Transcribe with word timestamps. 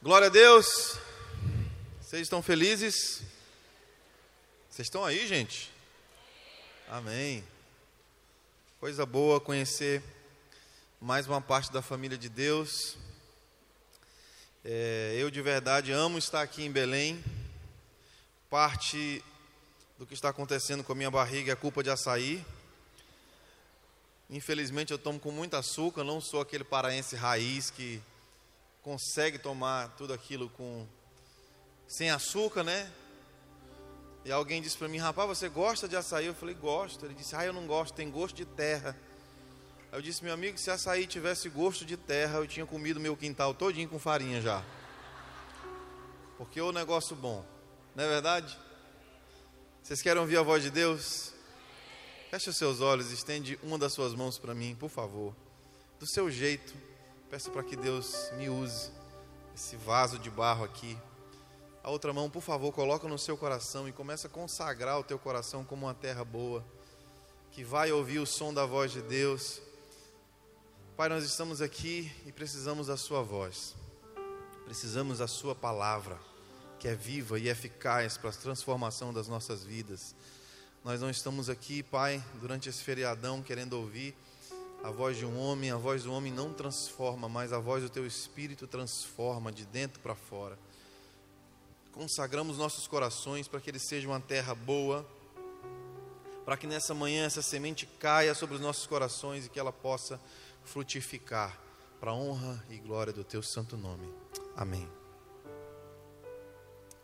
Glória 0.00 0.28
a 0.28 0.30
Deus. 0.30 0.96
Vocês 2.00 2.22
estão 2.22 2.40
felizes? 2.40 3.20
Vocês 4.70 4.86
estão 4.86 5.04
aí, 5.04 5.26
gente? 5.26 5.72
Amém. 6.88 7.42
Coisa 8.78 9.04
boa 9.04 9.40
conhecer 9.40 10.00
mais 11.00 11.26
uma 11.26 11.40
parte 11.40 11.72
da 11.72 11.82
família 11.82 12.16
de 12.16 12.28
Deus. 12.28 12.96
É, 14.64 15.16
eu 15.18 15.32
de 15.32 15.42
verdade 15.42 15.90
amo 15.90 16.16
estar 16.16 16.42
aqui 16.42 16.62
em 16.62 16.70
Belém. 16.70 17.20
Parte 18.48 19.20
do 19.98 20.06
que 20.06 20.14
está 20.14 20.28
acontecendo 20.28 20.84
com 20.84 20.92
a 20.92 20.94
minha 20.94 21.10
barriga 21.10 21.50
é 21.50 21.56
culpa 21.56 21.82
de 21.82 21.90
açaí. 21.90 22.46
Infelizmente 24.30 24.92
eu 24.92 24.98
tomo 24.98 25.18
com 25.18 25.32
muito 25.32 25.54
açúcar, 25.54 26.04
não 26.04 26.20
sou 26.20 26.40
aquele 26.40 26.62
paraense 26.62 27.16
raiz 27.16 27.68
que 27.68 28.00
consegue 28.82 29.38
tomar 29.38 29.88
tudo 29.96 30.12
aquilo 30.12 30.48
com 30.50 30.86
sem 31.86 32.10
açúcar, 32.10 32.62
né? 32.62 32.90
E 34.24 34.30
alguém 34.30 34.60
disse 34.60 34.76
para 34.76 34.88
mim, 34.88 34.98
rapaz, 34.98 35.28
você 35.28 35.48
gosta 35.48 35.88
de 35.88 35.96
açaí? 35.96 36.26
Eu 36.26 36.34
falei, 36.34 36.54
gosto. 36.54 37.04
Ele 37.04 37.14
disse, 37.14 37.34
ah, 37.34 37.44
eu 37.44 37.52
não 37.52 37.66
gosto, 37.66 37.94
tem 37.94 38.10
gosto 38.10 38.36
de 38.36 38.44
terra. 38.44 38.94
Aí 39.90 39.98
eu 39.98 40.02
disse, 40.02 40.22
meu 40.22 40.34
amigo, 40.34 40.58
se 40.58 40.70
açaí 40.70 41.06
tivesse 41.06 41.48
gosto 41.48 41.84
de 41.84 41.96
terra, 41.96 42.38
eu 42.38 42.46
tinha 42.46 42.66
comido 42.66 43.00
meu 43.00 43.16
quintal 43.16 43.54
todinho 43.54 43.88
com 43.88 43.98
farinha 43.98 44.40
já. 44.40 44.62
Porque 46.36 46.60
é 46.60 46.62
um 46.62 46.72
negócio 46.72 47.16
bom, 47.16 47.44
não 47.96 48.04
é 48.04 48.08
verdade? 48.08 48.58
Vocês 49.82 50.02
querem 50.02 50.20
ouvir 50.20 50.36
a 50.36 50.42
voz 50.42 50.62
de 50.62 50.70
Deus? 50.70 51.32
Feche 52.30 52.50
os 52.50 52.58
seus 52.58 52.82
olhos, 52.82 53.10
estende 53.10 53.58
uma 53.62 53.78
das 53.78 53.94
suas 53.94 54.14
mãos 54.14 54.38
para 54.38 54.54
mim, 54.54 54.76
por 54.78 54.90
favor. 54.90 55.34
Do 55.98 56.06
seu 56.06 56.30
jeito, 56.30 56.74
Peço 57.30 57.50
para 57.50 57.62
que 57.62 57.76
Deus 57.76 58.30
me 58.38 58.48
use 58.48 58.90
esse 59.54 59.76
vaso 59.76 60.18
de 60.18 60.30
barro 60.30 60.64
aqui. 60.64 60.96
A 61.84 61.90
outra 61.90 62.10
mão, 62.10 62.30
por 62.30 62.40
favor, 62.40 62.72
coloca 62.72 63.06
no 63.06 63.18
seu 63.18 63.36
coração 63.36 63.86
e 63.86 63.92
começa 63.92 64.28
a 64.28 64.30
consagrar 64.30 64.98
o 64.98 65.04
teu 65.04 65.18
coração 65.18 65.62
como 65.62 65.84
uma 65.84 65.92
terra 65.92 66.24
boa, 66.24 66.64
que 67.52 67.62
vai 67.62 67.92
ouvir 67.92 68.18
o 68.18 68.24
som 68.24 68.54
da 68.54 68.64
voz 68.64 68.92
de 68.92 69.02
Deus. 69.02 69.60
Pai, 70.96 71.10
nós 71.10 71.22
estamos 71.22 71.60
aqui 71.60 72.10
e 72.24 72.32
precisamos 72.32 72.86
da 72.86 72.96
sua 72.96 73.22
voz. 73.22 73.74
Precisamos 74.64 75.18
da 75.18 75.28
sua 75.28 75.54
palavra, 75.54 76.18
que 76.78 76.88
é 76.88 76.94
viva 76.94 77.38
e 77.38 77.50
eficaz 77.50 78.16
para 78.16 78.30
a 78.30 78.32
transformação 78.32 79.12
das 79.12 79.28
nossas 79.28 79.62
vidas. 79.62 80.14
Nós 80.82 81.02
não 81.02 81.10
estamos 81.10 81.50
aqui, 81.50 81.82
Pai, 81.82 82.24
durante 82.40 82.70
esse 82.70 82.82
feriadão 82.82 83.42
querendo 83.42 83.74
ouvir 83.74 84.16
a 84.82 84.90
voz 84.90 85.16
de 85.16 85.26
um 85.26 85.38
homem, 85.38 85.70
a 85.70 85.76
voz 85.76 86.04
do 86.04 86.12
homem 86.12 86.32
não 86.32 86.52
transforma, 86.52 87.28
mas 87.28 87.52
a 87.52 87.58
voz 87.58 87.82
do 87.82 87.90
teu 87.90 88.06
espírito 88.06 88.66
transforma 88.66 89.50
de 89.50 89.64
dentro 89.66 90.00
para 90.00 90.14
fora. 90.14 90.58
Consagramos 91.92 92.56
nossos 92.56 92.86
corações 92.86 93.48
para 93.48 93.60
que 93.60 93.70
eles 93.70 93.82
sejam 93.82 94.12
uma 94.12 94.20
terra 94.20 94.54
boa, 94.54 95.06
para 96.44 96.56
que 96.56 96.66
nessa 96.66 96.94
manhã 96.94 97.26
essa 97.26 97.42
semente 97.42 97.86
caia 97.86 98.34
sobre 98.34 98.54
os 98.54 98.60
nossos 98.60 98.86
corações 98.86 99.46
e 99.46 99.48
que 99.48 99.58
ela 99.58 99.72
possa 99.72 100.20
frutificar 100.64 101.58
para 101.98 102.12
a 102.12 102.14
honra 102.14 102.64
e 102.70 102.78
glória 102.78 103.12
do 103.12 103.24
teu 103.24 103.42
santo 103.42 103.76
nome. 103.76 104.08
Amém. 104.56 104.88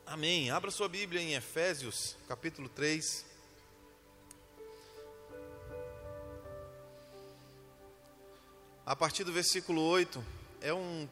Amém. 0.06 0.50
Abra 0.50 0.70
sua 0.70 0.88
Bíblia 0.88 1.20
em 1.20 1.34
Efésios, 1.34 2.16
capítulo 2.28 2.68
3. 2.68 3.33
A 8.86 8.94
partir 8.94 9.24
do 9.24 9.32
versículo 9.32 9.80
8, 9.80 10.22
é 10.60 10.72
um, 10.72 11.08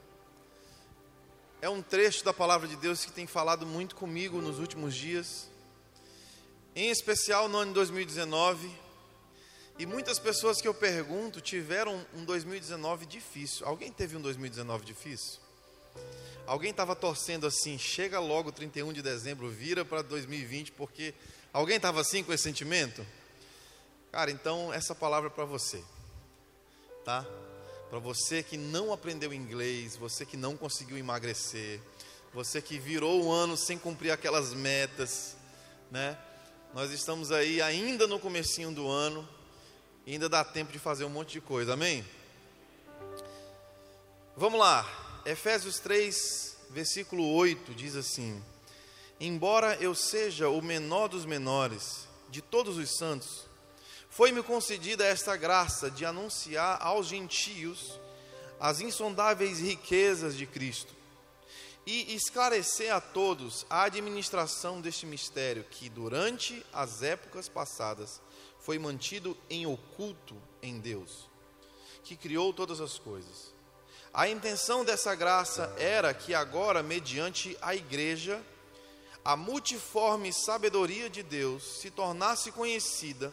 é 1.63 1.69
um 1.71 1.81
trecho 1.81 2.23
da 2.23 2.33
palavra 2.33 2.69
de 2.69 2.77
Deus 2.77 3.05
que 3.05 3.13
tem 3.13 3.27
falado 3.27 3.65
muito 3.65 3.97
comigo 3.97 4.43
nos 4.43 4.59
últimos 4.59 4.95
dias, 4.95 5.49
em 6.77 6.91
especial 6.91 7.49
no 7.49 7.59
ano 7.59 7.71
de 7.71 7.75
2019. 7.77 8.71
E 9.79 9.87
muitas 9.87 10.19
pessoas 10.19 10.61
que 10.61 10.69
eu 10.69 10.75
pergunto 10.75 11.41
tiveram 11.41 12.07
um 12.15 12.25
2019 12.25 13.07
difícil. 13.07 13.67
Alguém 13.67 13.91
teve 13.91 14.17
um 14.17 14.21
2019 14.21 14.85
difícil? 14.85 15.41
Alguém 16.47 16.73
estava 16.73 16.95
torcendo 16.95 17.47
assim, 17.47 17.79
chega 17.79 18.21
logo 18.21 18.53
31 18.53 18.93
de 18.93 19.01
dezembro, 19.01 19.49
vira 19.49 19.83
para 19.83 20.03
2020, 20.03 20.73
porque 20.73 21.15
alguém 21.53 21.77
estava 21.77 22.03
assim 22.03 22.23
com 22.23 22.33
esse 22.33 22.43
sentimento? 22.43 23.07
Cara, 24.11 24.31
então 24.31 24.73
essa 24.75 24.95
palavra 24.95 25.31
é 25.31 25.33
para 25.33 25.47
você, 25.47 25.83
tá? 27.03 27.27
Para 27.93 27.99
você 27.99 28.43
que 28.43 28.57
não 28.57 28.91
aprendeu 28.91 29.35
inglês, 29.35 29.97
você 29.97 30.25
que 30.25 30.35
não 30.35 30.57
conseguiu 30.57 30.97
emagrecer, 30.97 31.79
você 32.33 32.63
que 32.63 32.79
virou 32.79 33.23
o 33.23 33.31
ano 33.31 33.55
sem 33.55 33.77
cumprir 33.77 34.11
aquelas 34.11 34.55
metas, 34.55 35.37
né? 35.91 36.17
Nós 36.73 36.91
estamos 36.91 37.31
aí 37.31 37.61
ainda 37.61 38.07
no 38.07 38.19
comecinho 38.19 38.73
do 38.73 38.89
ano, 38.89 39.29
e 40.07 40.13
ainda 40.15 40.27
dá 40.27 40.43
tempo 40.43 40.73
de 40.73 40.79
fazer 40.79 41.05
um 41.05 41.11
monte 41.11 41.33
de 41.33 41.43
coisa. 41.43 41.75
Amém? 41.75 42.03
Vamos 44.39 44.59
lá. 44.59 45.21
Efésios 45.27 45.79
3, 45.79 46.57
versículo 46.71 47.31
8 47.35 47.75
diz 47.75 47.95
assim: 47.95 48.43
Embora 49.21 49.77
eu 49.83 49.95
seja 49.95 50.49
o 50.49 50.63
menor 50.63 51.09
dos 51.09 51.27
menores 51.27 52.09
de 52.31 52.41
todos 52.41 52.79
os 52.79 52.97
santos, 52.97 53.45
foi-me 54.13 54.43
concedida 54.43 55.07
esta 55.07 55.35
graça 55.37 55.91
de 55.91 56.05
anunciar 56.05 56.77
aos 56.83 57.07
gentios 57.07 57.99
as 58.61 58.79
insondáveis 58.83 59.59
riquezas 59.59 60.37
de 60.37 60.47
Cristo 60.47 60.95
e 61.87 62.15
esclarecer 62.15 62.95
a 62.95 63.01
todos 63.01 63.65
a 63.71 63.85
administração 63.85 64.83
deste 64.83 65.07
mistério 65.07 65.65
que, 65.65 65.89
durante 65.89 66.65
as 66.75 67.03
épocas 67.03 67.49
passadas, 67.49 68.21
foi 68.61 68.79
mantido 68.79 69.35
em 69.49 69.65
oculto 69.65 70.37
em 70.63 70.79
Deus, 70.79 71.27
que 72.05 72.15
criou 72.15 72.53
todas 72.53 72.83
as 72.83 72.99
coisas. 72.99 73.55
A 74.13 74.29
intenção 74.29 74.85
dessa 74.85 75.15
graça 75.15 75.75
era 75.79 76.13
que, 76.13 76.35
agora, 76.35 76.83
mediante 76.83 77.57
a 77.63 77.75
igreja, 77.75 78.43
a 79.25 79.37
multiforme 79.39 80.35
sabedoria 80.35 81.09
de 81.09 81.23
Deus 81.23 81.81
se 81.81 81.91
tornasse 81.91 82.53
conhecida 82.53 83.33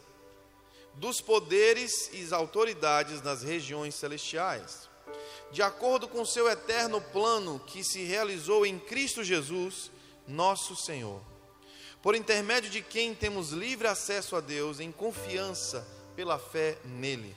dos 0.95 1.21
poderes 1.21 2.09
e 2.13 2.33
autoridades 2.33 3.21
nas 3.21 3.41
regiões 3.41 3.95
celestiais, 3.95 4.89
de 5.51 5.61
acordo 5.61 6.07
com 6.07 6.25
seu 6.25 6.49
eterno 6.49 7.01
plano 7.01 7.59
que 7.59 7.83
se 7.83 8.03
realizou 8.03 8.65
em 8.65 8.77
Cristo 8.77 9.23
Jesus, 9.23 9.91
nosso 10.27 10.75
Senhor, 10.75 11.21
por 12.01 12.15
intermédio 12.15 12.69
de 12.69 12.81
quem 12.81 13.15
temos 13.15 13.51
livre 13.51 13.87
acesso 13.87 14.35
a 14.35 14.39
Deus 14.39 14.79
em 14.79 14.91
confiança 14.91 15.87
pela 16.15 16.37
fé 16.37 16.77
nele. 16.83 17.35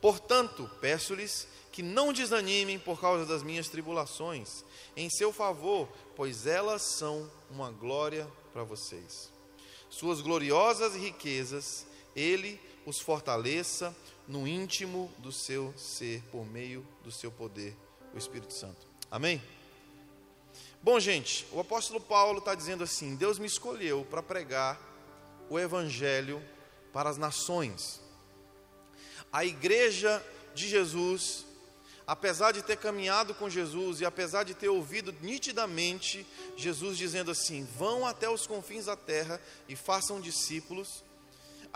Portanto, 0.00 0.70
peço-lhes 0.80 1.46
que 1.72 1.82
não 1.82 2.12
desanimem 2.12 2.78
por 2.78 2.98
causa 2.98 3.26
das 3.26 3.42
minhas 3.42 3.68
tribulações, 3.68 4.64
em 4.96 5.10
seu 5.10 5.32
favor, 5.32 5.88
pois 6.14 6.46
elas 6.46 6.80
são 6.80 7.30
uma 7.50 7.70
glória 7.70 8.26
para 8.52 8.64
vocês. 8.64 9.30
Suas 9.90 10.20
gloriosas 10.20 10.94
riquezas, 10.94 11.86
ele 12.14 12.60
os 12.86 13.00
fortaleça 13.00 13.94
no 14.26 14.46
íntimo 14.46 15.12
do 15.18 15.32
seu 15.32 15.74
ser, 15.76 16.22
por 16.30 16.46
meio 16.46 16.86
do 17.02 17.10
seu 17.10 17.30
poder, 17.30 17.76
o 18.14 18.18
Espírito 18.18 18.54
Santo. 18.54 18.86
Amém? 19.10 19.42
Bom, 20.82 21.00
gente, 21.00 21.46
o 21.52 21.58
apóstolo 21.58 22.00
Paulo 22.00 22.38
está 22.38 22.54
dizendo 22.54 22.84
assim: 22.84 23.16
Deus 23.16 23.38
me 23.38 23.46
escolheu 23.46 24.06
para 24.08 24.22
pregar 24.22 24.80
o 25.50 25.58
Evangelho 25.58 26.40
para 26.92 27.10
as 27.10 27.16
nações. 27.16 28.00
A 29.32 29.44
igreja 29.44 30.24
de 30.54 30.68
Jesus, 30.68 31.44
apesar 32.06 32.52
de 32.52 32.62
ter 32.62 32.76
caminhado 32.76 33.34
com 33.34 33.50
Jesus 33.50 34.00
e 34.00 34.04
apesar 34.04 34.44
de 34.44 34.54
ter 34.54 34.68
ouvido 34.68 35.12
nitidamente 35.20 36.24
Jesus 36.56 36.96
dizendo 36.96 37.32
assim: 37.32 37.66
vão 37.76 38.06
até 38.06 38.30
os 38.30 38.46
confins 38.46 38.86
da 38.86 38.96
terra 38.96 39.40
e 39.68 39.74
façam 39.74 40.20
discípulos, 40.20 41.04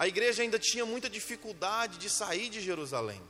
a 0.01 0.09
igreja 0.09 0.43
ainda 0.43 0.59
tinha 0.59 0.87
muita 0.87 1.11
dificuldade 1.11 1.99
de 1.99 2.09
sair 2.09 2.49
de 2.49 2.59
Jerusalém. 2.59 3.21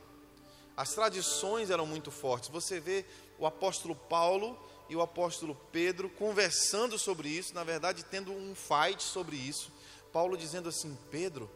As 0.77 0.91
tradições 0.91 1.69
eram 1.69 1.85
muito 1.85 2.09
fortes. 2.09 2.47
Você 2.47 2.79
vê 2.79 3.03
o 3.37 3.45
apóstolo 3.45 3.93
Paulo 3.93 4.57
e 4.87 4.95
o 4.95 5.01
apóstolo 5.01 5.53
Pedro 5.69 6.09
conversando 6.09 6.97
sobre 6.97 7.27
isso, 7.27 7.53
na 7.53 7.65
verdade, 7.65 8.05
tendo 8.05 8.31
um 8.31 8.55
fight 8.55 9.03
sobre 9.03 9.35
isso. 9.35 9.69
Paulo 10.13 10.37
dizendo 10.37 10.69
assim: 10.69 10.97
Pedro, 11.11 11.51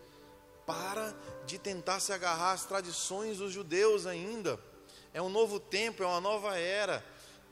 para 0.66 1.16
de 1.46 1.58
tentar 1.58 2.02
se 2.02 2.12
agarrar 2.12 2.52
às 2.52 2.66
tradições 2.66 3.38
dos 3.38 3.54
judeus 3.54 4.06
ainda. 4.06 4.60
É 5.14 5.22
um 5.22 5.30
novo 5.30 5.62
tempo, 5.62 6.04
é 6.04 6.06
uma 6.06 6.20
nova 6.20 6.58
era. 6.58 7.02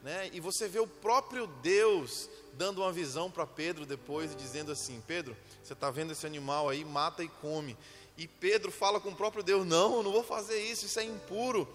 Né? 0.04 0.30
E 0.34 0.40
você 0.40 0.68
vê 0.68 0.80
o 0.80 0.86
próprio 0.86 1.48
Deus 1.48 2.30
dando 2.54 2.82
uma 2.82 2.92
visão 2.92 3.32
para 3.32 3.48
Pedro 3.48 3.86
depois 3.86 4.34
e 4.34 4.36
dizendo 4.36 4.72
assim: 4.72 5.02
Pedro, 5.08 5.36
você 5.64 5.74
está 5.74 5.90
vendo 5.90 6.12
esse 6.12 6.28
animal 6.28 6.70
aí, 6.70 6.86
mata 6.86 7.24
e 7.24 7.28
come. 7.28 7.76
E 8.18 8.28
Pedro 8.28 8.72
fala 8.72 9.00
com 9.00 9.10
o 9.10 9.16
próprio 9.16 9.42
Deus: 9.42 9.66
Não, 9.66 10.04
não 10.04 10.12
vou 10.12 10.24
fazer 10.24 10.60
isso, 10.60 10.86
isso 10.86 11.00
é 11.00 11.04
impuro. 11.04 11.68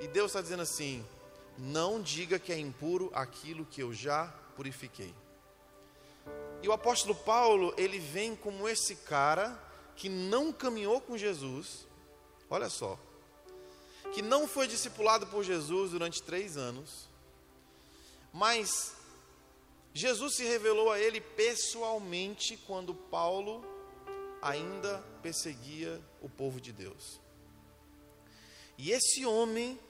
E 0.00 0.08
Deus 0.08 0.30
está 0.30 0.40
dizendo 0.40 0.62
assim: 0.62 1.04
não 1.58 2.00
diga 2.00 2.38
que 2.38 2.52
é 2.52 2.58
impuro 2.58 3.10
aquilo 3.14 3.64
que 3.64 3.82
eu 3.82 3.92
já 3.92 4.26
purifiquei. 4.54 5.14
E 6.62 6.68
o 6.68 6.72
apóstolo 6.72 7.14
Paulo, 7.14 7.74
ele 7.76 7.98
vem 7.98 8.34
como 8.34 8.68
esse 8.68 8.96
cara 8.96 9.58
que 9.94 10.08
não 10.08 10.52
caminhou 10.52 11.00
com 11.00 11.16
Jesus, 11.16 11.86
olha 12.50 12.68
só, 12.68 12.98
que 14.12 14.20
não 14.20 14.46
foi 14.46 14.66
discipulado 14.66 15.26
por 15.28 15.42
Jesus 15.42 15.92
durante 15.92 16.22
três 16.22 16.56
anos, 16.56 17.05
mas 18.36 18.94
Jesus 19.94 20.36
se 20.36 20.44
revelou 20.44 20.92
a 20.92 21.00
ele 21.00 21.22
pessoalmente 21.22 22.54
quando 22.66 22.94
Paulo 22.94 23.64
ainda 24.42 25.02
perseguia 25.22 25.98
o 26.20 26.28
povo 26.28 26.60
de 26.60 26.70
Deus. 26.70 27.18
E 28.76 28.90
esse 28.90 29.24
homem, 29.24 29.80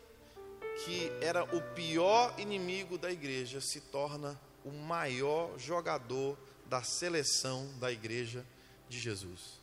que 0.84 1.10
era 1.20 1.42
o 1.56 1.60
pior 1.74 2.38
inimigo 2.38 2.96
da 2.96 3.10
igreja, 3.10 3.60
se 3.60 3.80
torna 3.80 4.40
o 4.64 4.70
maior 4.70 5.58
jogador 5.58 6.38
da 6.66 6.84
seleção 6.84 7.68
da 7.80 7.90
igreja 7.90 8.46
de 8.88 9.00
Jesus. 9.00 9.60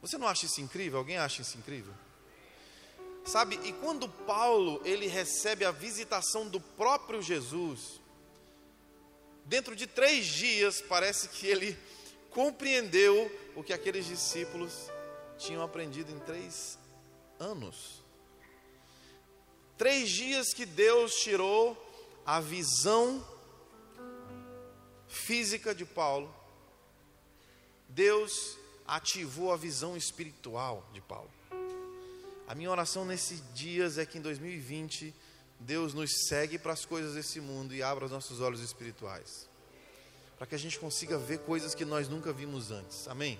Você 0.00 0.16
não 0.16 0.28
acha 0.28 0.46
isso 0.46 0.60
incrível? 0.60 1.00
Alguém 1.00 1.18
acha 1.18 1.42
isso 1.42 1.58
incrível? 1.58 1.92
Sabe, 3.26 3.58
e 3.64 3.72
quando 3.72 4.08
Paulo 4.08 4.80
ele 4.84 5.08
recebe 5.08 5.64
a 5.64 5.72
visitação 5.72 6.48
do 6.48 6.60
próprio 6.60 7.20
Jesus, 7.20 8.00
dentro 9.44 9.74
de 9.74 9.84
três 9.84 10.26
dias 10.26 10.80
parece 10.80 11.28
que 11.30 11.44
ele 11.44 11.76
compreendeu 12.30 13.30
o 13.56 13.64
que 13.64 13.72
aqueles 13.72 14.06
discípulos 14.06 14.72
tinham 15.36 15.60
aprendido 15.60 16.12
em 16.12 16.20
três 16.20 16.78
anos. 17.40 18.00
Três 19.76 20.08
dias 20.08 20.54
que 20.54 20.64
Deus 20.64 21.16
tirou 21.16 21.76
a 22.24 22.40
visão 22.40 23.26
física 25.08 25.74
de 25.74 25.84
Paulo, 25.84 26.32
Deus 27.88 28.56
ativou 28.86 29.52
a 29.52 29.56
visão 29.56 29.96
espiritual 29.96 30.88
de 30.92 31.00
Paulo. 31.00 31.35
A 32.48 32.54
minha 32.54 32.70
oração 32.70 33.04
nesses 33.04 33.42
dias 33.54 33.98
é 33.98 34.06
que 34.06 34.18
em 34.18 34.20
2020 34.20 35.12
Deus 35.58 35.94
nos 35.94 36.26
segue 36.28 36.58
para 36.58 36.72
as 36.72 36.84
coisas 36.84 37.14
desse 37.14 37.40
mundo 37.40 37.74
e 37.74 37.82
abra 37.82 38.04
os 38.04 38.10
nossos 38.10 38.40
olhos 38.40 38.60
espirituais, 38.60 39.48
para 40.38 40.46
que 40.46 40.54
a 40.54 40.58
gente 40.58 40.78
consiga 40.78 41.18
ver 41.18 41.38
coisas 41.40 41.74
que 41.74 41.84
nós 41.84 42.08
nunca 42.08 42.32
vimos 42.32 42.70
antes. 42.70 43.08
Amém? 43.08 43.38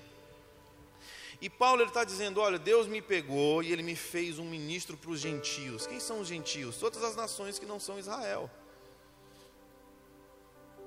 E 1.41 1.49
Paulo 1.49 1.85
está 1.85 2.03
dizendo: 2.03 2.41
Olha, 2.41 2.59
Deus 2.59 2.87
me 2.87 3.03
pegou 3.03 3.63
e 3.63 3.73
ele 3.73 3.83
me 3.83 3.95
fez 3.95 4.39
um 4.39 4.45
ministro 4.45 4.97
para 4.97 5.11
os 5.11 5.21
gentios. 5.21 5.87
Quem 5.87 6.01
são 6.01 6.21
os 6.21 6.29
gentios? 6.29 6.77
Todas 6.77 7.03
as 7.05 7.15
nações 7.15 7.59
que 7.59 7.67
não 7.67 7.79
são 7.79 7.99
Israel. 7.99 8.51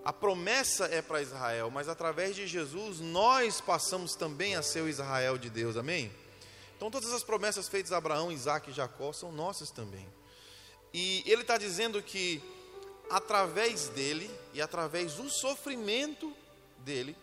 A 0.03 0.11
promessa 0.11 0.85
é 0.85 1.01
para 1.01 1.21
Israel, 1.21 1.69
mas 1.69 1.87
através 1.87 2.35
de 2.35 2.47
Jesus 2.47 2.99
nós 2.99 3.61
passamos 3.61 4.15
também 4.15 4.55
a 4.55 4.61
ser 4.61 4.81
o 4.81 4.89
Israel 4.89 5.37
de 5.37 5.49
Deus, 5.49 5.77
amém? 5.77 6.11
Então 6.79 6.89
todas 6.89 7.11
as 7.11 7.25
promessas 7.25 7.67
feitas 7.67 7.91
a 7.91 7.97
Abraão, 7.97 8.31
Isaac 8.31 8.69
e 8.69 8.73
Jacó 8.73 9.11
são 9.11 9.33
nossas 9.33 9.69
também. 9.69 10.07
E 10.93 11.21
ele 11.25 11.41
está 11.41 11.57
dizendo 11.57 12.01
que 12.01 12.41
através 13.09 13.89
dele 13.89 14.31
e 14.53 14.61
através 14.61 15.15
do 15.15 15.29
sofrimento 15.29 16.33
dele, 16.77 17.17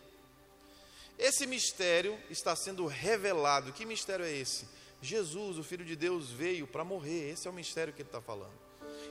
esse 1.17 1.47
mistério 1.47 2.15
está 2.29 2.55
sendo 2.55 2.85
revelado. 2.85 3.73
Que 3.73 3.83
mistério 3.83 4.23
é 4.23 4.31
esse? 4.31 4.67
Jesus, 5.01 5.57
o 5.57 5.63
Filho 5.63 5.83
de 5.83 5.95
Deus, 5.95 6.29
veio 6.29 6.67
para 6.67 6.83
morrer. 6.83 7.31
Esse 7.31 7.47
é 7.47 7.49
o 7.49 7.53
mistério 7.53 7.91
que 7.91 8.03
ele 8.03 8.09
está 8.09 8.21
falando. 8.21 8.53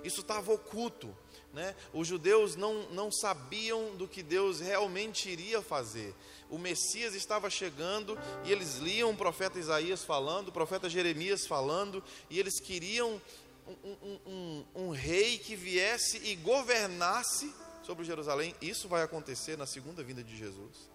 Isso 0.05 0.21
estava 0.21 0.53
oculto. 0.53 1.13
Né? 1.53 1.75
Os 1.93 2.07
judeus 2.07 2.55
não, 2.55 2.89
não 2.91 3.11
sabiam 3.11 3.97
do 3.97 4.07
que 4.07 4.23
Deus 4.23 4.61
realmente 4.61 5.29
iria 5.29 5.61
fazer. 5.61 6.15
O 6.51 6.59
Messias 6.59 7.15
estava 7.15 7.51
chegando 7.51 8.19
e 8.45 8.53
eles 8.53 8.79
liam 8.79 9.11
o 9.11 9.17
profeta 9.17 9.59
Isaías 9.59 10.05
falando, 10.05 10.49
o 10.49 10.53
profeta 10.53 10.89
Jeremias 10.89 11.47
falando, 11.47 12.03
e 12.31 12.39
eles 12.39 12.61
queriam 12.61 13.21
um, 13.67 13.97
um, 14.03 14.19
um, 14.27 14.65
um 14.87 14.91
rei 14.91 15.39
que 15.39 15.57
viesse 15.57 16.19
e 16.19 16.37
governasse 16.37 17.53
sobre 17.83 18.05
Jerusalém. 18.05 18.55
Isso 18.61 18.89
vai 18.89 19.03
acontecer 19.03 19.57
na 19.57 19.67
segunda 19.67 20.03
vinda 20.03 20.23
de 20.23 20.37
Jesus. 20.37 20.91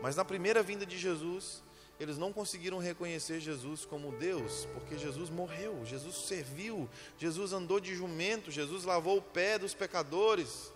Mas 0.00 0.16
na 0.16 0.24
primeira 0.24 0.62
vinda 0.62 0.84
de 0.84 0.98
Jesus, 0.98 1.62
eles 2.00 2.18
não 2.18 2.32
conseguiram 2.32 2.78
reconhecer 2.78 3.40
Jesus 3.40 3.84
como 3.84 4.10
Deus, 4.12 4.66
porque 4.74 4.98
Jesus 4.98 5.30
morreu, 5.30 5.84
Jesus 5.84 6.26
serviu, 6.26 6.88
Jesus 7.16 7.52
andou 7.52 7.78
de 7.78 7.94
jumento, 7.94 8.50
Jesus 8.50 8.84
lavou 8.84 9.18
o 9.18 9.22
pé 9.22 9.58
dos 9.58 9.74
pecadores. 9.74 10.72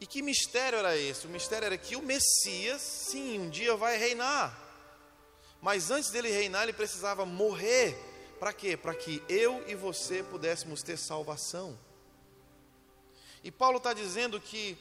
E 0.00 0.06
que 0.06 0.22
mistério 0.22 0.78
era 0.78 0.96
esse? 0.96 1.26
O 1.26 1.30
mistério 1.30 1.66
era 1.66 1.76
que 1.76 1.94
o 1.94 2.02
Messias, 2.02 2.80
sim, 2.80 3.38
um 3.38 3.50
dia 3.50 3.76
vai 3.76 3.98
reinar. 3.98 4.58
Mas 5.60 5.90
antes 5.90 6.10
dele 6.10 6.30
reinar, 6.30 6.62
ele 6.62 6.72
precisava 6.72 7.26
morrer. 7.26 7.96
Para 8.38 8.52
quê? 8.52 8.76
Para 8.76 8.94
que 8.94 9.22
eu 9.28 9.62
e 9.68 9.74
você 9.74 10.22
pudéssemos 10.22 10.82
ter 10.82 10.96
salvação. 10.96 11.78
E 13.44 13.50
Paulo 13.50 13.76
está 13.76 13.92
dizendo 13.92 14.40
que 14.40 14.78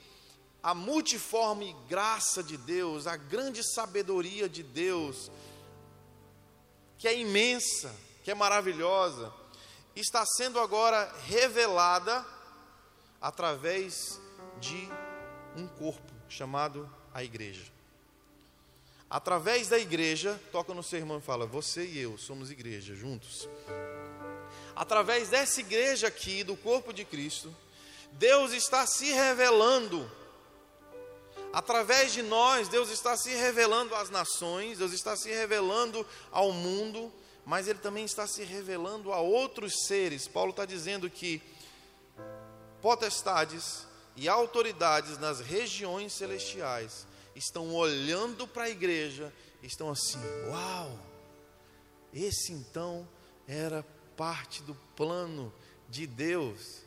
a 0.64 0.74
multiforme 0.74 1.76
graça 1.90 2.42
de 2.42 2.56
Deus, 2.56 3.06
a 3.06 3.18
grande 3.18 3.62
sabedoria 3.64 4.48
de 4.48 4.64
Deus, 4.64 5.30
que 6.98 7.08
é 7.08 7.18
imensa, 7.18 7.94
que 8.24 8.32
é 8.32 8.36
maravilhosa, 8.36 9.34
está 9.96 10.26
sendo 10.26 10.60
agora 10.60 11.14
revelada 11.26 12.26
através 13.22 14.20
de 14.60 14.90
um 15.56 15.68
corpo 15.68 16.12
chamado 16.28 16.90
a 17.14 17.24
igreja. 17.24 17.72
Através 19.10 19.68
da 19.68 19.80
igreja, 19.80 20.40
toca 20.52 20.74
no 20.74 20.84
seu 20.84 21.00
irmão 21.00 21.18
e 21.18 21.22
fala: 21.22 21.46
Você 21.46 21.86
e 21.86 22.00
eu 22.00 22.18
somos 22.18 22.52
igreja 22.52 22.96
juntos. 22.96 23.50
Através 24.76 25.30
dessa 25.30 25.60
igreja 25.60 26.08
aqui, 26.08 26.44
do 26.44 26.56
corpo 26.56 26.94
de 26.94 27.04
Cristo, 27.04 27.54
Deus 28.14 28.52
está 28.54 28.86
se 28.86 29.12
revelando 29.12 30.10
Através 31.52 32.14
de 32.14 32.22
nós, 32.22 32.68
Deus 32.68 32.90
está 32.90 33.18
se 33.18 33.32
revelando 33.32 33.96
às 33.96 34.10
nações, 34.10 34.78
Deus 34.78 34.94
está 34.94 35.16
se 35.16 35.30
revelando 35.30 36.06
ao 36.32 36.52
mundo, 36.52 37.12
mas 37.44 37.68
Ele 37.68 37.80
também 37.80 38.06
está 38.06 38.28
se 38.28 38.44
revelando 38.44 39.12
a 39.12 39.20
outros 39.20 39.88
seres. 39.88 40.28
Paulo 40.28 40.52
está 40.52 40.64
dizendo 40.64 41.10
que 41.10 41.42
potestades 42.82 43.88
e 44.20 44.28
autoridades 44.28 45.18
nas 45.18 45.40
regiões 45.40 46.12
celestiais 46.12 47.08
estão 47.34 47.74
olhando 47.74 48.46
para 48.46 48.64
a 48.64 48.70
igreja, 48.70 49.34
estão 49.64 49.90
assim: 49.90 50.20
uau, 50.50 51.00
esse 52.14 52.52
então 52.52 53.08
era 53.48 53.86
parte 54.18 54.62
do 54.64 54.76
plano 54.94 55.54
de 55.88 56.06
Deus, 56.06 56.84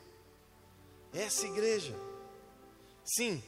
essa 1.11 1.47
igreja. 1.47 1.95
Sim, 3.03 3.43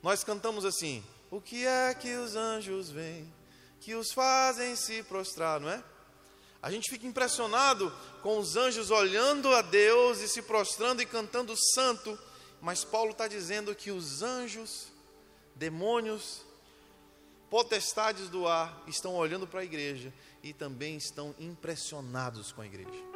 nós 0.00 0.22
cantamos 0.22 0.64
assim: 0.64 1.02
O 1.28 1.40
que 1.40 1.66
é 1.66 1.92
que 1.94 2.14
os 2.14 2.36
anjos 2.36 2.88
veem, 2.88 3.34
que 3.80 3.96
os 3.96 4.12
fazem 4.12 4.76
se 4.76 5.02
prostrar, 5.02 5.58
não 5.58 5.68
é? 5.68 5.82
A 6.62 6.70
gente 6.70 6.88
fica 6.88 7.06
impressionado 7.06 7.92
com 8.22 8.38
os 8.38 8.54
anjos 8.56 8.92
olhando 8.92 9.52
a 9.52 9.62
Deus 9.62 10.20
e 10.20 10.28
se 10.28 10.40
prostrando 10.40 11.02
e 11.02 11.06
cantando 11.06 11.56
santo, 11.74 12.16
mas 12.60 12.84
Paulo 12.84 13.12
está 13.12 13.28
dizendo 13.28 13.74
que 13.74 13.90
os 13.90 14.22
anjos, 14.22 14.88
demônios, 15.54 16.42
potestades 17.50 18.28
do 18.28 18.46
ar 18.46 18.82
estão 18.86 19.14
olhando 19.14 19.46
para 19.46 19.60
a 19.60 19.64
igreja 19.64 20.12
e 20.42 20.52
também 20.52 20.96
estão 20.96 21.34
impressionados 21.38 22.52
com 22.52 22.62
a 22.62 22.66
igreja. 22.66 23.08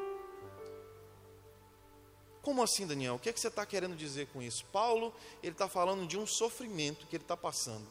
Como 2.40 2.62
assim, 2.62 2.86
Daniel? 2.86 3.14
O 3.14 3.18
que, 3.18 3.28
é 3.28 3.32
que 3.32 3.40
você 3.40 3.48
está 3.48 3.64
querendo 3.64 3.96
dizer 3.96 4.26
com 4.28 4.42
isso? 4.42 4.64
Paulo, 4.66 5.14
ele 5.42 5.52
está 5.52 5.68
falando 5.68 6.06
de 6.06 6.18
um 6.18 6.26
sofrimento 6.26 7.06
que 7.06 7.16
ele 7.16 7.22
está 7.24 7.36
passando. 7.36 7.86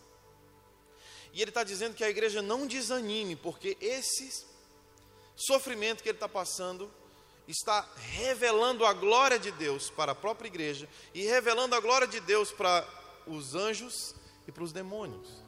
E 1.33 1.41
ele 1.41 1.51
está 1.51 1.63
dizendo 1.63 1.95
que 1.95 2.03
a 2.03 2.09
igreja 2.09 2.41
não 2.41 2.67
desanime, 2.67 3.37
porque 3.37 3.77
esse 3.79 4.45
sofrimento 5.35 6.03
que 6.03 6.09
ele 6.09 6.17
está 6.17 6.27
passando 6.27 6.91
está 7.47 7.87
revelando 7.95 8.85
a 8.85 8.93
glória 8.93 9.37
de 9.37 9.51
Deus 9.51 9.89
para 9.89 10.13
a 10.13 10.15
própria 10.15 10.47
igreja 10.47 10.87
e 11.13 11.23
revelando 11.23 11.75
a 11.75 11.79
glória 11.79 12.07
de 12.07 12.19
Deus 12.19 12.51
para 12.51 12.87
os 13.27 13.55
anjos 13.55 14.15
e 14.47 14.51
para 14.51 14.63
os 14.63 14.71
demônios. 14.71 15.41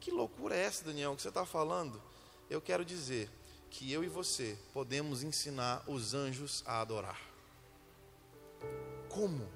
Que 0.00 0.10
loucura 0.10 0.56
é 0.56 0.60
essa, 0.60 0.84
Daniel, 0.84 1.14
que 1.14 1.20
você 1.20 1.28
está 1.28 1.44
falando? 1.44 2.02
Eu 2.48 2.60
quero 2.60 2.84
dizer 2.84 3.30
que 3.68 3.92
eu 3.92 4.02
e 4.02 4.08
você 4.08 4.58
podemos 4.72 5.22
ensinar 5.22 5.84
os 5.86 6.14
anjos 6.14 6.62
a 6.66 6.80
adorar. 6.80 7.20
Como? 9.10 9.46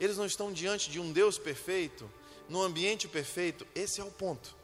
Eles 0.00 0.16
não 0.16 0.26
estão 0.26 0.52
diante 0.52 0.90
de 0.90 0.98
um 0.98 1.12
Deus 1.12 1.38
perfeito, 1.38 2.10
no 2.48 2.62
ambiente 2.62 3.06
perfeito, 3.06 3.66
esse 3.74 4.00
é 4.00 4.04
o 4.04 4.10
ponto. 4.10 4.56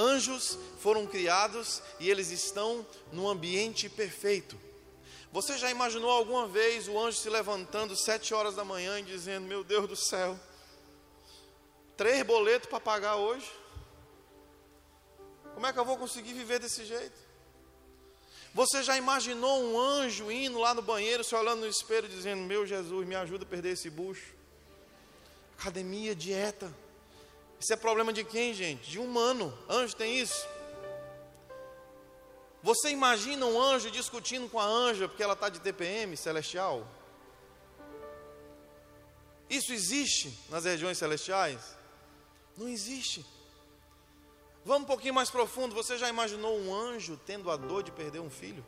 Anjos 0.00 0.56
foram 0.78 1.08
criados 1.08 1.82
e 1.98 2.08
eles 2.08 2.30
estão 2.30 2.86
no 3.10 3.28
ambiente 3.28 3.88
perfeito. 3.88 4.56
Você 5.32 5.58
já 5.58 5.68
imaginou 5.72 6.08
alguma 6.08 6.46
vez 6.46 6.86
o 6.86 6.96
anjo 6.96 7.18
se 7.18 7.28
levantando 7.28 7.96
sete 7.96 8.32
horas 8.32 8.54
da 8.54 8.64
manhã 8.64 9.00
e 9.00 9.02
dizendo: 9.02 9.48
Meu 9.48 9.64
Deus 9.64 9.88
do 9.88 9.96
céu, 9.96 10.38
três 11.96 12.22
boletos 12.22 12.68
para 12.68 12.78
pagar 12.78 13.16
hoje? 13.16 13.50
Como 15.52 15.66
é 15.66 15.72
que 15.72 15.78
eu 15.80 15.84
vou 15.84 15.98
conseguir 15.98 16.32
viver 16.32 16.60
desse 16.60 16.84
jeito? 16.84 17.18
Você 18.54 18.84
já 18.84 18.96
imaginou 18.96 19.64
um 19.64 19.80
anjo 19.80 20.30
indo 20.30 20.60
lá 20.60 20.72
no 20.74 20.80
banheiro, 20.80 21.24
se 21.24 21.34
olhando 21.34 21.62
no 21.62 21.66
espelho, 21.66 22.08
dizendo: 22.08 22.44
Meu 22.44 22.64
Jesus, 22.64 23.04
me 23.04 23.16
ajuda 23.16 23.44
a 23.44 23.48
perder 23.48 23.72
esse 23.72 23.90
bucho? 23.90 24.32
Academia, 25.58 26.14
dieta. 26.14 26.72
Isso 27.60 27.72
é 27.72 27.76
problema 27.76 28.12
de 28.12 28.24
quem, 28.24 28.54
gente? 28.54 28.90
De 28.90 28.98
humano. 28.98 29.56
Anjo 29.68 29.96
tem 29.96 30.18
isso? 30.18 30.46
Você 32.62 32.90
imagina 32.90 33.46
um 33.46 33.60
anjo 33.60 33.90
discutindo 33.90 34.48
com 34.48 34.58
a 34.58 34.64
anja 34.64 35.08
porque 35.08 35.22
ela 35.22 35.34
está 35.34 35.48
de 35.48 35.60
TPM 35.60 36.16
celestial? 36.16 36.86
Isso 39.48 39.72
existe 39.72 40.38
nas 40.50 40.64
regiões 40.64 40.98
celestiais? 40.98 41.76
Não 42.56 42.68
existe. 42.68 43.24
Vamos 44.64 44.82
um 44.82 44.86
pouquinho 44.86 45.14
mais 45.14 45.30
profundo. 45.30 45.74
Você 45.74 45.96
já 45.96 46.08
imaginou 46.08 46.58
um 46.58 46.74
anjo 46.74 47.16
tendo 47.16 47.50
a 47.50 47.56
dor 47.56 47.82
de 47.82 47.90
perder 47.90 48.20
um 48.20 48.30
filho? 48.30 48.64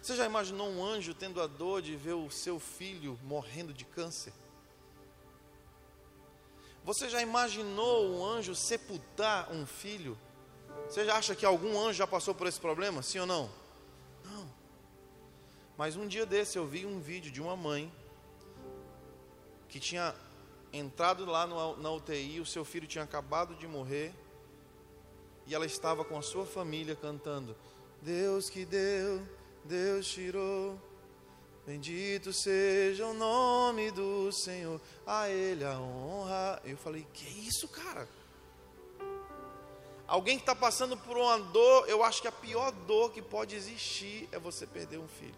Você 0.00 0.16
já 0.16 0.24
imaginou 0.24 0.70
um 0.70 0.82
anjo 0.82 1.12
tendo 1.12 1.42
a 1.42 1.46
dor 1.46 1.82
de 1.82 1.94
ver 1.96 2.14
o 2.14 2.30
seu 2.30 2.58
filho 2.58 3.18
morrendo 3.24 3.74
de 3.74 3.84
câncer? 3.84 4.32
Você 6.88 7.06
já 7.10 7.20
imaginou 7.20 8.08
um 8.08 8.24
anjo 8.24 8.54
sepultar 8.54 9.52
um 9.52 9.66
filho? 9.66 10.16
Você 10.88 11.04
já 11.04 11.16
acha 11.16 11.36
que 11.36 11.44
algum 11.44 11.78
anjo 11.78 11.98
já 11.98 12.06
passou 12.06 12.34
por 12.34 12.46
esse 12.46 12.58
problema? 12.58 13.02
Sim 13.02 13.18
ou 13.18 13.26
não? 13.26 13.50
Não. 14.24 14.50
Mas 15.76 15.96
um 15.96 16.08
dia 16.08 16.24
desse 16.24 16.56
eu 16.56 16.66
vi 16.66 16.86
um 16.86 16.98
vídeo 16.98 17.30
de 17.30 17.42
uma 17.42 17.54
mãe 17.54 17.92
que 19.68 19.78
tinha 19.78 20.14
entrado 20.72 21.26
lá 21.26 21.46
no, 21.46 21.76
na 21.76 21.90
UTI, 21.90 22.40
o 22.40 22.46
seu 22.46 22.64
filho 22.64 22.86
tinha 22.86 23.04
acabado 23.04 23.54
de 23.54 23.66
morrer 23.66 24.14
e 25.46 25.54
ela 25.54 25.66
estava 25.66 26.06
com 26.06 26.16
a 26.16 26.22
sua 26.22 26.46
família 26.46 26.96
cantando: 26.96 27.54
Deus 28.00 28.48
que 28.48 28.64
deu, 28.64 29.20
Deus 29.62 30.08
tirou, 30.08 30.80
bendito 31.68 32.32
seja 32.32 33.06
o 33.06 33.12
nome 33.12 33.90
do 33.90 34.32
Senhor, 34.32 34.80
a 35.06 35.28
Ele 35.28 35.62
a 35.66 35.78
honra. 35.78 36.62
Eu 36.64 36.78
falei: 36.78 37.06
Que 37.12 37.28
isso, 37.46 37.68
cara? 37.68 38.08
Alguém 40.06 40.38
que 40.38 40.42
está 40.42 40.54
passando 40.54 40.96
por 40.96 41.18
uma 41.18 41.38
dor, 41.38 41.86
eu 41.86 42.02
acho 42.02 42.22
que 42.22 42.28
a 42.28 42.32
pior 42.32 42.72
dor 42.86 43.12
que 43.12 43.20
pode 43.20 43.54
existir 43.54 44.26
é 44.32 44.38
você 44.38 44.66
perder 44.66 44.98
um 44.98 45.06
filho. 45.06 45.34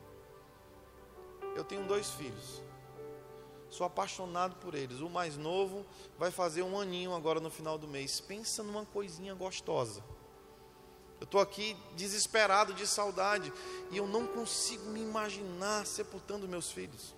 Eu 1.57 1.65
tenho 1.65 1.85
dois 1.89 2.11
filhos. 2.11 2.63
Sou 3.69 3.85
apaixonado 3.85 4.55
por 4.57 4.77
eles. 4.77 5.01
O 5.01 5.11
mais 5.11 5.37
novo 5.37 5.85
vai 6.17 6.31
fazer 6.31 6.63
um 6.63 6.79
aninho 6.79 7.13
agora 7.13 7.41
no 7.41 7.51
final 7.51 7.77
do 7.77 7.89
mês. 7.89 8.21
Pensa 8.21 8.63
numa 8.63 8.87
coisinha 8.87 9.35
gostosa. 9.35 10.01
Eu 11.21 11.25
estou 11.25 11.41
aqui 11.41 11.77
desesperado 11.95 12.73
de 12.73 12.87
saudade 12.87 13.53
e 13.91 13.99
eu 13.99 14.07
não 14.07 14.27
consigo 14.27 14.85
me 14.87 15.01
imaginar 15.01 15.87
sepultando 15.87 16.49
meus 16.49 16.73
filhos. 16.73 17.15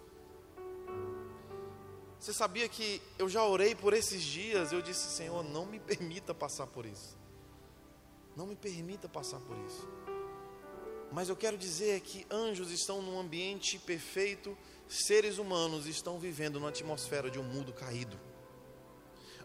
Você 2.18 2.32
sabia 2.32 2.68
que 2.68 3.00
eu 3.18 3.28
já 3.28 3.44
orei 3.44 3.74
por 3.74 3.92
esses 3.92 4.22
dias? 4.22 4.72
Eu 4.72 4.82
disse, 4.82 5.08
Senhor, 5.08 5.44
não 5.44 5.64
me 5.64 5.78
permita 5.78 6.34
passar 6.34 6.66
por 6.66 6.84
isso. 6.84 7.16
Não 8.36 8.46
me 8.46 8.56
permita 8.56 9.08
passar 9.08 9.38
por 9.40 9.56
isso. 9.58 9.88
Mas 11.12 11.28
eu 11.28 11.36
quero 11.36 11.58
dizer 11.58 12.00
que 12.00 12.26
anjos 12.30 12.70
estão 12.70 13.02
num 13.02 13.20
ambiente 13.20 13.78
perfeito, 13.78 14.56
seres 14.88 15.38
humanos 15.38 15.86
estão 15.86 16.18
vivendo 16.18 16.58
numa 16.58 16.70
atmosfera 16.70 17.30
de 17.30 17.38
um 17.38 17.44
mundo 17.44 17.72
caído. 17.72 18.18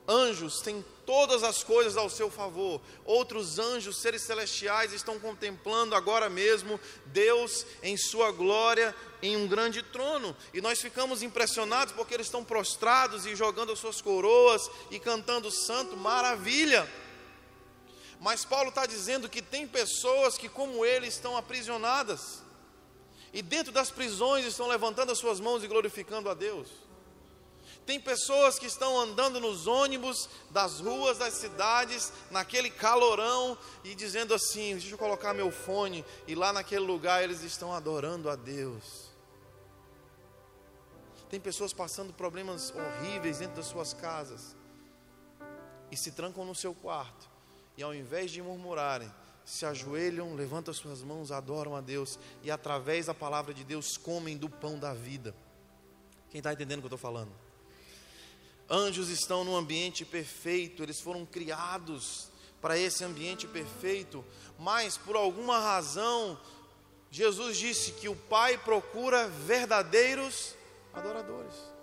Anjos 0.08 0.62
têm 0.62 0.86
todas 1.06 1.44
as 1.44 1.64
coisas 1.64 1.98
ao 1.98 2.10
seu 2.10 2.30
favor. 2.32 2.80
Outros 3.04 3.60
anjos, 3.60 3.98
seres 3.98 4.22
celestiais, 4.22 4.94
estão 4.94 5.20
contemplando 5.20 5.96
agora 5.96 6.30
mesmo 6.30 6.80
Deus 7.08 7.66
em 7.84 7.98
sua 7.98 8.32
glória 8.32 8.96
em 9.22 9.36
um 9.36 9.48
grande 9.48 9.82
trono. 9.84 10.36
E 10.54 10.62
nós 10.62 10.80
ficamos 10.80 11.22
impressionados 11.22 11.94
porque 11.94 12.14
eles 12.14 12.28
estão 12.28 12.44
prostrados 12.44 13.26
e 13.26 13.36
jogando 13.36 13.74
as 13.74 13.80
suas 13.80 14.02
coroas 14.02 14.70
e 14.90 14.98
cantando 14.98 15.52
santo, 15.52 15.98
maravilha. 15.98 16.90
Mas 18.20 18.46
Paulo 18.46 18.70
está 18.70 18.86
dizendo 18.86 19.30
que 19.30 19.42
tem 19.42 19.68
pessoas 19.68 20.38
que, 20.38 20.48
como 20.48 20.86
ele, 20.86 21.08
estão 21.08 21.36
aprisionadas. 21.36 22.42
E 23.34 23.42
dentro 23.42 23.72
das 23.74 23.92
prisões 23.92 24.46
estão 24.46 24.68
levantando 24.68 25.12
as 25.12 25.18
suas 25.18 25.40
mãos 25.40 25.64
e 25.64 25.68
glorificando 25.68 26.30
a 26.30 26.34
Deus. 26.34 26.87
Tem 27.88 28.02
pessoas 28.02 28.60
que 28.60 28.66
estão 28.66 29.00
andando 29.00 29.40
nos 29.40 29.66
ônibus 29.66 30.30
das 30.50 30.82
ruas 30.82 31.18
das 31.18 31.36
cidades, 31.36 32.12
naquele 32.30 32.70
calorão, 32.70 33.58
e 33.82 33.96
dizendo 33.96 34.34
assim: 34.34 34.74
deixa 34.74 34.94
eu 34.94 34.98
colocar 34.98 35.34
meu 35.34 35.50
fone, 35.50 36.04
e 36.28 36.36
lá 36.36 36.52
naquele 36.52 36.86
lugar 36.86 37.24
eles 37.24 37.42
estão 37.44 37.72
adorando 37.72 38.30
a 38.30 38.36
Deus. 38.36 39.08
Tem 41.30 41.40
pessoas 41.40 41.72
passando 41.72 42.12
problemas 42.12 42.74
horríveis 42.76 43.38
dentro 43.38 43.56
das 43.56 43.68
suas 43.68 43.94
casas, 43.94 44.54
e 45.90 45.96
se 45.96 46.12
trancam 46.12 46.44
no 46.44 46.54
seu 46.54 46.74
quarto, 46.74 47.30
e 47.78 47.84
ao 47.84 47.96
invés 47.96 48.32
de 48.32 48.42
murmurarem, 48.42 49.10
se 49.46 49.66
ajoelham, 49.66 50.36
levantam 50.36 50.74
suas 50.74 51.02
mãos, 51.02 51.32
adoram 51.32 51.74
a 51.74 51.80
Deus 51.80 52.20
e 52.44 52.52
através 52.52 53.06
da 53.06 53.14
palavra 53.14 53.54
de 53.54 53.64
Deus 53.64 53.96
comem 53.96 54.36
do 54.36 54.50
pão 54.50 54.78
da 54.78 54.94
vida. 54.94 55.34
Quem 56.30 56.40
está 56.40 56.52
entendendo 56.52 56.80
o 56.80 56.82
que 56.82 56.88
eu 56.88 56.96
estou 56.96 57.00
falando? 57.00 57.47
Anjos 58.70 59.10
estão 59.10 59.44
num 59.44 59.56
ambiente 59.56 60.04
perfeito, 60.04 60.84
eles 60.84 61.00
foram 61.00 61.26
criados 61.26 62.30
para 62.62 62.78
esse 62.78 63.04
ambiente 63.04 63.48
perfeito, 63.48 64.26
mas 64.60 64.98
por 64.98 65.16
alguma 65.16 65.60
razão, 65.60 66.40
Jesus 67.10 67.58
disse 67.58 67.94
que 67.94 68.10
o 68.10 68.16
Pai 68.16 68.58
procura 68.58 69.28
verdadeiros 69.28 70.56
adoradores 70.94 71.78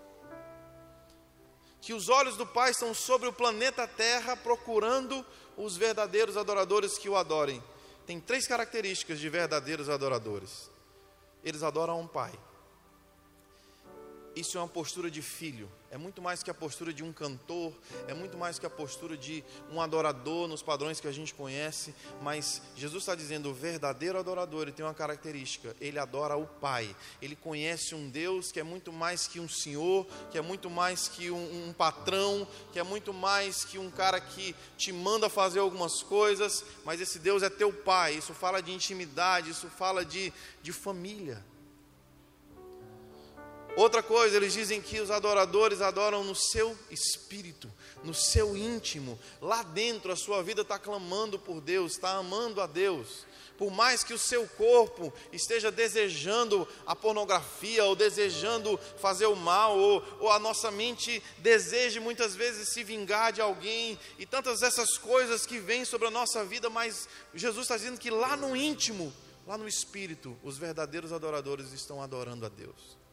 que 1.84 1.92
os 1.92 2.08
olhos 2.08 2.38
do 2.38 2.46
Pai 2.46 2.70
estão 2.70 2.94
sobre 2.94 3.28
o 3.28 3.32
planeta 3.32 3.86
Terra 3.86 4.34
procurando 4.34 5.24
os 5.54 5.76
verdadeiros 5.76 6.34
adoradores 6.34 6.96
que 6.96 7.10
o 7.10 7.16
adorem. 7.16 7.62
Tem 8.06 8.18
três 8.18 8.46
características 8.46 9.20
de 9.20 9.28
verdadeiros 9.28 9.90
adoradores: 9.90 10.70
eles 11.44 11.62
adoram 11.62 12.00
um 12.00 12.06
Pai. 12.06 12.32
Isso 14.36 14.58
é 14.58 14.60
uma 14.60 14.68
postura 14.68 15.08
de 15.08 15.22
filho. 15.22 15.70
É 15.92 15.96
muito 15.96 16.20
mais 16.20 16.42
que 16.42 16.50
a 16.50 16.54
postura 16.54 16.92
de 16.92 17.04
um 17.04 17.12
cantor, 17.12 17.72
é 18.08 18.14
muito 18.14 18.36
mais 18.36 18.58
que 18.58 18.66
a 18.66 18.70
postura 18.70 19.16
de 19.16 19.44
um 19.70 19.80
adorador 19.80 20.48
nos 20.48 20.60
padrões 20.60 20.98
que 20.98 21.06
a 21.06 21.12
gente 21.12 21.32
conhece, 21.32 21.94
mas 22.20 22.60
Jesus 22.74 23.04
está 23.04 23.14
dizendo: 23.14 23.48
o 23.48 23.54
verdadeiro 23.54 24.18
adorador 24.18 24.62
ele 24.62 24.72
tem 24.72 24.84
uma 24.84 24.92
característica, 24.92 25.76
ele 25.80 25.96
adora 25.96 26.36
o 26.36 26.48
Pai, 26.48 26.96
ele 27.22 27.36
conhece 27.36 27.94
um 27.94 28.10
Deus 28.10 28.50
que 28.50 28.58
é 28.58 28.64
muito 28.64 28.92
mais 28.92 29.28
que 29.28 29.38
um 29.38 29.48
senhor, 29.48 30.04
que 30.32 30.38
é 30.38 30.42
muito 30.42 30.68
mais 30.68 31.06
que 31.06 31.30
um, 31.30 31.68
um 31.68 31.72
patrão, 31.72 32.44
que 32.72 32.80
é 32.80 32.82
muito 32.82 33.14
mais 33.14 33.64
que 33.64 33.78
um 33.78 33.88
cara 33.88 34.20
que 34.20 34.52
te 34.76 34.90
manda 34.90 35.30
fazer 35.30 35.60
algumas 35.60 36.02
coisas, 36.02 36.64
mas 36.84 37.00
esse 37.00 37.20
Deus 37.20 37.44
é 37.44 37.48
teu 37.48 37.72
Pai, 37.72 38.14
isso 38.14 38.34
fala 38.34 38.60
de 38.60 38.72
intimidade, 38.72 39.50
isso 39.50 39.68
fala 39.68 40.04
de, 40.04 40.32
de 40.60 40.72
família. 40.72 41.40
Outra 43.76 44.04
coisa, 44.04 44.36
eles 44.36 44.52
dizem 44.52 44.80
que 44.80 45.00
os 45.00 45.10
adoradores 45.10 45.80
adoram 45.80 46.22
no 46.22 46.34
seu 46.34 46.78
espírito, 46.92 47.68
no 48.04 48.14
seu 48.14 48.56
íntimo, 48.56 49.18
lá 49.40 49.64
dentro 49.64 50.12
a 50.12 50.16
sua 50.16 50.42
vida 50.44 50.62
está 50.62 50.78
clamando 50.78 51.40
por 51.40 51.60
Deus, 51.60 51.92
está 51.92 52.12
amando 52.12 52.60
a 52.60 52.68
Deus. 52.68 53.26
Por 53.58 53.72
mais 53.72 54.04
que 54.04 54.14
o 54.14 54.18
seu 54.18 54.46
corpo 54.46 55.12
esteja 55.32 55.72
desejando 55.72 56.68
a 56.86 56.94
pornografia, 56.94 57.84
ou 57.84 57.96
desejando 57.96 58.78
fazer 58.98 59.26
o 59.26 59.34
mal, 59.34 59.76
ou, 59.76 60.02
ou 60.20 60.30
a 60.30 60.38
nossa 60.38 60.70
mente 60.70 61.20
deseje 61.38 61.98
muitas 61.98 62.36
vezes 62.36 62.68
se 62.68 62.84
vingar 62.84 63.32
de 63.32 63.40
alguém, 63.40 63.98
e 64.20 64.26
tantas 64.26 64.62
essas 64.62 64.96
coisas 64.96 65.46
que 65.46 65.58
vêm 65.58 65.84
sobre 65.84 66.06
a 66.06 66.12
nossa 66.12 66.44
vida, 66.44 66.70
mas 66.70 67.08
Jesus 67.34 67.64
está 67.64 67.76
dizendo 67.76 67.98
que 67.98 68.10
lá 68.10 68.36
no 68.36 68.54
íntimo, 68.54 69.12
lá 69.46 69.58
no 69.58 69.66
espírito, 69.66 70.36
os 70.44 70.58
verdadeiros 70.58 71.12
adoradores 71.12 71.72
estão 71.72 72.00
adorando 72.00 72.46
a 72.46 72.48
Deus. 72.48 73.03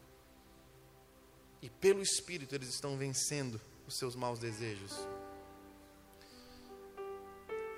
E 1.62 1.70
pelo 1.70 2.02
Espírito 2.02 2.56
eles 2.56 2.70
estão 2.70 2.98
vencendo 2.98 3.62
os 3.88 3.98
seus 3.98 4.16
maus 4.16 4.40
desejos. 4.40 4.94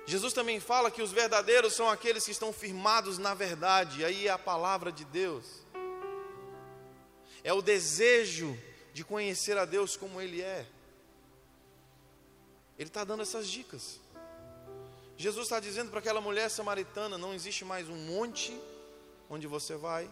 Jesus 0.06 0.32
também 0.32 0.60
fala 0.60 0.90
que 0.90 1.02
os 1.02 1.12
verdadeiros 1.12 1.74
são 1.74 1.88
aqueles 1.88 2.24
que 2.24 2.30
estão 2.30 2.52
firmados 2.52 3.18
na 3.18 3.34
verdade, 3.34 4.04
aí 4.04 4.26
é 4.26 4.30
a 4.30 4.38
palavra 4.38 4.92
de 4.92 5.04
Deus. 5.04 5.64
É 7.42 7.52
o 7.52 7.62
desejo 7.62 8.58
de 8.92 9.04
conhecer 9.04 9.56
a 9.58 9.64
Deus 9.64 9.96
como 9.96 10.20
Ele 10.20 10.40
é. 10.40 10.66
Ele 12.78 12.88
está 12.88 13.04
dando 13.04 13.22
essas 13.22 13.48
dicas. 13.48 14.00
Jesus 15.16 15.46
está 15.46 15.60
dizendo 15.60 15.90
para 15.90 16.00
aquela 16.00 16.20
mulher 16.20 16.50
samaritana: 16.50 17.16
não 17.16 17.32
existe 17.32 17.64
mais 17.64 17.88
um 17.88 17.96
monte 17.96 18.58
onde 19.28 19.46
você 19.46 19.76
vai, 19.76 20.10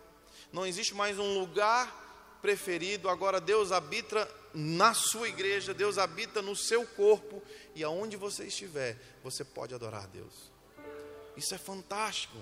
não 0.52 0.66
existe 0.66 0.94
mais 0.94 1.18
um 1.18 1.38
lugar 1.38 2.11
preferido, 2.42 3.08
agora 3.08 3.40
Deus 3.40 3.70
habita 3.70 4.28
na 4.52 4.92
sua 4.92 5.28
igreja, 5.28 5.72
Deus 5.72 5.96
habita 5.96 6.42
no 6.42 6.54
seu 6.54 6.84
corpo, 6.84 7.40
e 7.74 7.84
aonde 7.84 8.16
você 8.16 8.44
estiver, 8.46 8.98
você 9.22 9.44
pode 9.44 9.74
adorar 9.74 10.02
a 10.02 10.06
Deus. 10.08 10.50
Isso 11.36 11.54
é 11.54 11.58
fantástico. 11.58 12.36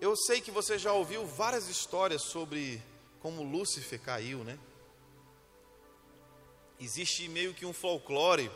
Eu 0.00 0.16
sei 0.16 0.40
que 0.40 0.50
você 0.50 0.78
já 0.78 0.92
ouviu 0.92 1.24
várias 1.26 1.68
histórias 1.68 2.22
sobre 2.22 2.82
como 3.20 3.44
Lúcifer 3.44 4.00
caiu, 4.00 4.42
né? 4.42 4.58
Existe 6.80 7.28
meio 7.28 7.54
que 7.54 7.64
um 7.64 7.72
folclore 7.72 8.50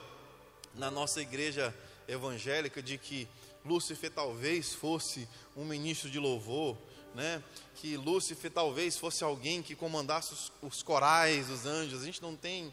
na 0.75 0.91
nossa 0.91 1.21
igreja 1.21 1.73
evangélica 2.09 2.83
de 2.83 2.99
que 2.99 3.29
Lúcifer 3.65 4.11
talvez 4.11 4.75
fosse 4.75 5.29
um 5.57 5.65
ministro 5.65 6.11
de 6.11 6.19
louvor, 6.19 6.77
né? 7.17 7.43
Que 7.75 7.97
Lúcifer 7.97 8.51
talvez 8.51 8.97
fosse 8.97 9.25
alguém 9.25 9.63
que 9.63 9.75
comandasse 9.75 10.33
os, 10.33 10.53
os 10.63 10.83
corais 10.83 11.49
dos 11.49 11.67
anjos. 11.67 12.03
A 12.03 12.05
gente 12.05 12.23
não 12.23 12.37
tem 12.37 12.73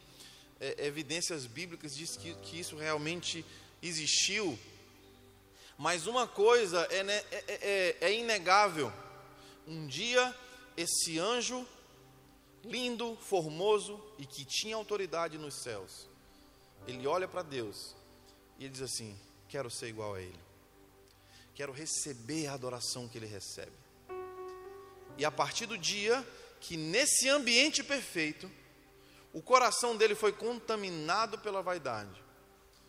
é, 0.59 0.85
evidências 0.85 1.47
bíblicas 1.47 1.95
de 1.95 2.05
que, 2.05 2.35
que 2.35 2.59
isso 2.59 2.75
realmente 2.75 3.43
existiu. 3.81 4.57
Mas 5.77 6.05
uma 6.05 6.27
coisa 6.27 6.81
é, 6.91 7.03
né, 7.03 7.23
é, 7.31 7.43
é, 7.47 7.97
é 8.01 8.13
inegável: 8.13 8.93
um 9.67 9.88
dia 9.88 10.35
esse 10.77 11.17
anjo 11.17 11.65
lindo, 12.63 13.17
formoso 13.17 14.00
e 14.17 14.25
que 14.25 14.45
tinha 14.45 14.75
autoridade 14.75 15.38
nos 15.38 15.55
céus, 15.55 16.07
ele 16.88 17.05
olha 17.07 17.27
para 17.27 17.41
Deus 17.41 17.95
e 18.57 18.65
ele 18.65 18.73
diz 18.73 18.81
assim: 18.81 19.17
Quero 19.50 19.69
ser 19.69 19.88
igual 19.88 20.15
a 20.15 20.21
Ele, 20.21 20.39
quero 21.53 21.71
receber 21.71 22.47
a 22.47 22.53
adoração 22.53 23.07
que 23.07 23.17
Ele 23.17 23.27
recebe. 23.27 23.82
E 25.17 25.25
a 25.25 25.32
partir 25.32 25.65
do 25.65 25.77
dia 25.77 26.25
que 26.60 26.77
nesse 26.77 27.27
ambiente 27.29 27.84
perfeito, 27.84 28.50
o 29.34 29.41
coração 29.41 29.98
dele 29.98 30.15
foi 30.15 30.32
contaminado 30.32 31.38
pela 31.39 31.62
vaidade, 31.62 32.24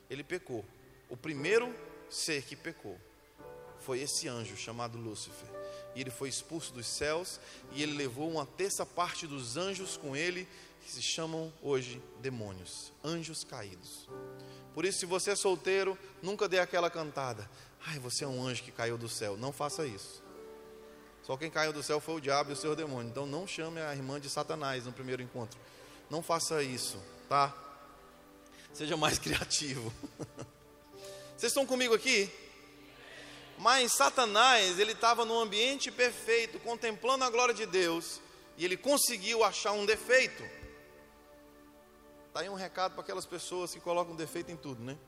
ele 0.09 0.23
pecou. 0.23 0.65
O 1.09 1.17
primeiro 1.17 1.75
ser 2.09 2.43
que 2.43 2.55
pecou 2.55 2.99
foi 3.81 4.01
esse 4.01 4.29
anjo 4.29 4.57
chamado 4.57 4.99
Lúcifer. 4.99 5.49
E 5.95 6.01
ele 6.01 6.11
foi 6.11 6.29
expulso 6.29 6.73
dos 6.73 6.87
céus 6.87 7.39
e 7.73 7.83
ele 7.83 7.97
levou 7.97 8.31
uma 8.31 8.47
terça 8.47 8.85
parte 8.85 9.27
dos 9.27 9.57
anjos 9.57 9.97
com 9.97 10.17
ele, 10.17 10.49
que 10.85 10.91
se 10.91 11.03
chamam 11.03 11.53
hoje 11.63 12.03
demônios, 12.21 12.93
anjos 13.03 13.45
caídos. 13.45 14.09
Por 14.75 14.85
isso, 14.85 14.99
se 14.99 15.07
você 15.07 15.31
é 15.31 15.37
solteiro, 15.37 15.97
nunca 16.21 16.49
dê 16.49 16.59
aquela 16.59 16.91
cantada. 16.91 17.49
Ai, 17.87 17.99
você 17.99 18.25
é 18.25 18.27
um 18.27 18.45
anjo 18.45 18.63
que 18.63 18.73
caiu 18.73 18.99
do 18.99 19.09
céu. 19.09 19.37
Não 19.37 19.53
faça 19.53 19.87
isso. 19.87 20.24
Só 21.25 21.39
quem 21.39 21.51
caiu 21.51 21.73
do 21.73 21.83
céu 21.83 22.01
foi 22.01 22.17
o 22.17 22.21
diabo 22.21 22.51
e 22.51 22.53
o 22.53 22.57
seu 22.57 22.77
demônio. 22.77 23.11
Então 23.11 23.25
não 23.27 23.47
chame 23.47 23.81
a 23.81 23.95
irmã 23.95 24.21
de 24.21 24.29
Satanás 24.29 24.85
no 24.85 24.93
primeiro 24.93 25.23
encontro. 25.23 25.59
Não 26.11 26.23
faça 26.23 26.63
isso, 26.63 27.03
tá? 27.29 27.53
Seja 28.75 28.95
mais 28.97 29.19
criativo. 29.21 29.91
Vocês 31.37 31.51
estão 31.51 31.65
comigo 31.65 31.95
aqui? 31.95 32.31
Mas 33.59 33.93
Satanás, 33.93 34.79
ele 34.79 34.93
estava 34.93 35.25
no 35.25 35.39
ambiente 35.39 35.91
perfeito, 35.91 36.61
contemplando 36.61 37.25
a 37.25 37.31
glória 37.31 37.55
de 37.55 37.65
Deus, 37.65 38.21
e 38.59 38.65
ele 38.65 38.77
conseguiu 38.77 39.43
achar 39.43 39.73
um 39.73 39.87
defeito. 39.87 40.43
Está 42.29 42.41
aí 42.41 42.51
um 42.51 42.55
recado 42.55 42.93
para 42.93 43.03
aquelas 43.03 43.25
pessoas 43.25 43.73
que 43.73 43.81
colocam 43.81 44.15
defeito 44.15 44.51
em 44.51 44.57
tudo, 44.57 44.83
né? 44.83 44.99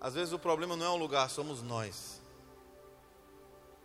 Às 0.00 0.14
vezes 0.14 0.34
o 0.34 0.38
problema 0.38 0.76
não 0.76 0.84
é 0.84 0.90
um 0.90 0.96
lugar, 0.96 1.30
somos 1.30 1.62
nós. 1.62 2.17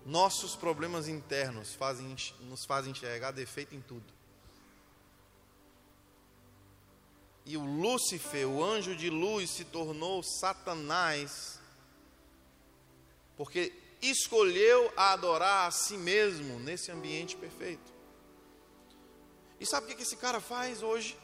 Nossos 0.05 0.55
problemas 0.55 1.07
internos 1.07 1.73
fazem, 1.73 2.15
nos 2.41 2.65
fazem 2.65 2.91
enxergar 2.91 3.31
defeito 3.31 3.73
em 3.73 3.81
tudo. 3.81 4.13
E 7.45 7.57
o 7.57 7.65
Lúcifer, 7.65 8.47
o 8.47 8.63
anjo 8.63 8.95
de 8.95 9.09
luz, 9.09 9.49
se 9.49 9.65
tornou 9.65 10.23
Satanás, 10.23 11.59
porque 13.35 13.73
escolheu 14.01 14.91
adorar 14.95 15.67
a 15.67 15.71
si 15.71 15.97
mesmo 15.97 16.59
nesse 16.59 16.91
ambiente 16.91 17.35
perfeito. 17.35 17.91
E 19.59 19.65
sabe 19.65 19.91
o 19.91 19.95
que 19.95 20.03
esse 20.03 20.17
cara 20.17 20.39
faz 20.41 20.81
hoje? 20.83 21.17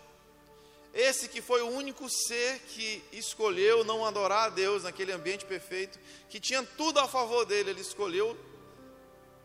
Esse 0.94 1.30
que 1.30 1.42
foi 1.42 1.62
o 1.62 1.70
único 1.70 2.10
ser 2.10 2.60
que 2.60 3.04
escolheu 3.12 3.84
não 3.84 4.04
adorar 4.04 4.48
a 4.48 4.50
Deus 4.50 4.84
naquele 4.84 5.12
ambiente 5.12 5.46
perfeito, 5.46 6.00
que 6.30 6.39
tinha 6.39 6.63
tudo 6.63 7.00
a 7.00 7.08
favor 7.08 7.46
dele, 7.46 7.70
ele 7.70 7.82
escolheu 7.82 8.38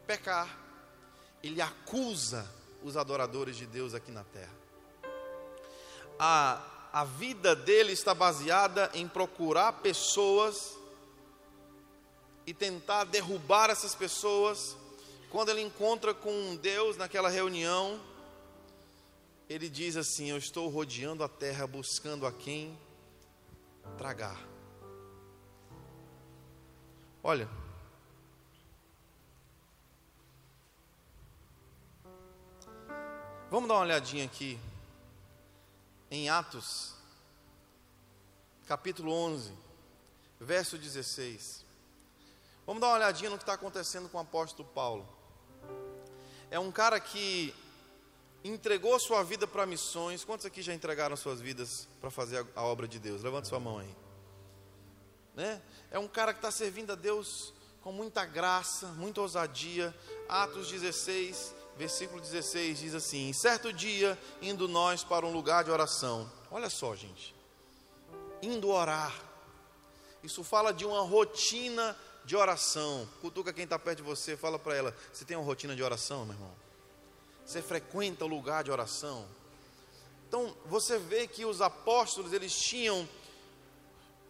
pecar. 0.06 0.58
Ele 1.42 1.60
acusa 1.60 2.50
os 2.82 2.96
adoradores 2.96 3.56
de 3.56 3.66
Deus 3.66 3.94
aqui 3.94 4.10
na 4.10 4.24
terra 4.24 4.64
a, 6.18 6.62
a 6.92 7.04
vida 7.04 7.54
dele 7.54 7.92
está 7.92 8.14
baseada 8.14 8.90
em 8.94 9.08
procurar 9.08 9.72
pessoas 9.74 10.76
e 12.46 12.52
tentar 12.52 13.04
derrubar 13.04 13.70
essas 13.70 13.94
pessoas. 13.94 14.76
Quando 15.30 15.50
ele 15.50 15.60
encontra 15.60 16.14
com 16.14 16.56
Deus 16.56 16.96
naquela 16.96 17.28
reunião, 17.28 18.00
ele 19.48 19.68
diz 19.68 19.96
assim: 19.96 20.30
Eu 20.30 20.38
estou 20.38 20.68
rodeando 20.68 21.24
a 21.24 21.28
terra 21.28 21.66
buscando 21.66 22.26
a 22.26 22.32
quem 22.32 22.78
tragar. 23.98 24.40
Olha, 27.22 27.48
vamos 33.54 33.68
dar 33.68 33.74
uma 33.76 33.82
olhadinha 33.82 34.24
aqui 34.24 34.58
em 36.10 36.28
Atos, 36.28 36.92
capítulo 38.66 39.12
11, 39.12 39.52
verso 40.40 40.76
16. 40.76 41.64
Vamos 42.66 42.80
dar 42.80 42.88
uma 42.88 42.96
olhadinha 42.96 43.30
no 43.30 43.36
que 43.36 43.44
está 43.44 43.52
acontecendo 43.52 44.08
com 44.08 44.18
o 44.18 44.20
apóstolo 44.20 44.68
Paulo. 44.70 45.08
É 46.50 46.58
um 46.58 46.72
cara 46.72 46.98
que 46.98 47.54
entregou 48.42 48.98
sua 48.98 49.22
vida 49.22 49.46
para 49.46 49.64
missões. 49.64 50.24
Quantos 50.24 50.44
aqui 50.44 50.60
já 50.60 50.74
entregaram 50.74 51.16
suas 51.16 51.40
vidas 51.40 51.86
para 52.00 52.10
fazer 52.10 52.44
a, 52.56 52.62
obra 52.64 52.88
de 52.88 52.98
Deus? 52.98 53.22
Levante 53.22 53.46
sua 53.46 53.60
mão 53.60 53.78
aí. 53.78 53.96
Né? 55.32 55.62
É 55.92 55.98
um 56.00 56.08
cara 56.08 56.32
que 56.32 56.38
está 56.38 56.50
servindo 56.50 56.90
a 56.90 56.96
Deus 56.96 57.54
com 57.82 57.92
muita 57.92 58.26
graça, 58.26 58.88
muita 58.88 59.20
ousadia. 59.20 59.94
Atos 60.28 60.72
16, 60.72 61.54
versículo 61.76 62.20
16 62.20 62.78
diz 62.78 62.94
assim: 62.94 63.32
Certo 63.32 63.72
dia, 63.72 64.18
indo 64.40 64.68
nós 64.68 65.02
para 65.02 65.26
um 65.26 65.32
lugar 65.32 65.64
de 65.64 65.70
oração. 65.70 66.30
Olha 66.50 66.70
só, 66.70 66.94
gente. 66.94 67.34
Indo 68.42 68.70
orar. 68.70 69.14
Isso 70.22 70.42
fala 70.42 70.72
de 70.72 70.84
uma 70.84 71.02
rotina 71.02 71.96
de 72.24 72.36
oração. 72.36 73.08
Cutuca 73.20 73.52
quem 73.52 73.64
está 73.64 73.78
perto 73.78 73.98
de 73.98 74.02
você, 74.04 74.36
fala 74.36 74.58
para 74.58 74.74
ela: 74.74 74.96
Você 75.12 75.24
tem 75.24 75.36
uma 75.36 75.44
rotina 75.44 75.74
de 75.74 75.82
oração, 75.82 76.24
meu 76.24 76.34
irmão? 76.34 76.52
Você 77.44 77.60
frequenta 77.60 78.24
o 78.24 78.28
lugar 78.28 78.64
de 78.64 78.70
oração? 78.70 79.26
Então, 80.26 80.56
você 80.66 80.98
vê 80.98 81.28
que 81.28 81.44
os 81.44 81.60
apóstolos, 81.60 82.32
eles 82.32 82.56
tinham 82.56 83.08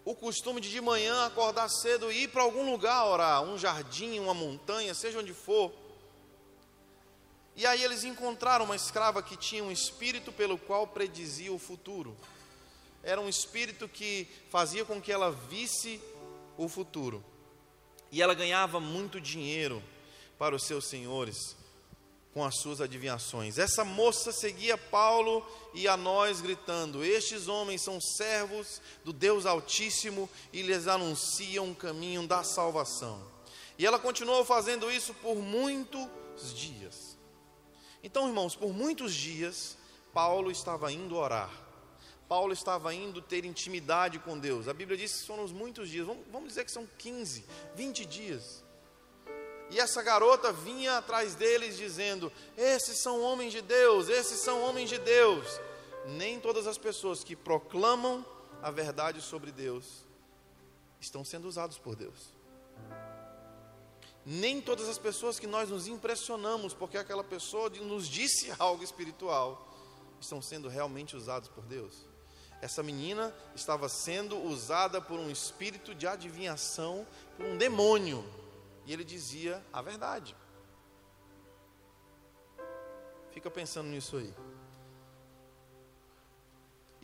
o 0.04 0.14
costume 0.14 0.60
de 0.60 0.70
de 0.70 0.80
manhã 0.80 1.24
acordar 1.24 1.68
cedo 1.70 2.12
e 2.12 2.24
ir 2.24 2.28
para 2.28 2.42
algum 2.42 2.70
lugar 2.70 3.06
orar, 3.06 3.42
um 3.42 3.56
jardim, 3.56 4.18
uma 4.18 4.34
montanha, 4.34 4.92
seja 4.92 5.18
onde 5.18 5.32
for 5.32 5.72
e 7.56 7.64
aí 7.66 7.82
eles 7.82 8.02
encontraram 8.02 8.64
uma 8.64 8.74
escrava 8.74 9.22
que 9.22 9.36
tinha 9.36 9.62
um 9.62 9.70
espírito 9.70 10.32
pelo 10.32 10.58
qual 10.58 10.86
predizia 10.86 11.52
o 11.52 11.58
futuro. 11.58 12.16
Era 13.02 13.20
um 13.20 13.28
espírito 13.28 13.88
que 13.88 14.26
fazia 14.50 14.84
com 14.84 15.00
que 15.00 15.12
ela 15.12 15.30
visse 15.30 16.00
o 16.56 16.68
futuro. 16.68 17.24
E 18.10 18.22
ela 18.22 18.34
ganhava 18.34 18.80
muito 18.80 19.20
dinheiro 19.20 19.82
para 20.38 20.54
os 20.54 20.64
seus 20.64 20.88
senhores 20.88 21.56
com 22.34 22.44
as 22.44 22.56
suas 22.56 22.80
adivinhações. 22.80 23.58
Essa 23.58 23.84
moça 23.84 24.32
seguia 24.32 24.76
Paulo 24.76 25.46
e 25.72 25.86
a 25.86 25.96
nós 25.96 26.40
gritando: 26.40 27.04
Estes 27.04 27.46
homens 27.46 27.82
são 27.82 28.00
servos 28.00 28.82
do 29.04 29.12
Deus 29.12 29.46
Altíssimo 29.46 30.28
e 30.52 30.60
lhes 30.62 30.88
anunciam 30.88 31.70
o 31.70 31.76
caminho 31.76 32.26
da 32.26 32.42
salvação. 32.42 33.22
E 33.78 33.86
ela 33.86 33.98
continuou 33.98 34.44
fazendo 34.44 34.90
isso 34.90 35.14
por 35.14 35.36
muitos 35.36 36.08
dias. 36.54 37.13
Então, 38.04 38.28
irmãos, 38.28 38.54
por 38.54 38.70
muitos 38.70 39.14
dias, 39.14 39.78
Paulo 40.12 40.50
estava 40.50 40.92
indo 40.92 41.16
orar. 41.16 41.50
Paulo 42.28 42.52
estava 42.52 42.94
indo 42.94 43.22
ter 43.22 43.46
intimidade 43.46 44.18
com 44.18 44.38
Deus. 44.38 44.68
A 44.68 44.74
Bíblia 44.74 44.98
diz 44.98 45.20
que 45.20 45.26
foram 45.26 45.48
muitos 45.48 45.88
dias, 45.88 46.06
vamos, 46.06 46.48
dizer 46.48 46.66
que 46.66 46.70
são 46.70 46.86
15, 46.98 47.46
20 47.74 48.04
dias. 48.04 48.62
E 49.70 49.80
essa 49.80 50.02
garota 50.02 50.52
vinha 50.52 50.98
atrás 50.98 51.34
deles 51.34 51.78
dizendo: 51.78 52.30
Esses 52.58 52.98
são 52.98 53.22
homens 53.22 53.54
de 53.54 53.62
Deus, 53.62 54.10
esses 54.10 54.40
são 54.40 54.60
homens 54.60 54.90
de 54.90 54.98
Deus. 54.98 55.58
Nem 56.04 56.38
todas 56.38 56.66
as 56.66 56.76
pessoas 56.76 57.24
que 57.24 57.34
proclamam 57.34 58.22
a 58.62 58.70
verdade 58.70 59.22
sobre 59.22 59.50
Deus 59.50 60.04
estão 61.00 61.24
sendo 61.24 61.48
usados 61.48 61.78
por 61.78 61.96
Deus. 61.96 62.34
Nem 64.26 64.60
todas 64.60 64.88
as 64.88 64.98
pessoas 64.98 65.38
que 65.38 65.46
nós 65.46 65.68
nos 65.68 65.86
impressionamos 65.86 66.72
porque 66.72 66.96
aquela 66.96 67.24
pessoa 67.24 67.68
nos 67.70 68.08
disse 68.08 68.52
algo 68.58 68.82
espiritual 68.82 69.70
estão 70.20 70.40
sendo 70.40 70.68
realmente 70.68 71.16
usados 71.16 71.48
por 71.48 71.64
Deus. 71.64 72.06
Essa 72.62 72.82
menina 72.82 73.34
estava 73.54 73.88
sendo 73.88 74.38
usada 74.38 75.00
por 75.00 75.20
um 75.20 75.30
espírito 75.30 75.94
de 75.94 76.06
adivinhação, 76.06 77.06
por 77.36 77.44
um 77.44 77.58
demônio, 77.58 78.24
e 78.86 78.92
ele 78.92 79.04
dizia 79.04 79.62
a 79.70 79.82
verdade. 79.82 80.34
Fica 83.32 83.50
pensando 83.50 83.88
nisso 83.88 84.16
aí. 84.16 84.32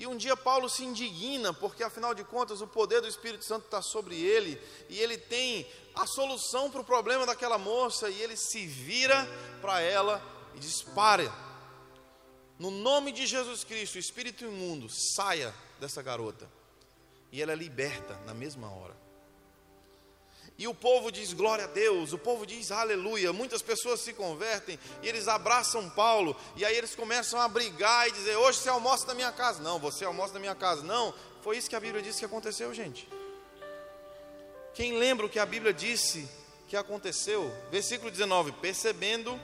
E 0.01 0.07
um 0.07 0.17
dia 0.17 0.35
Paulo 0.35 0.67
se 0.67 0.83
indigna, 0.83 1.53
porque 1.53 1.85
afinal 1.85 2.15
de 2.15 2.25
contas 2.25 2.63
o 2.63 2.67
poder 2.67 3.03
do 3.03 3.07
Espírito 3.07 3.45
Santo 3.45 3.67
está 3.67 3.83
sobre 3.83 4.19
ele, 4.19 4.59
e 4.89 4.99
ele 4.99 5.19
tem 5.19 5.71
a 5.95 6.07
solução 6.07 6.71
para 6.71 6.81
o 6.81 6.85
problema 6.85 7.27
daquela 7.27 7.59
moça, 7.59 8.09
e 8.09 8.19
ele 8.23 8.35
se 8.35 8.67
vira 8.67 9.29
para 9.61 9.83
ela 9.83 10.23
e 10.55 10.59
diz: 10.59 10.81
Pare, 10.81 11.31
no 12.59 12.71
nome 12.71 13.13
de 13.13 13.27
Jesus 13.27 13.63
Cristo, 13.63 13.97
o 13.97 13.99
espírito 13.99 14.43
imundo 14.43 14.89
saia 14.89 15.55
dessa 15.79 16.01
garota. 16.01 16.51
E 17.31 17.43
ela 17.43 17.53
é 17.53 17.55
liberta 17.55 18.17
na 18.25 18.33
mesma 18.33 18.71
hora. 18.71 18.97
E 20.61 20.69
o 20.69 20.75
povo 20.75 21.11
diz 21.11 21.33
glória 21.33 21.65
a 21.65 21.69
Deus, 21.69 22.13
o 22.13 22.19
povo 22.19 22.45
diz 22.45 22.71
aleluia. 22.71 23.33
Muitas 23.33 23.63
pessoas 23.63 23.99
se 23.99 24.13
convertem 24.13 24.79
e 25.03 25.09
eles 25.09 25.27
abraçam 25.27 25.89
Paulo. 25.89 26.37
E 26.55 26.67
aí 26.67 26.77
eles 26.77 26.95
começam 26.95 27.41
a 27.41 27.49
brigar 27.49 28.07
e 28.07 28.13
dizer: 28.13 28.37
Hoje 28.37 28.59
você 28.59 28.69
almoça 28.69 29.07
na 29.07 29.15
minha 29.15 29.33
casa. 29.33 29.63
Não, 29.63 29.79
você 29.79 30.05
almoça 30.05 30.35
na 30.35 30.39
minha 30.39 30.55
casa. 30.55 30.83
Não, 30.83 31.15
foi 31.41 31.57
isso 31.57 31.71
que 31.71 31.75
a 31.75 31.81
Bíblia 31.81 32.03
disse 32.03 32.19
que 32.19 32.27
aconteceu, 32.27 32.75
gente. 32.75 33.09
Quem 34.75 34.99
lembra 34.99 35.25
o 35.25 35.31
que 35.31 35.39
a 35.39 35.47
Bíblia 35.47 35.73
disse 35.73 36.29
que 36.69 36.77
aconteceu? 36.77 37.51
Versículo 37.71 38.11
19: 38.11 38.53
Percebendo 38.53 39.41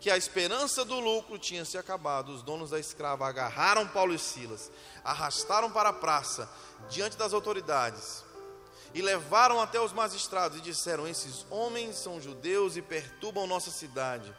que 0.00 0.10
a 0.10 0.16
esperança 0.16 0.82
do 0.82 0.98
lucro 0.98 1.38
tinha 1.38 1.66
se 1.66 1.76
acabado, 1.76 2.32
os 2.32 2.42
donos 2.42 2.70
da 2.70 2.80
escrava 2.80 3.28
agarraram 3.28 3.86
Paulo 3.86 4.14
e 4.14 4.18
Silas, 4.18 4.72
arrastaram 5.04 5.70
para 5.70 5.90
a 5.90 5.92
praça, 5.92 6.48
diante 6.88 7.18
das 7.18 7.34
autoridades 7.34 8.31
e 8.94 9.02
levaram 9.02 9.60
até 9.60 9.80
os 9.80 9.92
magistrados 9.92 10.58
e 10.58 10.62
disseram: 10.62 11.06
Esses 11.06 11.46
homens 11.50 11.96
são 11.96 12.20
judeus 12.20 12.76
e 12.76 12.82
perturbam 12.82 13.46
nossa 13.46 13.70
cidade, 13.70 14.34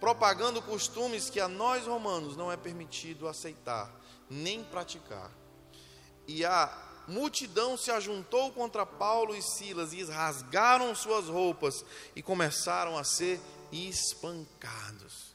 propagando 0.00 0.62
costumes 0.62 1.30
que 1.30 1.40
a 1.40 1.48
nós 1.48 1.86
romanos 1.86 2.36
não 2.36 2.50
é 2.50 2.56
permitido 2.56 3.28
aceitar 3.28 3.90
nem 4.32 4.64
praticar. 4.64 5.30
E 6.26 6.44
a 6.44 6.72
multidão 7.06 7.76
se 7.76 7.90
ajuntou 7.90 8.50
contra 8.52 8.86
Paulo 8.86 9.34
e 9.34 9.42
Silas 9.42 9.92
e 9.92 10.02
rasgaram 10.04 10.94
suas 10.94 11.28
roupas 11.28 11.84
e 12.16 12.22
começaram 12.22 12.96
a 12.96 13.04
ser 13.04 13.40
espancados. 13.70 15.32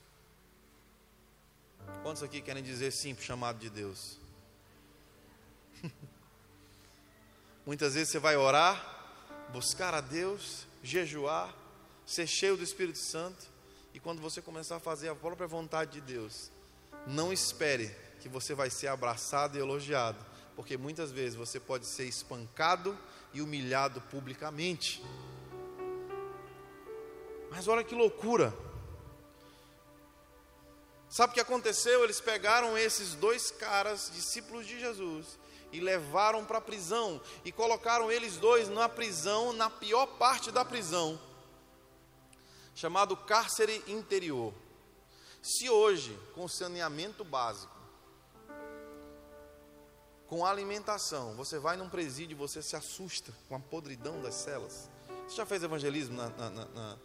Quantos 2.02 2.24
aqui 2.24 2.41
querem 2.41 2.63
dizer 2.63 2.91
sim 2.91 3.13
para 3.13 3.22
o 3.22 3.26
chamado 3.26 3.60
de 3.60 3.70
Deus? 3.70 4.17
Muitas 7.67 7.95
vezes 7.95 8.08
você 8.08 8.17
vai 8.17 8.38
orar, 8.38 8.82
buscar 9.51 9.93
a 9.93 9.99
Deus, 9.99 10.65
jejuar, 10.82 11.53
ser 12.06 12.25
cheio 12.25 12.56
do 12.56 12.63
Espírito 12.63 12.97
Santo, 12.97 13.45
e 13.93 13.99
quando 13.99 14.21
você 14.21 14.41
começar 14.41 14.77
a 14.77 14.80
fazer 14.80 15.10
a 15.10 15.15
própria 15.15 15.47
vontade 15.47 15.91
de 15.91 15.99
Deus, 15.99 16.49
não 17.06 17.34
espere 17.34 17.93
que 18.21 18.30
você 18.30 18.53
vai 18.53 18.69
ser 18.69 18.88
abraçado 18.88 19.58
e 19.58 19.60
elogiado, 19.60 20.25
porque 20.56 20.77
muitas 20.77 21.12
vezes 21.12 21.36
você 21.36 21.60
pode 21.60 21.86
ser 21.88 22.06
espancado 22.06 22.97
e 23.34 23.41
humilhado 23.41 23.99
publicamente. 23.99 25.03
Mas 27.51 27.67
olha 27.67 27.84
que 27.84 27.93
loucura. 27.93 28.58
Sabe 31.10 31.32
o 31.32 31.34
que 31.34 31.41
aconteceu? 31.41 32.06
Eles 32.06 32.21
pegaram 32.21 32.77
esses 32.77 33.13
dois 33.13 33.51
caras, 33.51 34.10
discípulos 34.13 34.65
de 34.65 34.80
Jesus, 34.80 35.38
e 35.71 35.80
levaram 35.80 36.45
para 36.45 36.60
a 36.60 36.62
prisão 36.62 37.21
e 37.43 37.51
colocaram 37.51 38.12
eles 38.12 38.38
dois 38.38 38.69
na 38.69 38.88
prisão, 38.88 39.53
na 39.53 39.69
pior 39.69 40.06
parte 40.17 40.51
da 40.51 40.63
prisão, 40.63 41.19
chamado 42.73 43.15
cárcere 43.17 43.84
interior. 43.88 44.53
Se 45.41 45.69
hoje, 45.69 46.17
com 46.34 46.47
saneamento 46.47 47.23
básico, 47.23 47.75
com 50.27 50.45
alimentação, 50.45 51.36
você 51.36 51.58
vai 51.58 51.77
num 51.77 51.89
presídio 51.89 52.36
e 52.36 52.38
você 52.38 52.62
se 52.62 52.75
assusta 52.75 53.34
com 53.47 53.56
a 53.56 53.60
podridão 53.60 54.21
das 54.21 54.36
celas. 54.36 54.89
Você 55.27 55.36
já 55.36 55.45
fez 55.45 55.63
evangelismo 55.63 56.17
na, 56.17 56.30
na, 56.30 56.49
na, 56.49 56.97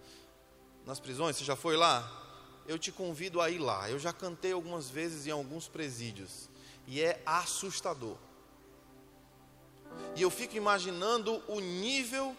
nas 0.84 0.98
prisões? 0.98 1.36
Você 1.36 1.44
já 1.44 1.54
foi 1.54 1.76
lá? 1.76 2.20
Eu 2.66 2.78
te 2.78 2.90
convido 2.90 3.40
a 3.40 3.48
ir 3.48 3.58
lá. 3.58 3.88
Eu 3.88 3.98
já 3.98 4.12
cantei 4.12 4.52
algumas 4.52 4.90
vezes 4.90 5.26
em 5.26 5.30
alguns 5.30 5.68
presídios 5.68 6.48
e 6.86 7.00
é 7.00 7.22
assustador. 7.24 8.16
E 10.14 10.22
eu 10.22 10.30
fico 10.30 10.56
imaginando 10.56 11.42
o 11.48 11.60
nível 11.60 12.36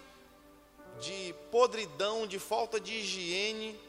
de 0.99 1.33
podridão, 1.51 2.27
de 2.27 2.39
falta 2.39 2.79
de 2.79 2.93
higiene, 2.93 3.79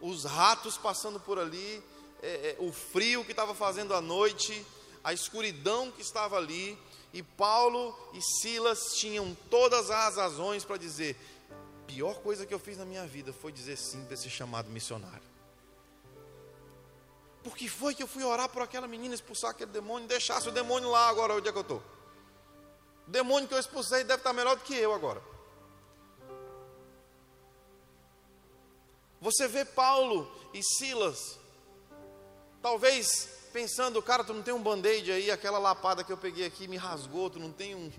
os 0.00 0.24
ratos 0.24 0.76
passando 0.76 1.18
por 1.18 1.38
ali, 1.38 1.82
é, 2.22 2.26
é, 2.28 2.56
o 2.58 2.72
frio 2.72 3.24
que 3.24 3.30
estava 3.30 3.54
fazendo 3.54 3.94
à 3.94 4.00
noite, 4.00 4.64
a 5.02 5.12
escuridão 5.12 5.90
que 5.90 6.02
estava 6.02 6.36
ali. 6.36 6.78
E 7.12 7.22
Paulo 7.22 7.94
e 8.14 8.22
Silas 8.22 8.94
tinham 8.94 9.36
todas 9.50 9.90
as 9.90 10.16
razões 10.16 10.64
para 10.64 10.76
dizer: 10.76 11.16
pior 11.86 12.20
coisa 12.20 12.46
que 12.46 12.54
eu 12.54 12.58
fiz 12.58 12.78
na 12.78 12.84
minha 12.84 13.06
vida 13.06 13.32
foi 13.32 13.52
dizer 13.52 13.76
sim 13.76 14.04
para 14.04 14.14
esse 14.14 14.30
chamado 14.30 14.70
missionário. 14.70 15.32
Porque 17.42 17.68
foi 17.68 17.94
que 17.94 18.02
eu 18.02 18.06
fui 18.06 18.22
orar 18.22 18.48
por 18.48 18.62
aquela 18.62 18.86
menina, 18.86 19.14
expulsar 19.14 19.50
aquele 19.50 19.72
demônio, 19.72 20.06
deixasse 20.06 20.48
o 20.48 20.52
demônio 20.52 20.90
lá 20.90 21.08
agora, 21.08 21.34
onde 21.34 21.48
é 21.48 21.52
que 21.52 21.58
eu 21.58 21.62
estou? 21.62 21.82
O 23.06 23.10
demônio 23.10 23.48
que 23.48 23.54
eu 23.54 23.58
expulsei 23.58 24.04
deve 24.04 24.20
estar 24.20 24.32
melhor 24.32 24.56
do 24.56 24.62
que 24.62 24.74
eu 24.74 24.92
agora. 24.92 25.22
Você 29.20 29.46
vê 29.46 29.64
Paulo 29.64 30.28
e 30.52 30.60
Silas, 30.64 31.38
talvez 32.60 33.28
pensando, 33.52 34.02
cara, 34.02 34.24
tu 34.24 34.34
não 34.34 34.42
tem 34.42 34.52
um 34.52 34.62
band-aid 34.62 35.12
aí, 35.12 35.30
aquela 35.30 35.58
lapada 35.58 36.02
que 36.02 36.10
eu 36.10 36.16
peguei 36.16 36.46
aqui 36.46 36.66
me 36.66 36.76
rasgou, 36.76 37.30
tu 37.30 37.38
não 37.38 37.52
tem 37.52 37.74
um. 37.74 37.90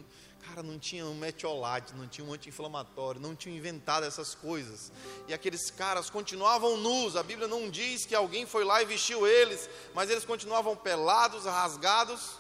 Cara, 0.46 0.62
não 0.62 0.78
tinha 0.78 1.06
um 1.06 1.16
metiolate, 1.16 1.96
não 1.96 2.06
tinha 2.06 2.28
um 2.28 2.34
anti-inflamatório, 2.34 3.22
não 3.22 3.34
tinha 3.34 3.56
inventado 3.56 4.06
essas 4.06 4.36
coisas. 4.36 4.92
E 5.26 5.34
aqueles 5.34 5.72
caras 5.72 6.10
continuavam 6.10 6.76
nus, 6.76 7.16
a 7.16 7.24
Bíblia 7.24 7.48
não 7.48 7.70
diz 7.70 8.06
que 8.06 8.14
alguém 8.14 8.46
foi 8.46 8.66
lá 8.66 8.82
e 8.82 8.86
vestiu 8.86 9.26
eles, 9.26 9.70
mas 9.94 10.10
eles 10.10 10.26
continuavam 10.26 10.76
pelados, 10.76 11.46
rasgados. 11.46 12.32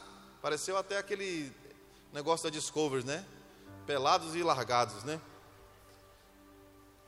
Pareceu 0.41 0.76
até 0.76 0.97
aquele 0.97 1.54
negócio 2.13 2.43
da 2.43 2.49
Discovery, 2.52 3.04
né? 3.04 3.26
Pelados 3.88 4.36
e 4.36 4.43
largados, 4.43 5.04
né? 5.04 5.19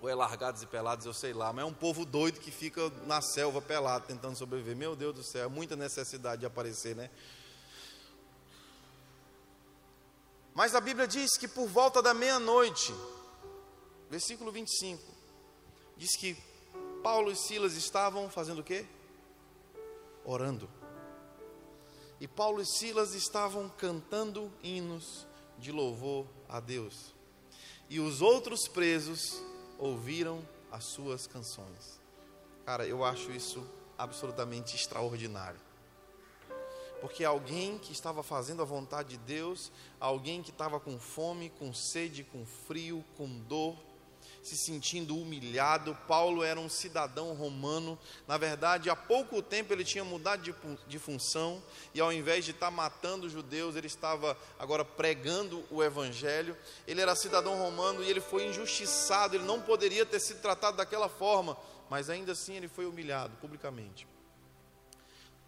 Ou 0.02 0.10
é 0.10 0.16
largados 0.16 0.62
e 0.62 0.68
pelados, 0.68 1.06
eu 1.06 1.14
sei 1.14 1.32
lá, 1.32 1.54
mas 1.54 1.64
é 1.64 1.66
um 1.66 1.74
povo 1.74 2.06
doido 2.06 2.40
que 2.40 2.52
fica 2.52 2.90
na 3.06 3.22
selva 3.22 3.62
pelado, 3.62 4.08
tentando 4.08 4.36
sobreviver. 4.36 4.76
Meu 4.76 4.96
Deus 4.96 5.16
do 5.16 5.24
céu, 5.24 5.46
é 5.46 5.48
muita 5.48 5.76
necessidade 5.76 6.42
de 6.42 6.46
aparecer, 6.46 6.96
né? 6.96 7.10
Mas 10.54 10.74
a 10.74 10.82
Bíblia 10.82 11.08
diz 11.08 11.38
que 11.38 11.48
por 11.48 11.68
volta 11.68 12.02
da 12.02 12.14
meia-noite, 12.14 12.94
versículo 14.10 14.52
25, 14.52 15.02
diz 15.98 16.16
que 16.18 16.36
Paulo 17.04 17.32
e 17.32 17.36
Silas 17.36 17.74
estavam 17.74 18.30
fazendo 18.30 18.60
o 18.60 18.64
quê? 18.64 18.86
Orando. 20.24 20.70
E 22.20 22.28
Paulo 22.28 22.62
e 22.62 22.66
Silas 22.66 23.14
estavam 23.14 23.70
cantando 23.70 24.52
hinos 24.64 25.28
de 25.58 25.72
louvor 25.72 26.26
a 26.48 26.60
Deus. 26.60 27.14
E 27.90 28.00
os 28.00 28.22
outros 28.22 28.68
presos 28.68 29.42
ouviram 29.78 30.42
as 30.72 30.86
suas 30.86 31.28
canções. 31.28 32.00
Cara, 32.66 32.88
eu 32.88 33.04
acho 33.04 33.32
isso 33.32 33.66
absolutamente 33.98 34.76
extraordinário. 34.76 35.60
Porque 37.02 37.24
alguém 37.24 37.78
que 37.78 37.92
estava 37.92 38.24
fazendo 38.24 38.62
a 38.62 38.66
vontade 38.66 39.10
de 39.10 39.18
Deus, 39.18 39.72
alguém 40.00 40.42
que 40.42 40.50
estava 40.50 40.80
com 40.80 40.98
fome, 40.98 41.52
com 41.52 41.74
sede, 41.74 42.24
com 42.24 42.46
frio, 42.46 43.04
com 43.18 43.28
dor, 43.42 43.76
se 44.46 44.56
sentindo 44.56 45.18
humilhado. 45.18 45.98
Paulo 46.08 46.44
era 46.44 46.60
um 46.60 46.70
cidadão 46.70 47.34
romano. 47.34 47.98
Na 48.28 48.38
verdade, 48.38 48.92
há 48.92 48.96
pouco 48.96 49.42
tempo 49.42 49.74
ele 49.74 49.84
tinha 49.84 50.04
mudado 50.04 50.44
de, 50.44 50.54
de 50.88 51.00
função 51.00 51.64
e, 51.96 52.00
ao 52.00 52.14
invés 52.14 52.46
de 52.46 52.52
estar 52.52 52.70
matando 52.70 53.28
judeus, 53.28 53.76
ele 53.76 53.88
estava 53.88 54.38
agora 54.60 54.86
pregando 54.86 55.66
o 55.72 55.84
evangelho. 55.84 56.56
Ele 56.86 57.02
era 57.02 57.16
cidadão 57.16 57.58
romano 57.58 58.04
e 58.04 58.10
ele 58.10 58.22
foi 58.22 58.46
injustiçado. 58.48 59.36
Ele 59.36 59.46
não 59.46 59.60
poderia 59.60 60.06
ter 60.06 60.20
sido 60.20 60.42
tratado 60.42 60.78
daquela 60.78 61.10
forma, 61.10 61.58
mas 61.90 62.08
ainda 62.08 62.34
assim 62.34 62.54
ele 62.54 62.68
foi 62.68 62.86
humilhado 62.86 63.36
publicamente. 63.38 64.08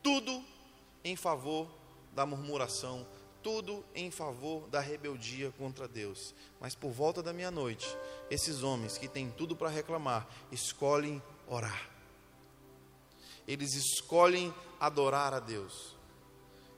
Tudo 0.01 0.43
em 1.03 1.15
favor 1.15 1.69
da 2.13 2.25
murmuração, 2.25 3.05
tudo 3.47 3.81
em 3.95 4.12
favor 4.12 4.67
da 4.67 4.81
rebeldia 4.81 5.53
contra 5.57 5.88
Deus. 5.88 6.36
Mas 6.60 6.75
por 6.75 6.91
volta 6.91 7.23
da 7.23 7.31
meia-noite, 7.31 7.88
esses 8.29 8.62
homens 8.62 8.97
que 8.97 9.07
têm 9.07 9.31
tudo 9.31 9.55
para 9.55 9.69
reclamar, 9.69 10.27
escolhem 10.51 11.23
orar. 11.47 11.89
Eles 13.47 13.73
escolhem 13.73 14.53
adorar 14.77 15.33
a 15.33 15.39
Deus. 15.39 15.95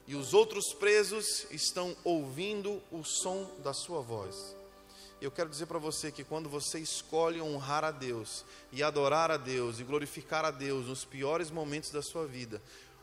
E 0.06 0.14
os 0.14 0.36
outros 0.36 0.72
presos 0.76 1.48
estão 1.50 1.98
ouvindo 2.04 2.80
o 2.92 3.04
som 3.04 3.50
da 3.64 3.74
sua 3.74 4.02
voz. 4.02 4.56
Eu 5.20 5.32
quero 5.32 5.50
dizer 5.50 5.66
para 5.66 5.80
você 5.80 6.12
que 6.12 6.24
quando 6.24 6.48
você 6.48 6.78
escolhe 6.78 7.42
honrar 7.42 7.84
a 7.84 7.90
Deus 7.90 8.46
e 8.72 8.84
adorar 8.84 9.32
a 9.32 9.38
Deus 9.38 9.80
e 9.80 9.84
glorificar 9.84 10.46
a 10.46 10.52
Deus 10.52 10.86
nos 10.86 11.04
piores 11.04 11.50
momentos 11.50 11.90
da 11.90 12.04
sua 12.04 12.28
vida, 12.28 12.62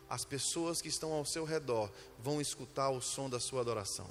as 0.08 0.24
pessoas 0.24 0.80
que 0.80 0.88
estão 0.88 1.12
ao 1.12 1.24
seu 1.24 1.44
redor 1.44 1.90
vão 2.18 2.40
escutar 2.40 2.90
o 2.90 3.00
som 3.00 3.28
da 3.28 3.40
sua 3.40 3.60
adoração. 3.60 4.08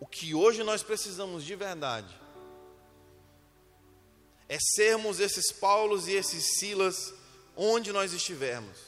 O 0.00 0.06
que 0.06 0.34
hoje 0.34 0.62
nós 0.62 0.82
precisamos 0.82 1.44
de 1.44 1.56
verdade 1.56 2.14
é 4.48 4.58
sermos 4.76 5.20
esses 5.20 5.52
Paulos 5.52 6.08
e 6.08 6.12
esses 6.12 6.58
Silas 6.58 7.12
onde 7.56 7.92
nós 7.92 8.12
estivermos. 8.12 8.87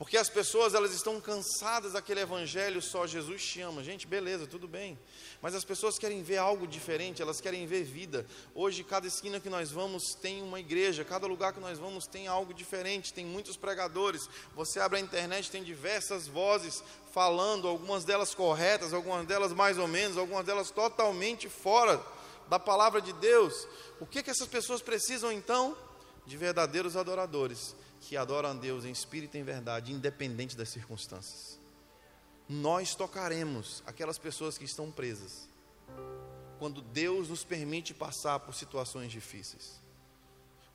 Porque 0.00 0.16
as 0.16 0.30
pessoas 0.30 0.72
elas 0.72 0.94
estão 0.94 1.20
cansadas 1.20 1.92
daquele 1.92 2.20
evangelho 2.20 2.80
só 2.80 3.06
Jesus 3.06 3.44
te 3.44 3.60
ama. 3.60 3.84
Gente, 3.84 4.06
beleza, 4.06 4.46
tudo 4.46 4.66
bem. 4.66 4.98
Mas 5.42 5.54
as 5.54 5.62
pessoas 5.62 5.98
querem 5.98 6.22
ver 6.22 6.38
algo 6.38 6.66
diferente, 6.66 7.20
elas 7.20 7.38
querem 7.38 7.66
ver 7.66 7.84
vida. 7.84 8.26
Hoje 8.54 8.82
cada 8.82 9.06
esquina 9.06 9.38
que 9.38 9.50
nós 9.50 9.70
vamos 9.70 10.14
tem 10.14 10.40
uma 10.40 10.58
igreja, 10.58 11.04
cada 11.04 11.26
lugar 11.26 11.52
que 11.52 11.60
nós 11.60 11.78
vamos 11.78 12.06
tem 12.06 12.26
algo 12.26 12.54
diferente, 12.54 13.12
tem 13.12 13.26
muitos 13.26 13.58
pregadores. 13.58 14.26
Você 14.56 14.80
abre 14.80 14.96
a 14.96 15.02
internet, 15.02 15.50
tem 15.50 15.62
diversas 15.62 16.26
vozes 16.26 16.82
falando, 17.12 17.68
algumas 17.68 18.02
delas 18.02 18.34
corretas, 18.34 18.94
algumas 18.94 19.26
delas 19.26 19.52
mais 19.52 19.76
ou 19.76 19.86
menos, 19.86 20.16
algumas 20.16 20.46
delas 20.46 20.70
totalmente 20.70 21.46
fora 21.46 22.02
da 22.48 22.58
palavra 22.58 23.02
de 23.02 23.12
Deus. 23.12 23.68
O 24.00 24.06
que 24.06 24.22
que 24.22 24.30
essas 24.30 24.48
pessoas 24.48 24.80
precisam 24.80 25.30
então? 25.30 25.76
De 26.24 26.38
verdadeiros 26.38 26.96
adoradores 26.96 27.74
que 28.00 28.16
adoram 28.16 28.50
a 28.50 28.54
Deus 28.54 28.84
em 28.84 28.90
espírito 28.90 29.36
e 29.36 29.40
em 29.40 29.44
verdade, 29.44 29.92
independente 29.92 30.56
das 30.56 30.68
circunstâncias. 30.68 31.58
Nós 32.48 32.94
tocaremos 32.94 33.82
aquelas 33.86 34.18
pessoas 34.18 34.58
que 34.58 34.64
estão 34.64 34.90
presas, 34.90 35.48
quando 36.58 36.80
Deus 36.80 37.28
nos 37.28 37.44
permite 37.44 37.94
passar 37.94 38.40
por 38.40 38.54
situações 38.54 39.12
difíceis. 39.12 39.80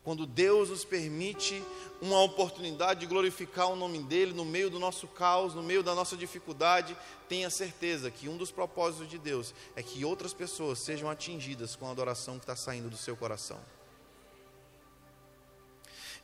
Quando 0.02 0.24
Deus 0.24 0.70
nos 0.70 0.84
permite 0.84 1.60
uma 2.00 2.22
oportunidade 2.22 3.00
de 3.00 3.06
glorificar 3.06 3.68
o 3.68 3.74
nome 3.74 3.98
dEle 4.04 4.32
no 4.32 4.44
meio 4.44 4.70
do 4.70 4.78
nosso 4.78 5.08
caos, 5.08 5.52
no 5.52 5.64
meio 5.64 5.82
da 5.82 5.96
nossa 5.96 6.16
dificuldade, 6.16 6.96
tenha 7.28 7.50
certeza 7.50 8.08
que 8.08 8.28
um 8.28 8.36
dos 8.36 8.52
propósitos 8.52 9.08
de 9.08 9.18
Deus 9.18 9.52
é 9.74 9.82
que 9.82 10.04
outras 10.04 10.32
pessoas 10.32 10.78
sejam 10.78 11.10
atingidas 11.10 11.74
com 11.74 11.88
a 11.88 11.90
adoração 11.90 12.38
que 12.38 12.44
está 12.44 12.54
saindo 12.54 12.88
do 12.88 12.96
seu 12.96 13.16
coração. 13.16 13.58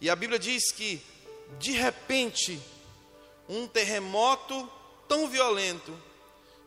E 0.02 0.10
a 0.10 0.16
Bíblia 0.16 0.36
diz 0.36 0.72
que, 0.72 1.00
de 1.60 1.70
repente, 1.70 2.60
um 3.48 3.68
terremoto 3.68 4.68
tão 5.06 5.28
violento 5.28 5.96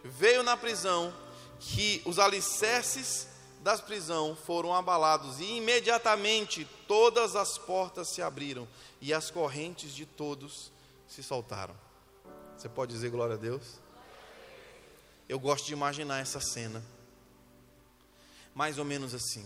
veio 0.06 0.42
na 0.42 0.56
prisão 0.56 1.14
que 1.60 2.02
os 2.06 2.18
alicerces 2.18 3.28
da 3.60 3.78
prisão 3.78 4.38
foram 4.38 4.74
abalados 4.74 5.42
e 5.42 5.58
imediatamente 5.58 6.66
todas 6.88 7.36
as 7.36 7.58
portas 7.58 8.08
se 8.14 8.22
abriram 8.22 8.66
e 9.02 9.14
as 9.14 9.30
correntes 9.30 9.94
de 9.94 10.06
todos 10.06 10.72
se 11.06 11.22
soltaram. 11.22 11.76
Você 12.58 12.70
pode 12.70 12.94
dizer 12.94 13.10
glória 13.10 13.36
a 13.36 13.38
Deus? 13.38 13.82
Eu 15.28 15.38
gosto 15.40 15.66
de 15.66 15.74
imaginar 15.74 16.22
essa 16.22 16.40
cena. 16.40 16.82
Mais 18.54 18.80
ou 18.80 18.86
menos 18.86 19.14
assim. 19.14 19.46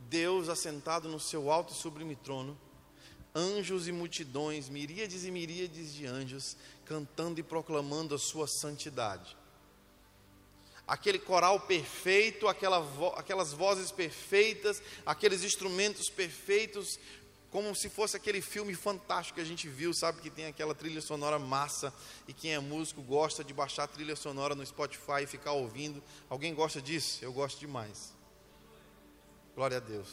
Deus 0.00 0.48
assentado 0.48 1.08
no 1.08 1.18
seu 1.18 1.50
alto 1.50 1.72
e 1.72 1.76
sublime 1.76 2.16
trono, 2.16 2.58
anjos 3.34 3.86
e 3.86 3.92
multidões, 3.92 4.68
miríades 4.68 5.24
e 5.24 5.30
miríades 5.30 5.92
de 5.92 6.06
anjos, 6.06 6.56
cantando 6.84 7.38
e 7.38 7.42
proclamando 7.42 8.14
a 8.14 8.18
sua 8.18 8.46
santidade. 8.46 9.36
Aquele 10.86 11.18
coral 11.18 11.60
perfeito, 11.60 12.46
aquela 12.46 12.78
vo 12.78 13.08
aquelas 13.16 13.52
vozes 13.52 13.90
perfeitas, 13.90 14.80
aqueles 15.04 15.42
instrumentos 15.42 16.08
perfeitos, 16.08 16.98
como 17.50 17.74
se 17.74 17.88
fosse 17.88 18.16
aquele 18.16 18.40
filme 18.40 18.74
fantástico 18.74 19.36
que 19.36 19.40
a 19.40 19.44
gente 19.44 19.68
viu, 19.68 19.92
sabe? 19.92 20.20
Que 20.20 20.30
tem 20.30 20.46
aquela 20.46 20.74
trilha 20.74 21.00
sonora 21.00 21.38
massa, 21.38 21.92
e 22.28 22.32
quem 22.32 22.54
é 22.54 22.60
músico 22.60 23.02
gosta 23.02 23.42
de 23.42 23.52
baixar 23.52 23.88
trilha 23.88 24.14
sonora 24.14 24.54
no 24.54 24.64
Spotify 24.64 25.22
e 25.24 25.26
ficar 25.26 25.52
ouvindo. 25.52 26.02
Alguém 26.30 26.54
gosta 26.54 26.80
disso? 26.80 27.18
Eu 27.20 27.32
gosto 27.32 27.58
demais. 27.58 28.15
Glória 29.56 29.78
a 29.78 29.80
Deus. 29.80 30.08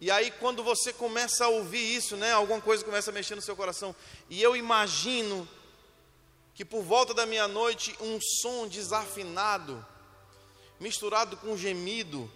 E 0.00 0.10
aí, 0.10 0.30
quando 0.30 0.64
você 0.64 0.90
começa 0.90 1.44
a 1.44 1.48
ouvir 1.48 1.94
isso, 1.94 2.16
né, 2.16 2.32
alguma 2.32 2.62
coisa 2.62 2.82
começa 2.82 3.10
a 3.10 3.12
mexer 3.12 3.34
no 3.34 3.42
seu 3.42 3.54
coração. 3.54 3.94
E 4.30 4.42
eu 4.42 4.56
imagino 4.56 5.46
que 6.54 6.64
por 6.64 6.82
volta 6.82 7.12
da 7.12 7.26
meia-noite, 7.26 7.94
um 8.00 8.18
som 8.40 8.66
desafinado, 8.66 9.84
misturado 10.80 11.36
com 11.36 11.58
gemido, 11.58 12.32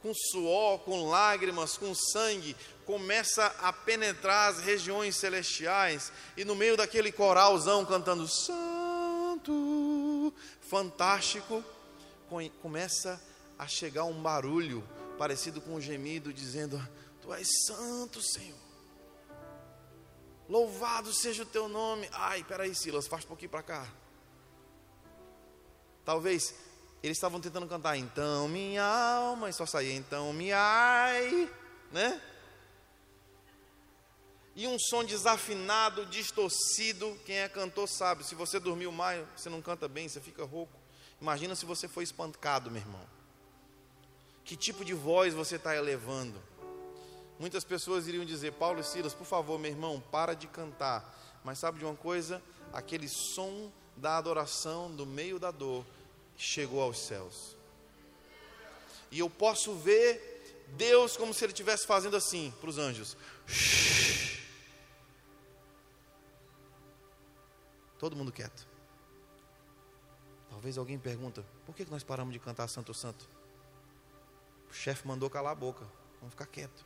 com 0.00 0.14
suor, 0.14 0.78
com 0.78 1.10
lágrimas, 1.10 1.76
com 1.76 1.94
sangue, 1.94 2.56
começa 2.86 3.44
a 3.60 3.70
penetrar 3.74 4.52
as 4.52 4.60
regiões 4.60 5.16
celestiais, 5.16 6.10
e 6.34 6.46
no 6.46 6.56
meio 6.56 6.78
daquele 6.78 7.12
coralzão 7.12 7.84
cantando 7.84 8.26
Santo, 8.26 9.52
fantástico 10.62 11.62
começa 12.62 13.20
a 13.58 13.66
chegar 13.66 14.04
um 14.04 14.22
barulho 14.22 14.86
parecido 15.18 15.60
com 15.60 15.74
um 15.74 15.80
gemido, 15.80 16.32
dizendo: 16.32 16.80
Tu 17.20 17.32
és 17.34 17.48
santo, 17.66 18.22
Senhor. 18.22 18.58
Louvado 20.48 21.12
seja 21.12 21.42
o 21.42 21.46
teu 21.46 21.68
nome. 21.68 22.08
Ai, 22.12 22.42
peraí, 22.44 22.74
Silas, 22.74 23.06
faz 23.06 23.24
um 23.24 23.28
pouquinho 23.28 23.50
para 23.50 23.62
cá. 23.62 23.92
Talvez 26.04 26.54
eles 27.02 27.18
estavam 27.18 27.40
tentando 27.40 27.66
cantar, 27.66 27.96
então 27.96 28.48
minha 28.48 28.82
alma, 28.82 29.50
e 29.50 29.52
só 29.52 29.66
saía, 29.66 29.92
então 29.92 30.32
minha 30.32 30.58
ai, 30.58 31.52
né? 31.92 32.20
E 34.56 34.66
um 34.66 34.78
som 34.78 35.04
desafinado, 35.04 36.06
distorcido. 36.06 37.16
Quem 37.24 37.36
é 37.36 37.48
cantor 37.48 37.88
sabe, 37.88 38.24
se 38.24 38.34
você 38.34 38.58
dormiu 38.58 38.90
mais, 38.90 39.24
você 39.36 39.48
não 39.48 39.60
canta 39.60 39.86
bem, 39.86 40.08
você 40.08 40.20
fica 40.20 40.44
rouco. 40.44 40.77
Imagina 41.20 41.54
se 41.54 41.66
você 41.66 41.88
foi 41.88 42.04
espancado, 42.04 42.70
meu 42.70 42.80
irmão. 42.80 43.04
Que 44.44 44.56
tipo 44.56 44.84
de 44.84 44.94
voz 44.94 45.34
você 45.34 45.56
está 45.56 45.76
elevando? 45.76 46.40
Muitas 47.38 47.64
pessoas 47.64 48.08
iriam 48.08 48.24
dizer, 48.24 48.52
Paulo 48.52 48.80
e 48.80 48.84
Silas, 48.84 49.14
por 49.14 49.26
favor, 49.26 49.58
meu 49.58 49.70
irmão, 49.70 50.02
para 50.10 50.34
de 50.34 50.46
cantar. 50.46 51.40
Mas 51.44 51.58
sabe 51.58 51.78
de 51.78 51.84
uma 51.84 51.94
coisa? 51.94 52.42
Aquele 52.72 53.08
som 53.08 53.70
da 53.96 54.16
adoração 54.16 54.90
do 54.94 55.06
meio 55.06 55.38
da 55.38 55.50
dor 55.50 55.84
chegou 56.36 56.80
aos 56.82 56.98
céus. 56.98 57.56
E 59.10 59.18
eu 59.18 59.30
posso 59.30 59.74
ver 59.74 60.66
Deus 60.76 61.16
como 61.16 61.32
se 61.32 61.44
ele 61.44 61.52
estivesse 61.52 61.86
fazendo 61.86 62.16
assim 62.16 62.52
para 62.60 62.70
os 62.70 62.78
anjos. 62.78 63.16
Todo 67.98 68.14
mundo 68.14 68.30
quieto. 68.30 68.67
Talvez 70.58 70.76
alguém 70.76 70.98
pergunta: 70.98 71.46
por 71.64 71.72
que 71.72 71.84
nós 71.88 72.02
paramos 72.02 72.32
de 72.32 72.40
cantar 72.40 72.68
Santo 72.68 72.92
Santo? 72.92 73.28
O 74.68 74.74
chefe 74.74 75.06
mandou 75.06 75.30
calar 75.30 75.52
a 75.52 75.54
boca, 75.54 75.86
vamos 76.18 76.32
ficar 76.32 76.46
quieto. 76.46 76.84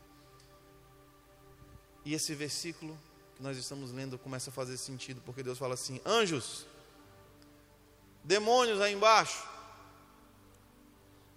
E 2.05 2.13
esse 2.13 2.35
versículo 2.35 2.95
que 3.35 3.43
nós 3.43 3.57
estamos 3.57 3.91
lendo 3.91 4.19
começa 4.19 4.51
a 4.51 4.53
fazer 4.53 4.77
sentido, 4.77 5.23
porque 5.25 5.43
Deus 5.43 5.57
fala 5.57 5.73
assim: 5.73 6.03
anjos, 6.05 6.67
demônios 8.23 8.79
aí 8.79 8.93
embaixo, 8.93 9.43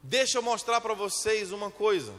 deixa 0.03 0.37
eu 0.37 0.41
mostrar 0.41 0.81
para 0.81 0.93
vocês 0.93 1.53
uma 1.53 1.71
coisa. 1.71 2.13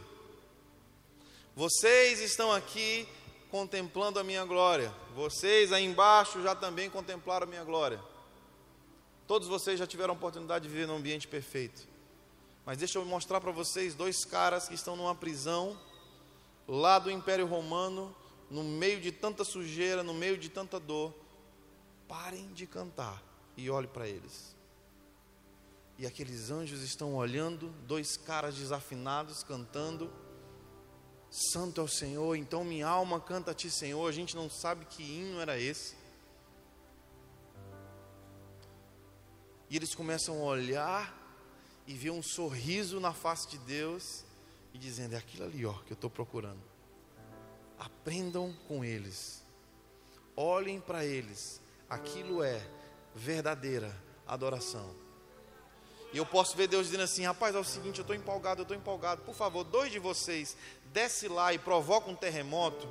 Vocês 1.54 2.20
estão 2.20 2.50
aqui 2.50 3.06
contemplando 3.50 4.18
a 4.18 4.24
minha 4.24 4.46
glória, 4.46 4.90
vocês 5.14 5.74
aí 5.74 5.84
embaixo 5.84 6.42
já 6.42 6.54
também 6.54 6.88
contemplaram 6.88 7.44
a 7.46 7.50
minha 7.50 7.64
glória. 7.64 8.15
Todos 9.26 9.48
vocês 9.48 9.78
já 9.78 9.86
tiveram 9.86 10.14
a 10.14 10.16
oportunidade 10.16 10.64
de 10.64 10.72
viver 10.72 10.86
num 10.86 10.96
ambiente 10.96 11.26
perfeito. 11.26 11.86
Mas 12.64 12.78
deixa 12.78 12.98
eu 12.98 13.04
mostrar 13.04 13.40
para 13.40 13.50
vocês 13.50 13.94
dois 13.94 14.24
caras 14.24 14.68
que 14.68 14.74
estão 14.74 14.96
numa 14.96 15.14
prisão 15.14 15.78
lá 16.66 16.98
do 16.98 17.10
Império 17.10 17.46
Romano, 17.46 18.14
no 18.50 18.62
meio 18.62 19.00
de 19.00 19.10
tanta 19.10 19.44
sujeira, 19.44 20.02
no 20.02 20.14
meio 20.14 20.38
de 20.38 20.48
tanta 20.48 20.78
dor. 20.78 21.12
Parem 22.06 22.52
de 22.52 22.66
cantar 22.66 23.22
e 23.56 23.68
olhe 23.68 23.88
para 23.88 24.08
eles. 24.08 24.54
E 25.98 26.06
aqueles 26.06 26.50
anjos 26.50 26.82
estão 26.82 27.14
olhando, 27.14 27.68
dois 27.86 28.16
caras 28.16 28.54
desafinados 28.54 29.42
cantando. 29.42 30.12
Santo 31.30 31.80
é 31.80 31.84
o 31.84 31.88
Senhor, 31.88 32.36
então 32.36 32.62
minha 32.62 32.86
alma 32.86 33.18
canta 33.18 33.50
a 33.50 33.54
ti, 33.54 33.70
Senhor. 33.70 34.06
A 34.08 34.12
gente 34.12 34.36
não 34.36 34.48
sabe 34.48 34.84
que 34.84 35.02
hino 35.02 35.40
era 35.40 35.58
esse. 35.58 35.95
E 39.68 39.76
eles 39.76 39.94
começam 39.94 40.40
a 40.40 40.44
olhar 40.44 41.26
e 41.86 41.94
ver 41.94 42.10
um 42.10 42.22
sorriso 42.22 43.00
na 43.00 43.12
face 43.12 43.48
de 43.48 43.58
Deus 43.58 44.24
e 44.72 44.78
dizendo: 44.78 45.14
É 45.14 45.18
aquilo 45.18 45.44
ali 45.44 45.64
ó, 45.66 45.72
que 45.72 45.92
eu 45.92 45.96
estou 45.96 46.10
procurando. 46.10 46.62
Aprendam 47.78 48.54
com 48.68 48.84
eles, 48.84 49.42
olhem 50.34 50.80
para 50.80 51.04
eles, 51.04 51.60
aquilo 51.88 52.42
é 52.42 52.66
verdadeira 53.14 53.94
adoração. 54.26 55.06
E 56.12 56.18
eu 56.18 56.24
posso 56.24 56.56
ver 56.56 56.68
Deus 56.68 56.86
dizendo 56.86 57.02
assim: 57.02 57.24
rapaz, 57.24 57.54
é 57.54 57.58
o 57.58 57.64
seguinte, 57.64 57.98
eu 57.98 58.02
estou 58.02 58.16
empolgado, 58.16 58.60
eu 58.60 58.62
estou 58.62 58.76
empolgado. 58.76 59.22
Por 59.22 59.34
favor, 59.34 59.64
dois 59.64 59.92
de 59.92 59.98
vocês, 59.98 60.56
desce 60.92 61.28
lá 61.28 61.52
e 61.52 61.58
provoca 61.58 62.10
um 62.10 62.16
terremoto. 62.16 62.88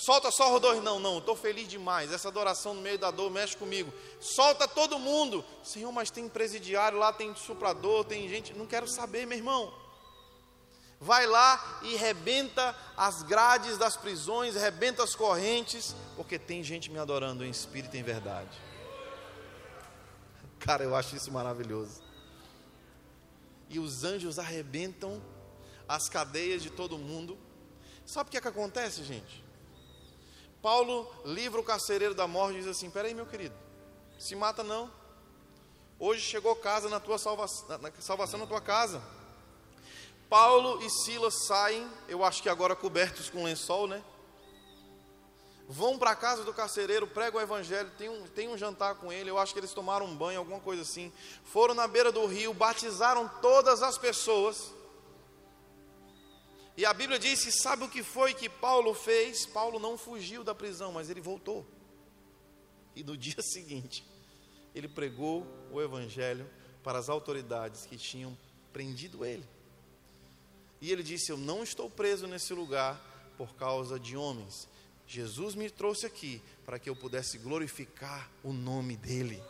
Solta 0.00 0.30
só 0.30 0.58
dois, 0.58 0.82
não, 0.82 0.98
não, 0.98 1.18
estou 1.18 1.36
feliz 1.36 1.68
demais. 1.68 2.10
Essa 2.10 2.28
adoração 2.28 2.72
no 2.72 2.80
meio 2.80 2.98
da 2.98 3.10
dor 3.10 3.30
mexe 3.30 3.54
comigo. 3.54 3.92
Solta 4.18 4.66
todo 4.66 4.98
mundo. 4.98 5.44
Senhor, 5.62 5.92
mas 5.92 6.10
tem 6.10 6.26
presidiário 6.26 6.98
lá, 6.98 7.12
tem 7.12 7.34
suprador, 7.36 8.06
tem 8.06 8.26
gente. 8.26 8.54
Não 8.54 8.64
quero 8.64 8.88
saber, 8.88 9.26
meu 9.26 9.36
irmão. 9.36 9.70
Vai 10.98 11.26
lá 11.26 11.80
e 11.82 11.96
rebenta 11.96 12.74
as 12.96 13.22
grades 13.22 13.76
das 13.76 13.94
prisões, 13.94 14.54
rebenta 14.54 15.04
as 15.04 15.14
correntes, 15.14 15.94
porque 16.16 16.38
tem 16.38 16.64
gente 16.64 16.90
me 16.90 16.98
adorando 16.98 17.44
em 17.44 17.50
espírito 17.50 17.94
e 17.94 18.00
em 18.00 18.02
verdade. 18.02 18.58
Cara, 20.60 20.82
eu 20.82 20.96
acho 20.96 21.14
isso 21.14 21.30
maravilhoso. 21.30 22.00
E 23.68 23.78
os 23.78 24.02
anjos 24.02 24.38
arrebentam 24.38 25.22
as 25.86 26.08
cadeias 26.08 26.62
de 26.62 26.70
todo 26.70 26.96
mundo. 26.96 27.36
Sabe 28.06 28.28
o 28.28 28.30
que 28.30 28.38
é 28.38 28.40
que 28.40 28.48
acontece, 28.48 29.04
gente? 29.04 29.49
Paulo 30.62 31.10
livra 31.24 31.60
o 31.60 31.64
carcereiro 31.64 32.14
da 32.14 32.26
morte 32.26 32.56
e 32.56 32.58
diz 32.60 32.68
assim: 32.68 32.90
Peraí, 32.90 33.14
meu 33.14 33.26
querido, 33.26 33.54
se 34.18 34.34
mata 34.36 34.62
não. 34.62 34.90
Hoje 35.98 36.22
chegou 36.22 36.56
casa 36.56 36.88
na 36.88 36.98
tua 36.98 37.18
salvação, 37.18 37.78
na 37.78 37.92
salvação 38.00 38.40
na 38.40 38.46
tua 38.46 38.60
casa. 38.60 39.02
Paulo 40.30 40.80
e 40.82 40.88
Silas 40.88 41.46
saem, 41.46 41.86
eu 42.08 42.24
acho 42.24 42.40
que 42.40 42.48
agora 42.48 42.76
cobertos 42.76 43.28
com 43.28 43.42
lençol, 43.42 43.88
né? 43.88 44.02
Vão 45.68 45.98
para 45.98 46.12
a 46.12 46.16
casa 46.16 46.44
do 46.44 46.54
carcereiro, 46.54 47.06
pregam 47.06 47.40
o 47.40 47.42
evangelho, 47.42 47.90
tem 47.98 48.08
um, 48.08 48.26
tem 48.28 48.48
um 48.48 48.56
jantar 48.56 48.94
com 48.94 49.12
ele, 49.12 49.28
eu 49.28 49.38
acho 49.38 49.52
que 49.52 49.58
eles 49.58 49.72
tomaram 49.72 50.06
um 50.06 50.16
banho, 50.16 50.38
alguma 50.38 50.60
coisa 50.60 50.82
assim. 50.82 51.12
Foram 51.44 51.74
na 51.74 51.86
beira 51.86 52.10
do 52.12 52.26
rio, 52.26 52.54
batizaram 52.54 53.28
todas 53.42 53.82
as 53.82 53.98
pessoas. 53.98 54.72
E 56.80 56.86
a 56.86 56.94
Bíblia 56.94 57.18
diz 57.18 57.44
que 57.44 57.52
sabe 57.52 57.84
o 57.84 57.90
que 57.90 58.02
foi 58.02 58.32
que 58.32 58.48
Paulo 58.48 58.94
fez? 58.94 59.44
Paulo 59.44 59.78
não 59.78 59.98
fugiu 59.98 60.42
da 60.42 60.54
prisão, 60.54 60.92
mas 60.92 61.10
ele 61.10 61.20
voltou. 61.20 61.66
E 62.96 63.04
no 63.04 63.14
dia 63.18 63.42
seguinte, 63.42 64.02
ele 64.74 64.88
pregou 64.88 65.46
o 65.70 65.82
evangelho 65.82 66.48
para 66.82 66.98
as 66.98 67.10
autoridades 67.10 67.84
que 67.84 67.98
tinham 67.98 68.34
prendido 68.72 69.26
ele. 69.26 69.46
E 70.80 70.90
ele 70.90 71.02
disse: 71.02 71.30
Eu 71.30 71.36
não 71.36 71.62
estou 71.62 71.90
preso 71.90 72.26
nesse 72.26 72.54
lugar 72.54 72.98
por 73.36 73.54
causa 73.56 74.00
de 74.00 74.16
homens. 74.16 74.66
Jesus 75.06 75.54
me 75.54 75.68
trouxe 75.68 76.06
aqui 76.06 76.40
para 76.64 76.78
que 76.78 76.88
eu 76.88 76.96
pudesse 76.96 77.36
glorificar 77.36 78.30
o 78.42 78.54
nome 78.54 78.96
dEle. 78.96 79.42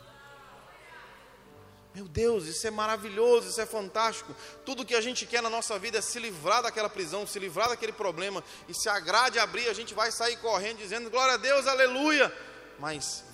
Meu 1.94 2.06
Deus, 2.06 2.46
isso 2.46 2.66
é 2.66 2.70
maravilhoso, 2.70 3.48
isso 3.48 3.60
é 3.60 3.66
fantástico. 3.66 4.34
Tudo 4.64 4.84
que 4.84 4.94
a 4.94 5.00
gente 5.00 5.26
quer 5.26 5.42
na 5.42 5.50
nossa 5.50 5.78
vida 5.78 5.98
é 5.98 6.00
se 6.00 6.20
livrar 6.20 6.62
daquela 6.62 6.88
prisão, 6.88 7.26
se 7.26 7.38
livrar 7.38 7.68
daquele 7.68 7.92
problema. 7.92 8.44
E 8.68 8.74
se 8.74 8.88
a 8.88 9.00
grade 9.00 9.38
abrir, 9.38 9.68
a 9.68 9.72
gente 9.74 9.92
vai 9.92 10.12
sair 10.12 10.36
correndo 10.36 10.78
dizendo 10.78 11.10
glória 11.10 11.34
a 11.34 11.36
Deus, 11.36 11.66
aleluia. 11.66 12.32
Mas 12.78 13.24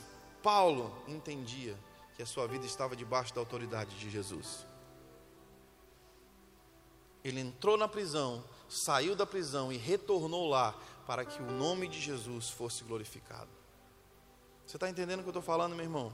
Paulo 0.43 0.97
entendia 1.07 1.77
que 2.17 2.23
a 2.23 2.27
sua 2.27 2.47
vida 2.47 2.65
estava 2.65 2.97
debaixo 2.97 3.35
da 3.35 3.41
autoridade 3.41 3.99
de 3.99 4.09
Jesus. 4.09 4.67
Ele 7.23 7.41
entrou 7.41 7.77
na 7.77 7.89
prisão, 7.89 8.43
saiu 8.69 9.15
da 9.15 9.27
prisão 9.27 9.71
e 9.71 9.77
retornou 9.77 10.49
lá 10.49 10.75
para 11.07 11.25
que 11.27 11.43
o 11.43 11.51
nome 11.51 11.89
de 11.89 12.01
Jesus 12.01 12.49
fosse 12.49 12.85
glorificado. 12.85 13.51
Você 14.67 14.77
está 14.77 14.89
entendendo 14.89 15.21
o 15.21 15.23
que 15.23 15.29
eu 15.29 15.33
estou 15.33 15.43
falando, 15.43 15.77
meu 15.77 15.85
irmão? 15.85 16.13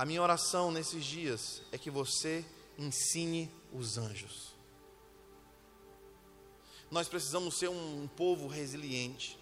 A 0.00 0.06
minha 0.06 0.22
oração 0.22 0.72
nesses 0.72 1.04
dias 1.04 1.60
é 1.70 1.76
que 1.76 1.90
você 1.90 2.42
ensine 2.78 3.52
os 3.70 3.98
anjos. 3.98 4.54
Nós 6.90 7.06
precisamos 7.06 7.58
ser 7.58 7.68
um, 7.68 8.08
povo 8.08 8.46
resiliente. 8.46 9.38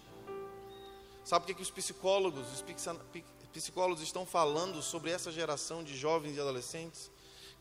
Sabe 1.23 1.45
por 1.45 1.47
que, 1.47 1.53
que 1.53 1.61
os 1.61 1.71
psicólogos, 1.71 2.45
os 2.51 2.61
psicólogos 3.53 4.03
estão 4.03 4.25
falando 4.25 4.81
sobre 4.81 5.11
essa 5.11 5.31
geração 5.31 5.81
de 5.81 5.95
jovens 5.97 6.35
e 6.35 6.41
adolescentes? 6.41 7.09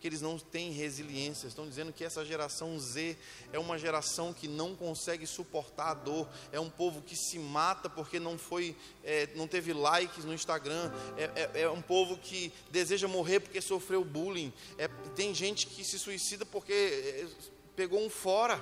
Que 0.01 0.07
eles 0.07 0.21
não 0.21 0.39
têm 0.39 0.71
resiliência. 0.73 1.47
Estão 1.47 1.69
dizendo 1.69 1.93
que 1.93 2.05
essa 2.05 2.25
geração 2.25 2.79
Z 2.79 3.17
é 3.53 3.59
uma 3.59 3.79
geração 3.79 4.33
que 4.33 4.47
não 4.47 4.75
consegue 4.75 5.27
suportar 5.27 5.91
a 5.91 5.95
dor. 5.95 6.29
É 6.53 6.61
um 6.61 6.71
povo 6.71 7.03
que 7.03 7.17
se 7.17 7.39
mata 7.39 7.89
porque 7.89 8.19
não 8.21 8.39
foi, 8.39 8.77
é, 9.05 9.29
não 9.35 9.47
teve 9.47 9.73
likes 9.73 10.25
no 10.25 10.33
Instagram. 10.33 10.93
É, 11.17 11.25
é, 11.35 11.63
é, 11.63 11.71
um 11.71 11.83
povo 11.83 12.17
que 12.17 12.53
deseja 12.71 13.09
morrer 13.09 13.41
porque 13.41 13.61
sofreu 13.61 14.05
bullying. 14.05 14.53
É, 14.77 14.89
tem 15.15 15.35
gente 15.35 15.67
que 15.67 15.85
se 15.85 15.99
suicida 15.99 16.47
porque 16.47 16.73
é, 16.73 17.27
pegou 17.75 18.05
um 18.05 18.11
fora. 18.11 18.61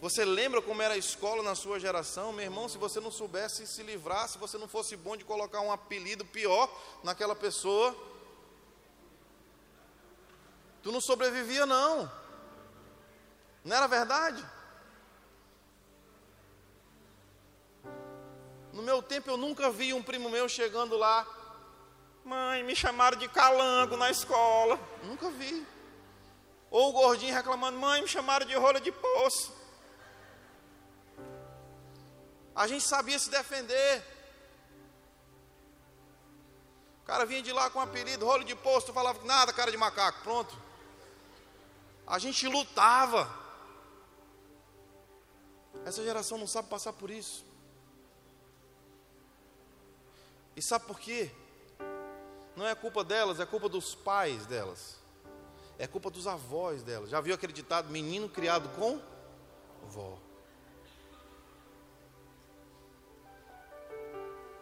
Você 0.00 0.24
lembra 0.24 0.62
como 0.62 0.80
era 0.80 0.94
a 0.94 0.98
escola 0.98 1.42
na 1.42 1.56
sua 1.56 1.80
geração? 1.80 2.32
Meu 2.32 2.44
irmão, 2.44 2.68
se 2.68 2.78
você 2.78 3.00
não 3.00 3.10
soubesse 3.10 3.66
se 3.66 3.82
livrar, 3.82 4.28
se 4.28 4.38
você 4.38 4.56
não 4.56 4.68
fosse 4.68 4.96
bom 4.96 5.16
de 5.16 5.24
colocar 5.24 5.60
um 5.60 5.72
apelido 5.72 6.24
pior 6.24 6.70
naquela 7.02 7.34
pessoa, 7.34 7.96
tu 10.82 10.92
não 10.92 11.00
sobrevivia 11.00 11.66
não. 11.66 12.10
Não 13.64 13.76
era 13.76 13.88
verdade? 13.88 14.44
No 18.72 18.82
meu 18.82 19.02
tempo 19.02 19.28
eu 19.28 19.36
nunca 19.36 19.68
vi 19.68 19.92
um 19.92 20.02
primo 20.02 20.30
meu 20.30 20.48
chegando 20.48 20.96
lá, 20.96 21.26
mãe, 22.24 22.62
me 22.62 22.76
chamaram 22.76 23.18
de 23.18 23.26
calango 23.26 23.96
na 23.96 24.12
escola. 24.12 24.78
Nunca 25.02 25.28
vi. 25.30 25.66
Ou 26.70 26.90
o 26.90 26.92
gordinho 26.92 27.34
reclamando, 27.34 27.76
mãe, 27.76 28.00
me 28.00 28.06
chamaram 28.06 28.46
de 28.46 28.54
rola 28.54 28.80
de 28.80 28.92
poço. 28.92 29.57
A 32.58 32.66
gente 32.66 32.84
sabia 32.84 33.16
se 33.20 33.30
defender. 33.30 34.04
O 37.00 37.06
cara 37.06 37.24
vinha 37.24 37.40
de 37.40 37.52
lá 37.52 37.70
com 37.70 37.78
um 37.78 37.82
apelido, 37.82 38.26
rolo 38.26 38.42
de 38.42 38.56
posto, 38.56 38.92
falava 38.92 39.24
nada, 39.24 39.52
cara 39.52 39.70
de 39.70 39.76
macaco, 39.76 40.24
pronto. 40.24 40.60
A 42.04 42.18
gente 42.18 42.48
lutava. 42.48 43.32
Essa 45.84 46.02
geração 46.02 46.36
não 46.36 46.48
sabe 46.48 46.68
passar 46.68 46.92
por 46.92 47.12
isso. 47.12 47.46
E 50.56 50.60
sabe 50.60 50.84
por 50.84 50.98
quê? 50.98 51.30
Não 52.56 52.66
é 52.66 52.74
culpa 52.74 53.04
delas, 53.04 53.38
é 53.38 53.46
culpa 53.46 53.68
dos 53.68 53.94
pais 53.94 54.46
delas. 54.46 54.96
É 55.78 55.86
culpa 55.86 56.10
dos 56.10 56.26
avós 56.26 56.82
delas. 56.82 57.10
Já 57.10 57.20
viu 57.20 57.36
aquele 57.36 57.52
ditado: 57.52 57.88
menino 57.88 58.28
criado 58.28 58.68
com 58.70 59.00
vó? 59.84 60.18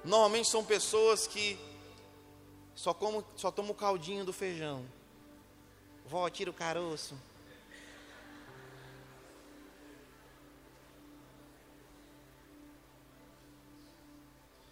Normalmente 0.06 0.48
são 0.48 0.64
pessoas 0.64 1.26
que 1.26 1.58
só, 2.76 2.94
como, 2.94 3.24
só 3.34 3.50
tomam 3.50 3.72
o 3.72 3.74
caldinho 3.74 4.24
do 4.24 4.32
feijão. 4.32 4.86
Vó, 6.06 6.30
tira 6.30 6.48
o 6.48 6.54
caroço. 6.54 7.18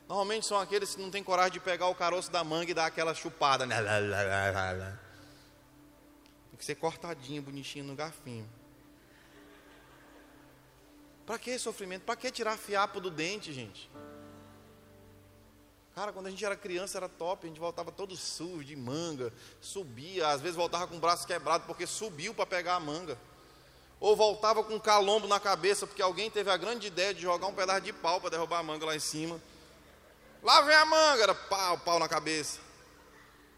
Normalmente 0.09 0.47
são 0.47 0.57
aqueles 0.61 0.95
que 0.95 1.03
não 1.03 1.11
têm 1.11 1.25
coragem 1.25 1.55
de 1.55 1.61
pegar 1.61 1.89
o 1.89 1.95
caroço 1.97 2.31
da 2.31 2.45
manga 2.45 2.71
e 2.71 2.75
dar 2.75 2.87
aquela 2.87 3.13
chupada. 3.13 3.67
Né? 3.67 3.77
Tem 6.51 6.59
que 6.59 6.65
ser 6.65 6.77
cortadinho, 6.77 7.43
bonitinho 7.43 7.85
no 7.85 7.97
garfinho. 7.97 8.49
Para 11.27 11.39
que 11.41 11.59
sofrimento? 11.59 12.03
Para 12.03 12.15
que 12.15 12.31
tirar 12.31 12.57
fiapo 12.57 13.01
do 13.01 13.11
dente, 13.11 13.53
gente? 13.53 13.91
Cara, 15.95 16.13
quando 16.13 16.27
a 16.27 16.31
gente 16.31 16.45
era 16.45 16.57
criança 16.57 16.99
era 16.99 17.09
top, 17.09 17.47
a 17.47 17.49
gente 17.49 17.61
voltava 17.61 17.93
todo 17.93 18.17
sujo 18.17 18.65
de 18.65 18.75
manga, 18.75 19.33
subia, 19.61 20.27
às 20.29 20.41
vezes 20.41 20.57
voltava 20.57 20.89
com 20.89 20.97
o 20.97 21.01
braço 21.01 21.25
quebrado 21.25 21.65
porque 21.67 21.87
subiu 21.87 22.35
para 22.35 22.45
pegar 22.45 22.75
a 22.75 22.81
manga. 22.81 23.17
Ou 24.01 24.17
voltava 24.17 24.65
com 24.65 24.75
um 24.75 24.81
calombo 24.81 25.29
na 25.29 25.39
cabeça 25.39 25.87
porque 25.87 26.03
alguém 26.03 26.29
teve 26.29 26.51
a 26.51 26.57
grande 26.57 26.89
ideia 26.89 27.15
de 27.15 27.23
jogar 27.23 27.47
um 27.47 27.55
pedaço 27.55 27.83
de 27.83 27.93
pau 27.93 28.21
para 28.21 28.31
derrubar 28.31 28.59
a 28.59 28.63
manga 28.63 28.85
lá 28.85 28.97
em 28.97 29.01
cima. 29.01 29.41
Lá 30.43 30.61
vem 30.63 30.75
a 30.75 30.85
manga, 30.85 31.23
era 31.23 31.35
pau, 31.35 31.79
pau 31.79 31.99
na 32.01 32.09
cabeça. 32.09 32.59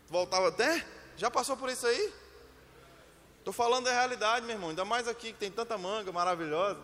Voltava 0.09 0.49
até? 0.49 0.87
Já 1.17 1.31
passou 1.31 1.57
por 1.57 1.71
isso 1.71 1.87
aí? 1.87 2.13
Estou 3.39 3.53
falando 3.53 3.87
da 3.87 3.93
realidade, 3.93 4.45
meu 4.45 4.57
irmão, 4.57 4.71
ainda 4.71 4.85
mais 4.85 5.09
aqui 5.09 5.33
que 5.33 5.39
tem 5.39 5.51
tanta 5.51 5.79
manga 5.79 6.13
maravilhosa. 6.13 6.79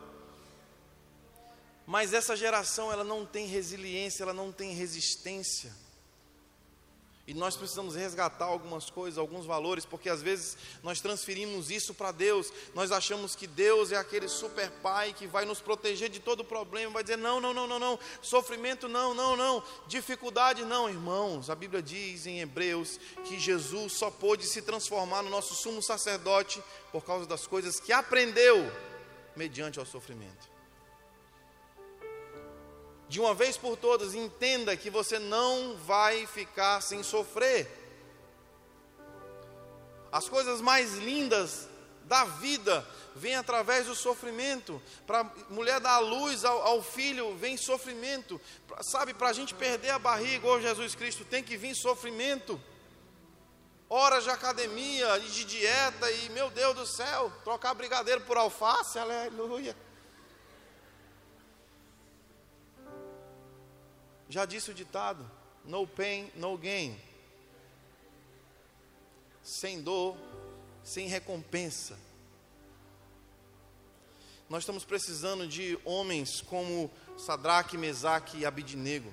Mas 1.86 2.12
essa 2.12 2.36
geração, 2.36 2.92
ela 2.92 3.04
não 3.04 3.26
tem 3.26 3.46
resiliência, 3.46 4.22
ela 4.22 4.32
não 4.32 4.52
tem 4.52 4.72
resistência. 4.72 5.72
E 7.24 7.32
nós 7.32 7.56
precisamos 7.56 7.94
resgatar 7.94 8.46
algumas 8.46 8.90
coisas, 8.90 9.16
alguns 9.16 9.46
valores, 9.46 9.84
porque 9.84 10.08
às 10.08 10.20
vezes 10.20 10.56
nós 10.82 11.00
transferimos 11.00 11.70
isso 11.70 11.94
para 11.94 12.10
Deus. 12.10 12.52
Nós 12.74 12.90
achamos 12.90 13.36
que 13.36 13.46
Deus 13.46 13.92
é 13.92 13.96
aquele 13.96 14.28
super 14.28 14.68
pai 14.82 15.12
que 15.12 15.26
vai 15.26 15.44
nos 15.44 15.60
proteger 15.60 16.08
de 16.08 16.18
todo 16.18 16.44
problema, 16.44 16.92
vai 16.92 17.04
dizer: 17.04 17.16
não, 17.16 17.40
não, 17.40 17.54
não, 17.54 17.66
não, 17.68 17.78
não, 17.78 17.98
sofrimento 18.20 18.88
não, 18.88 19.14
não, 19.14 19.36
não, 19.36 19.62
dificuldade 19.86 20.64
não, 20.64 20.90
irmãos. 20.90 21.48
A 21.48 21.54
Bíblia 21.54 21.80
diz 21.80 22.26
em 22.26 22.40
Hebreus 22.40 22.98
que 23.24 23.38
Jesus 23.38 23.92
só 23.92 24.10
pôde 24.10 24.44
se 24.44 24.60
transformar 24.60 25.22
no 25.22 25.30
nosso 25.30 25.54
sumo 25.54 25.80
sacerdote 25.80 26.62
por 26.90 27.04
causa 27.04 27.24
das 27.24 27.46
coisas 27.46 27.78
que 27.78 27.92
aprendeu 27.92 28.70
mediante 29.36 29.78
o 29.78 29.86
sofrimento 29.86 30.51
de 33.12 33.20
uma 33.20 33.34
vez 33.34 33.58
por 33.58 33.76
todas, 33.76 34.14
entenda 34.14 34.74
que 34.74 34.88
você 34.88 35.18
não 35.18 35.76
vai 35.76 36.26
ficar 36.26 36.80
sem 36.80 37.02
sofrer. 37.02 37.70
As 40.10 40.30
coisas 40.30 40.62
mais 40.62 40.94
lindas 40.94 41.68
da 42.04 42.24
vida 42.24 42.88
vêm 43.14 43.34
através 43.34 43.84
do 43.84 43.94
sofrimento. 43.94 44.80
Para 45.06 45.20
a 45.20 45.30
mulher 45.50 45.78
dar 45.78 45.96
a 45.96 45.98
luz 45.98 46.42
ao, 46.42 46.62
ao 46.62 46.82
filho, 46.82 47.36
vem 47.36 47.58
sofrimento. 47.58 48.40
Pra, 48.66 48.82
sabe, 48.82 49.12
para 49.12 49.28
a 49.28 49.34
gente 49.34 49.54
perder 49.54 49.90
a 49.90 49.98
barriga, 49.98 50.36
igual 50.36 50.58
Jesus 50.58 50.94
Cristo, 50.94 51.22
tem 51.22 51.44
que 51.44 51.54
vir 51.54 51.74
sofrimento. 51.74 52.58
Horas 53.90 54.24
de 54.24 54.30
academia, 54.30 55.20
de 55.20 55.44
dieta, 55.44 56.10
e 56.10 56.30
meu 56.30 56.48
Deus 56.48 56.74
do 56.74 56.86
céu, 56.86 57.30
trocar 57.44 57.74
brigadeiro 57.74 58.22
por 58.22 58.38
alface, 58.38 58.98
aleluia. 58.98 59.76
Já 64.32 64.46
disse 64.46 64.70
o 64.70 64.74
ditado: 64.74 65.30
no 65.62 65.86
pain, 65.86 66.32
no 66.34 66.56
gain. 66.56 66.98
Sem 69.42 69.82
dor, 69.82 70.16
sem 70.82 71.06
recompensa. 71.06 71.98
Nós 74.48 74.62
estamos 74.62 74.86
precisando 74.86 75.46
de 75.46 75.78
homens 75.84 76.40
como 76.40 76.90
Sadraque, 77.18 77.76
Mesaque 77.76 78.38
e 78.38 78.46
Abidnego. 78.46 79.12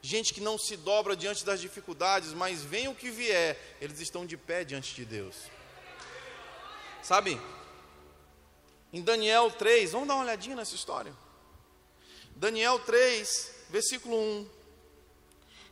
Gente 0.00 0.32
que 0.32 0.40
não 0.40 0.56
se 0.56 0.74
dobra 0.74 1.14
diante 1.14 1.44
das 1.44 1.60
dificuldades, 1.60 2.32
mas 2.32 2.62
vem 2.62 2.88
o 2.88 2.94
que 2.94 3.10
vier, 3.10 3.76
eles 3.82 4.00
estão 4.00 4.24
de 4.24 4.38
pé 4.38 4.64
diante 4.64 4.94
de 4.94 5.04
Deus. 5.04 5.36
Sabe? 7.02 7.38
Em 8.90 9.02
Daniel 9.02 9.50
3, 9.50 9.92
vamos 9.92 10.08
dar 10.08 10.14
uma 10.14 10.24
olhadinha 10.24 10.56
nessa 10.56 10.74
história. 10.74 11.25
Daniel 12.38 12.78
3, 12.80 13.50
versículo 13.70 14.14
1, 14.14 14.46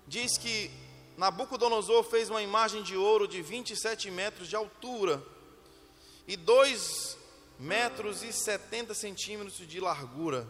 diz 0.06 0.38
que 0.38 0.70
Nabucodonosor 1.14 2.02
fez 2.04 2.30
uma 2.30 2.40
imagem 2.40 2.82
de 2.82 2.96
ouro 2.96 3.28
de 3.28 3.42
27 3.42 4.10
metros 4.10 4.48
de 4.48 4.56
altura 4.56 5.22
e 6.26 6.38
2 6.38 7.18
metros 7.58 8.22
e 8.22 8.32
70 8.32 8.94
centímetros 8.94 9.58
de 9.58 9.78
largura. 9.78 10.48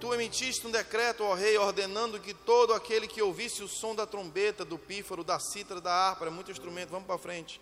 Tu 0.00 0.12
emitiste 0.12 0.66
um 0.66 0.70
decreto, 0.70 1.22
ó 1.22 1.32
rei, 1.34 1.56
ordenando 1.56 2.18
que 2.18 2.34
todo 2.34 2.74
aquele 2.74 3.06
que 3.06 3.22
ouvisse 3.22 3.62
o 3.62 3.68
som 3.68 3.94
da 3.94 4.04
trombeta, 4.04 4.64
do 4.64 4.76
pífaro, 4.76 5.22
da 5.22 5.38
cítara, 5.38 5.80
da 5.80 5.92
harpa, 5.92 6.26
é 6.26 6.30
muito 6.30 6.50
instrumento, 6.50 6.90
vamos 6.90 7.06
para 7.06 7.16
frente, 7.18 7.60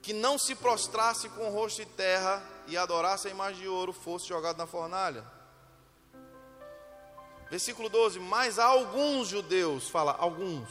que 0.00 0.14
não 0.14 0.38
se 0.38 0.54
prostrasse 0.54 1.28
com 1.28 1.48
o 1.48 1.52
rosto 1.52 1.82
em 1.82 1.86
terra 1.86 2.42
e 2.66 2.78
adorasse 2.78 3.28
a 3.28 3.30
imagem 3.30 3.60
de 3.60 3.68
ouro, 3.68 3.92
fosse 3.92 4.26
jogado 4.26 4.56
na 4.56 4.66
fornalha. 4.66 5.22
Versículo 7.52 7.90
12: 7.90 8.18
Mas 8.18 8.58
há 8.58 8.64
alguns 8.64 9.28
judeus, 9.28 9.86
fala 9.86 10.12
alguns, 10.12 10.70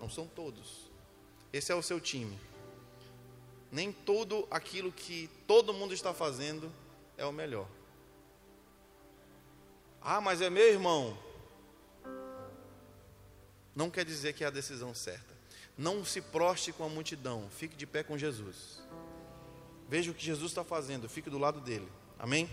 não 0.00 0.10
são 0.10 0.26
todos. 0.26 0.90
Esse 1.52 1.70
é 1.70 1.76
o 1.76 1.82
seu 1.82 2.00
time. 2.00 2.36
Nem 3.70 3.92
tudo 3.92 4.44
aquilo 4.50 4.90
que 4.90 5.30
todo 5.46 5.72
mundo 5.72 5.94
está 5.94 6.12
fazendo 6.12 6.72
é 7.16 7.24
o 7.24 7.30
melhor. 7.30 7.68
Ah, 10.00 10.20
mas 10.20 10.40
é 10.40 10.50
meu 10.50 10.68
irmão. 10.72 11.16
Não 13.72 13.88
quer 13.88 14.04
dizer 14.04 14.32
que 14.32 14.42
é 14.42 14.48
a 14.48 14.50
decisão 14.50 14.92
certa. 14.92 15.32
Não 15.78 16.04
se 16.04 16.20
proste 16.20 16.72
com 16.72 16.82
a 16.82 16.88
multidão, 16.88 17.48
fique 17.48 17.76
de 17.76 17.86
pé 17.86 18.02
com 18.02 18.18
Jesus. 18.18 18.82
Veja 19.88 20.10
o 20.10 20.14
que 20.14 20.24
Jesus 20.24 20.50
está 20.50 20.64
fazendo, 20.64 21.08
fique 21.08 21.30
do 21.30 21.38
lado 21.38 21.60
dele. 21.60 21.88
Amém? 22.18 22.50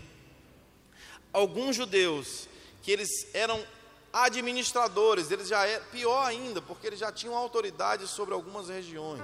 Alguns 1.32 1.74
judeus 1.74 2.48
que 2.82 2.90
eles 2.90 3.28
eram 3.34 3.64
administradores, 4.12 5.30
eles 5.30 5.48
já 5.48 5.66
é 5.66 5.78
pior 5.78 6.24
ainda, 6.24 6.60
porque 6.60 6.86
eles 6.86 6.98
já 6.98 7.12
tinham 7.12 7.36
autoridade 7.36 8.06
sobre 8.08 8.34
algumas 8.34 8.68
regiões. 8.68 9.22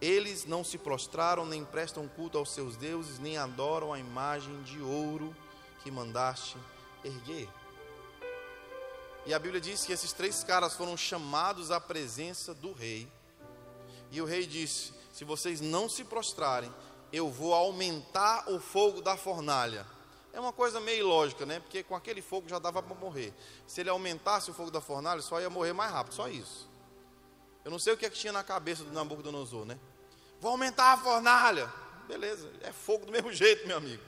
Eles 0.00 0.44
não 0.44 0.62
se 0.62 0.76
prostraram, 0.76 1.46
nem 1.46 1.64
prestam 1.64 2.06
culto 2.06 2.36
aos 2.36 2.52
seus 2.52 2.76
deuses, 2.76 3.18
nem 3.18 3.38
adoram 3.38 3.92
a 3.92 3.98
imagem 3.98 4.62
de 4.62 4.80
ouro 4.80 5.34
que 5.82 5.90
mandaste 5.90 6.58
erguer. 7.02 7.48
E 9.24 9.32
a 9.32 9.38
Bíblia 9.38 9.60
diz 9.60 9.84
que 9.84 9.92
esses 9.92 10.12
três 10.12 10.44
caras 10.44 10.74
foram 10.74 10.96
chamados 10.96 11.70
à 11.70 11.80
presença 11.80 12.52
do 12.52 12.72
rei. 12.72 13.10
E 14.10 14.20
o 14.20 14.26
rei 14.26 14.46
disse: 14.46 14.92
Se 15.12 15.24
vocês 15.24 15.62
não 15.62 15.88
se 15.88 16.04
prostrarem, 16.04 16.70
eu 17.10 17.30
vou 17.30 17.54
aumentar 17.54 18.50
o 18.50 18.60
fogo 18.60 19.00
da 19.00 19.16
fornalha 19.16 19.86
é 20.34 20.40
uma 20.40 20.52
coisa 20.52 20.80
meio 20.80 20.98
ilógica, 20.98 21.46
né? 21.46 21.60
Porque 21.60 21.84
com 21.84 21.94
aquele 21.94 22.20
fogo 22.20 22.48
já 22.48 22.58
dava 22.58 22.82
para 22.82 22.94
morrer. 22.96 23.32
Se 23.68 23.80
ele 23.80 23.88
aumentasse 23.88 24.50
o 24.50 24.54
fogo 24.54 24.70
da 24.70 24.80
fornalha, 24.80 25.22
só 25.22 25.40
ia 25.40 25.48
morrer 25.48 25.72
mais 25.72 25.92
rápido, 25.92 26.14
só 26.14 26.28
isso. 26.28 26.68
Eu 27.64 27.70
não 27.70 27.78
sei 27.78 27.94
o 27.94 27.96
que, 27.96 28.04
é 28.04 28.10
que 28.10 28.18
tinha 28.18 28.32
na 28.32 28.42
cabeça 28.42 28.82
do 28.82 28.92
Nabucodonosor, 28.92 29.64
né? 29.64 29.78
Vou 30.40 30.50
aumentar 30.50 30.92
a 30.92 30.96
fornalha. 30.96 31.72
Beleza, 32.08 32.50
é 32.62 32.72
fogo 32.72 33.06
do 33.06 33.12
mesmo 33.12 33.32
jeito, 33.32 33.66
meu 33.66 33.76
amigo. 33.76 34.02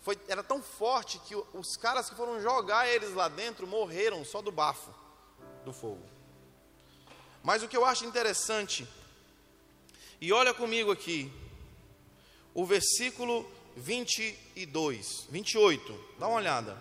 Foi, 0.00 0.18
era 0.26 0.42
tão 0.42 0.60
forte 0.60 1.20
que 1.20 1.36
os 1.36 1.76
caras 1.76 2.10
que 2.10 2.16
foram 2.16 2.40
jogar 2.40 2.88
eles 2.88 3.14
lá 3.14 3.28
dentro 3.28 3.68
morreram 3.68 4.24
só 4.24 4.42
do 4.42 4.50
bafo 4.50 4.92
do 5.64 5.72
fogo. 5.72 6.02
Mas 7.42 7.62
o 7.62 7.68
que 7.68 7.76
eu 7.76 7.84
acho 7.84 8.04
interessante, 8.04 8.86
e 10.20 10.32
olha 10.32 10.52
comigo 10.52 10.90
aqui, 10.90 11.32
o 12.52 12.64
versículo 12.64 13.48
22, 13.76 15.28
28, 15.30 16.00
dá 16.18 16.26
uma 16.26 16.38
olhada. 16.38 16.78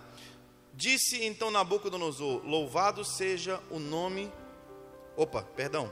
Disse 0.74 1.24
então 1.26 1.52
Nabucodonosor: 1.52 2.42
Louvado 2.46 3.04
seja 3.04 3.62
o 3.70 3.80
nome. 3.80 4.32
Opa, 5.18 5.44
perdão. 5.44 5.92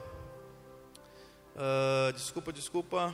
Uh, 1.55 2.13
desculpa, 2.13 2.53
desculpa. 2.53 3.13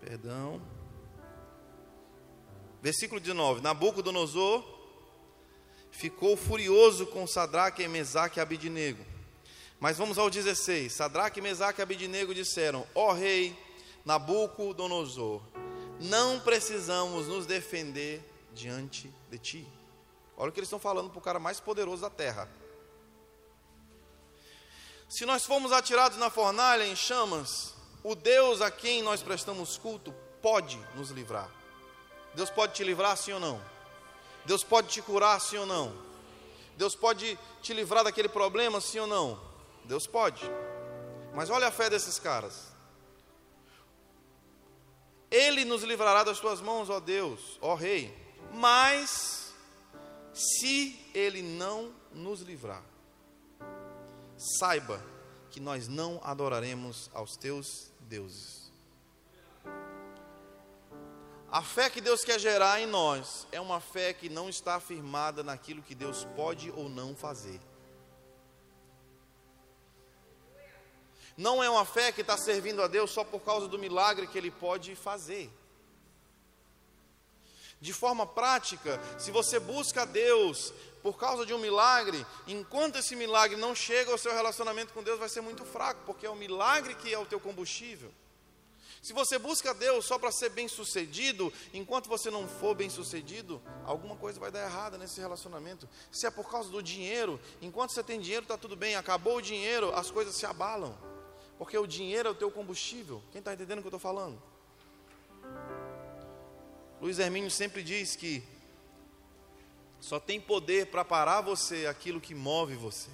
Perdão. 0.00 0.62
Versículo 2.80 3.20
19: 3.20 3.60
Nabucodonosor 3.62 4.64
ficou 5.90 6.36
furioso 6.36 7.06
com 7.06 7.26
Sadraque, 7.26 7.86
Mesaque 7.88 8.38
e 8.38 8.40
Abidinego 8.40 9.15
mas 9.78 9.98
vamos 9.98 10.18
ao 10.18 10.30
16. 10.30 10.92
Sadraque, 10.92 11.40
Mesaque 11.40 11.80
e 11.80 11.82
Abidinego 11.82 12.34
disseram: 12.34 12.86
Ó 12.94 13.10
oh, 13.10 13.12
rei 13.12 13.56
Nabucodonosor, 14.04 15.42
não 16.00 16.40
precisamos 16.40 17.26
nos 17.26 17.46
defender 17.46 18.22
diante 18.52 19.12
de 19.30 19.38
ti. 19.38 19.68
Olha 20.36 20.50
o 20.50 20.52
que 20.52 20.60
eles 20.60 20.68
estão 20.68 20.78
falando 20.78 21.10
para 21.10 21.18
o 21.18 21.22
cara 21.22 21.38
mais 21.38 21.60
poderoso 21.60 22.02
da 22.02 22.10
terra. 22.10 22.48
Se 25.08 25.24
nós 25.24 25.44
formos 25.44 25.72
atirados 25.72 26.18
na 26.18 26.30
fornalha 26.30 26.86
em 26.86 26.96
chamas, 26.96 27.74
o 28.02 28.14
Deus 28.14 28.60
a 28.60 28.70
quem 28.70 29.02
nós 29.02 29.22
prestamos 29.22 29.78
culto 29.78 30.14
pode 30.42 30.78
nos 30.94 31.10
livrar. 31.10 31.50
Deus 32.34 32.50
pode 32.50 32.74
te 32.74 32.84
livrar, 32.84 33.16
sim 33.16 33.32
ou 33.32 33.40
não? 33.40 33.60
Deus 34.44 34.62
pode 34.62 34.88
te 34.88 35.00
curar, 35.00 35.40
sim 35.40 35.56
ou 35.56 35.66
não? 35.66 35.92
Deus 36.76 36.94
pode 36.94 37.38
te 37.62 37.72
livrar 37.72 38.04
daquele 38.04 38.28
problema, 38.28 38.80
sim 38.80 38.98
ou 38.98 39.06
não? 39.06 39.40
Deus 39.86 40.06
pode. 40.06 40.42
Mas 41.34 41.50
olha 41.50 41.68
a 41.68 41.70
fé 41.70 41.88
desses 41.88 42.18
caras. 42.18 42.74
Ele 45.30 45.64
nos 45.64 45.82
livrará 45.82 46.22
das 46.22 46.38
tuas 46.38 46.60
mãos, 46.60 46.88
ó 46.88 47.00
Deus, 47.00 47.58
ó 47.60 47.74
Rei. 47.74 48.14
Mas, 48.52 49.52
se 50.32 50.98
Ele 51.14 51.42
não 51.42 51.92
nos 52.12 52.40
livrar, 52.40 52.82
saiba 54.58 55.02
que 55.50 55.60
nós 55.60 55.88
não 55.88 56.20
adoraremos 56.22 57.10
aos 57.12 57.36
teus 57.36 57.90
deuses. 58.00 58.66
A 61.50 61.62
fé 61.62 61.88
que 61.88 62.00
Deus 62.00 62.22
quer 62.22 62.38
gerar 62.38 62.80
em 62.80 62.86
nós 62.86 63.46
é 63.52 63.60
uma 63.60 63.80
fé 63.80 64.12
que 64.12 64.28
não 64.28 64.48
está 64.48 64.78
firmada 64.78 65.42
naquilo 65.42 65.82
que 65.82 65.94
Deus 65.94 66.24
pode 66.36 66.70
ou 66.70 66.88
não 66.88 67.14
fazer. 67.14 67.60
Não 71.36 71.62
é 71.62 71.68
uma 71.68 71.84
fé 71.84 72.10
que 72.12 72.22
está 72.22 72.36
servindo 72.36 72.82
a 72.82 72.86
Deus 72.86 73.10
só 73.10 73.22
por 73.22 73.40
causa 73.40 73.68
do 73.68 73.78
milagre 73.78 74.26
que 74.26 74.38
Ele 74.38 74.50
pode 74.50 74.96
fazer. 74.96 75.50
De 77.78 77.92
forma 77.92 78.26
prática, 78.26 78.98
se 79.18 79.30
você 79.30 79.58
busca 79.58 80.02
a 80.02 80.06
Deus 80.06 80.72
por 81.02 81.18
causa 81.18 81.44
de 81.44 81.52
um 81.52 81.58
milagre, 81.58 82.26
enquanto 82.46 82.96
esse 82.96 83.14
milagre 83.14 83.56
não 83.56 83.74
chega, 83.74 84.14
o 84.14 84.18
seu 84.18 84.32
relacionamento 84.32 84.94
com 84.94 85.02
Deus 85.02 85.18
vai 85.18 85.28
ser 85.28 85.42
muito 85.42 85.64
fraco, 85.64 86.00
porque 86.06 86.24
é 86.24 86.30
o 86.30 86.34
milagre 86.34 86.94
que 86.94 87.12
é 87.12 87.18
o 87.18 87.26
teu 87.26 87.38
combustível. 87.38 88.10
Se 89.02 89.12
você 89.12 89.38
busca 89.38 89.70
a 89.70 89.72
Deus 89.72 90.04
só 90.04 90.18
para 90.18 90.32
ser 90.32 90.48
bem 90.48 90.66
sucedido, 90.66 91.52
enquanto 91.72 92.08
você 92.08 92.28
não 92.28 92.48
for 92.48 92.74
bem 92.74 92.90
sucedido, 92.90 93.62
alguma 93.84 94.16
coisa 94.16 94.40
vai 94.40 94.50
dar 94.50 94.64
errada 94.64 94.98
nesse 94.98 95.20
relacionamento. 95.20 95.88
Se 96.10 96.26
é 96.26 96.30
por 96.30 96.50
causa 96.50 96.70
do 96.70 96.82
dinheiro, 96.82 97.38
enquanto 97.62 97.92
você 97.92 98.02
tem 98.02 98.20
dinheiro, 98.20 98.42
está 98.42 98.58
tudo 98.58 98.74
bem, 98.74 98.96
acabou 98.96 99.36
o 99.36 99.42
dinheiro, 99.42 99.94
as 99.94 100.10
coisas 100.10 100.34
se 100.34 100.44
abalam. 100.44 100.98
Porque 101.58 101.76
o 101.76 101.86
dinheiro 101.86 102.28
é 102.28 102.32
o 102.32 102.34
teu 102.34 102.50
combustível. 102.50 103.22
Quem 103.32 103.38
está 103.38 103.54
entendendo 103.54 103.78
o 103.78 103.82
que 103.82 103.86
eu 103.86 103.96
estou 103.96 104.00
falando? 104.00 104.40
Luiz 107.00 107.18
Hermínio 107.18 107.50
sempre 107.50 107.82
diz 107.82 108.16
que 108.16 108.42
só 110.00 110.20
tem 110.20 110.40
poder 110.40 110.86
para 110.86 111.04
parar 111.04 111.40
você 111.40 111.86
aquilo 111.86 112.20
que 112.20 112.34
move 112.34 112.74
você. 112.74 113.10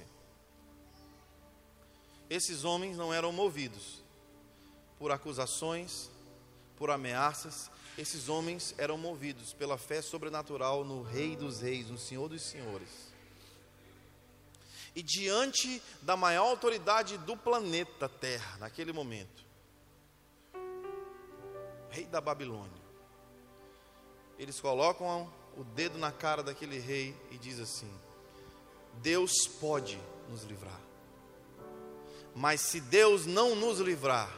Esses 2.28 2.64
homens 2.64 2.96
não 2.96 3.12
eram 3.12 3.32
movidos 3.32 4.02
por 4.98 5.10
acusações, 5.10 6.10
por 6.76 6.90
ameaças, 6.90 7.70
esses 7.98 8.28
homens 8.28 8.74
eram 8.78 8.96
movidos 8.96 9.52
pela 9.52 9.76
fé 9.76 10.00
sobrenatural 10.00 10.84
no 10.84 11.02
Rei 11.02 11.36
dos 11.36 11.60
Reis, 11.60 11.90
no 11.90 11.98
Senhor 11.98 12.28
dos 12.28 12.42
Senhores 12.42 13.11
e 14.94 15.02
diante 15.02 15.82
da 16.02 16.16
maior 16.16 16.48
autoridade 16.48 17.16
do 17.18 17.36
planeta 17.36 18.08
Terra, 18.08 18.58
naquele 18.58 18.92
momento, 18.92 19.44
rei 21.90 22.06
da 22.06 22.20
Babilônia. 22.20 22.82
Eles 24.38 24.60
colocam 24.60 25.32
o 25.56 25.64
dedo 25.64 25.98
na 25.98 26.10
cara 26.10 26.42
daquele 26.42 26.78
rei 26.78 27.16
e 27.30 27.38
diz 27.38 27.60
assim: 27.60 27.90
Deus 28.94 29.46
pode 29.46 30.00
nos 30.28 30.42
livrar. 30.44 30.80
Mas 32.34 32.62
se 32.62 32.80
Deus 32.80 33.26
não 33.26 33.54
nos 33.54 33.78
livrar, 33.78 34.30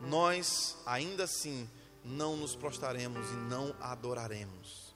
nós 0.00 0.76
ainda 0.86 1.24
assim 1.24 1.68
não 2.04 2.36
nos 2.36 2.56
prostraremos 2.56 3.30
e 3.30 3.34
não 3.34 3.74
adoraremos. 3.80 4.94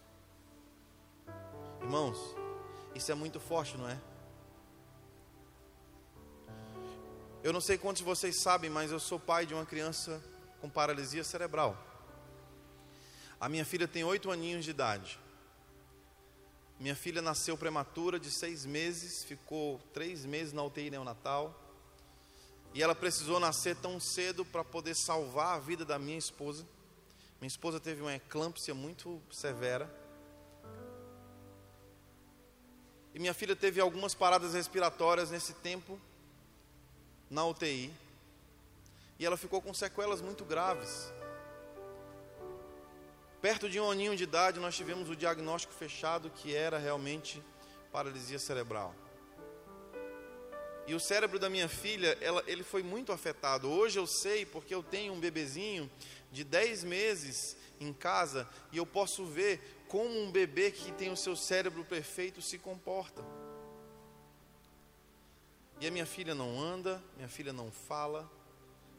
Irmãos, 1.81 2.19
isso 2.95 3.13
é 3.13 3.15
muito 3.15 3.39
forte, 3.39 3.77
não 3.77 3.89
é? 3.89 4.01
Eu 7.47 7.53
não 7.53 7.61
sei 7.61 7.79
quantos 7.79 8.01
de 8.01 8.05
vocês 8.05 8.41
sabem, 8.43 8.69
mas 8.69 8.91
eu 8.91 8.99
sou 8.99 9.21
pai 9.21 9.47
de 9.47 9.55
uma 9.55 9.65
criança 9.65 10.21
com 10.61 10.69
paralisia 10.69 11.23
cerebral. 11.23 11.81
A 13.39 13.49
minha 13.49 13.65
filha 13.65 13.87
tem 13.87 14.03
oito 14.03 14.33
aninhos 14.33 14.65
de 14.65 14.73
idade. 14.73 15.17
Minha 16.81 16.97
filha 16.97 17.23
nasceu 17.23 17.57
prematura, 17.57 18.19
de 18.19 18.33
seis 18.33 18.67
meses, 18.67 19.23
ficou 19.23 19.79
três 19.95 20.25
meses 20.25 20.53
na 20.53 20.65
UTI 20.65 20.91
neonatal. 20.91 21.55
E 22.75 22.83
ela 22.83 22.97
precisou 22.97 23.39
nascer 23.39 23.77
tão 23.77 24.01
cedo 24.01 24.45
para 24.45 24.65
poder 24.65 24.97
salvar 24.97 25.55
a 25.55 25.61
vida 25.61 25.85
da 25.85 26.01
minha 26.01 26.19
esposa. 26.19 26.67
Minha 27.41 27.47
esposa 27.47 27.79
teve 27.79 28.03
uma 28.03 28.17
eclâmpsia 28.17 28.75
muito 28.75 29.23
severa. 29.31 29.89
E 33.15 33.21
minha 33.21 33.33
filha 33.33 33.55
teve 33.55 33.81
algumas 33.81 34.17
paradas 34.17 34.53
respiratórias 34.53 35.31
nesse 35.31 35.55
tempo 35.55 35.97
na 37.31 37.45
UTI 37.45 37.93
e 39.19 39.25
ela 39.25 39.37
ficou 39.37 39.63
com 39.63 39.73
sequelas 39.73 40.21
muito 40.21 40.45
graves. 40.45 41.13
Perto 43.41 43.69
de 43.69 43.79
um 43.79 43.91
aninho 43.91 44.17
de 44.17 44.25
idade, 44.25 44.61
nós 44.61 44.77
tivemos 44.77 45.09
o 45.09 45.17
diagnóstico 45.17 45.73
fechado 45.73 46.31
que 46.31 46.55
era 46.55 46.79
realmente 46.79 47.43
paralisia 47.93 48.39
cerebral. 48.39 48.95
E 50.87 50.95
o 50.95 51.01
cérebro 51.01 51.39
da 51.39 51.51
minha 51.51 51.69
filha, 51.69 52.17
ela, 52.21 52.43
ele 52.47 52.63
foi 52.63 52.83
muito 52.83 53.11
afetado. 53.11 53.69
Hoje 53.69 53.99
eu 53.99 54.07
sei 54.07 54.47
porque 54.47 54.75
eu 54.75 54.83
tenho 54.83 55.13
um 55.13 55.21
bebezinho 55.21 55.91
de 56.31 56.45
10 56.45 56.85
meses 56.85 57.57
em 57.81 57.93
casa 57.93 58.49
e 58.71 58.77
eu 58.77 58.87
posso 58.87 59.25
ver 59.25 59.61
como 59.89 60.09
um 60.23 60.31
bebê 60.31 60.71
que 60.71 60.93
tem 60.93 61.11
o 61.11 61.17
seu 61.17 61.37
cérebro 61.37 61.85
perfeito 61.85 62.41
se 62.41 62.59
comporta. 62.59 63.25
E 65.79 65.87
a 65.87 65.91
minha 65.91 66.07
filha 66.07 66.35
não 66.35 66.59
anda, 66.59 67.03
minha 67.17 67.29
filha 67.29 67.53
não 67.53 67.71
fala, 67.71 68.31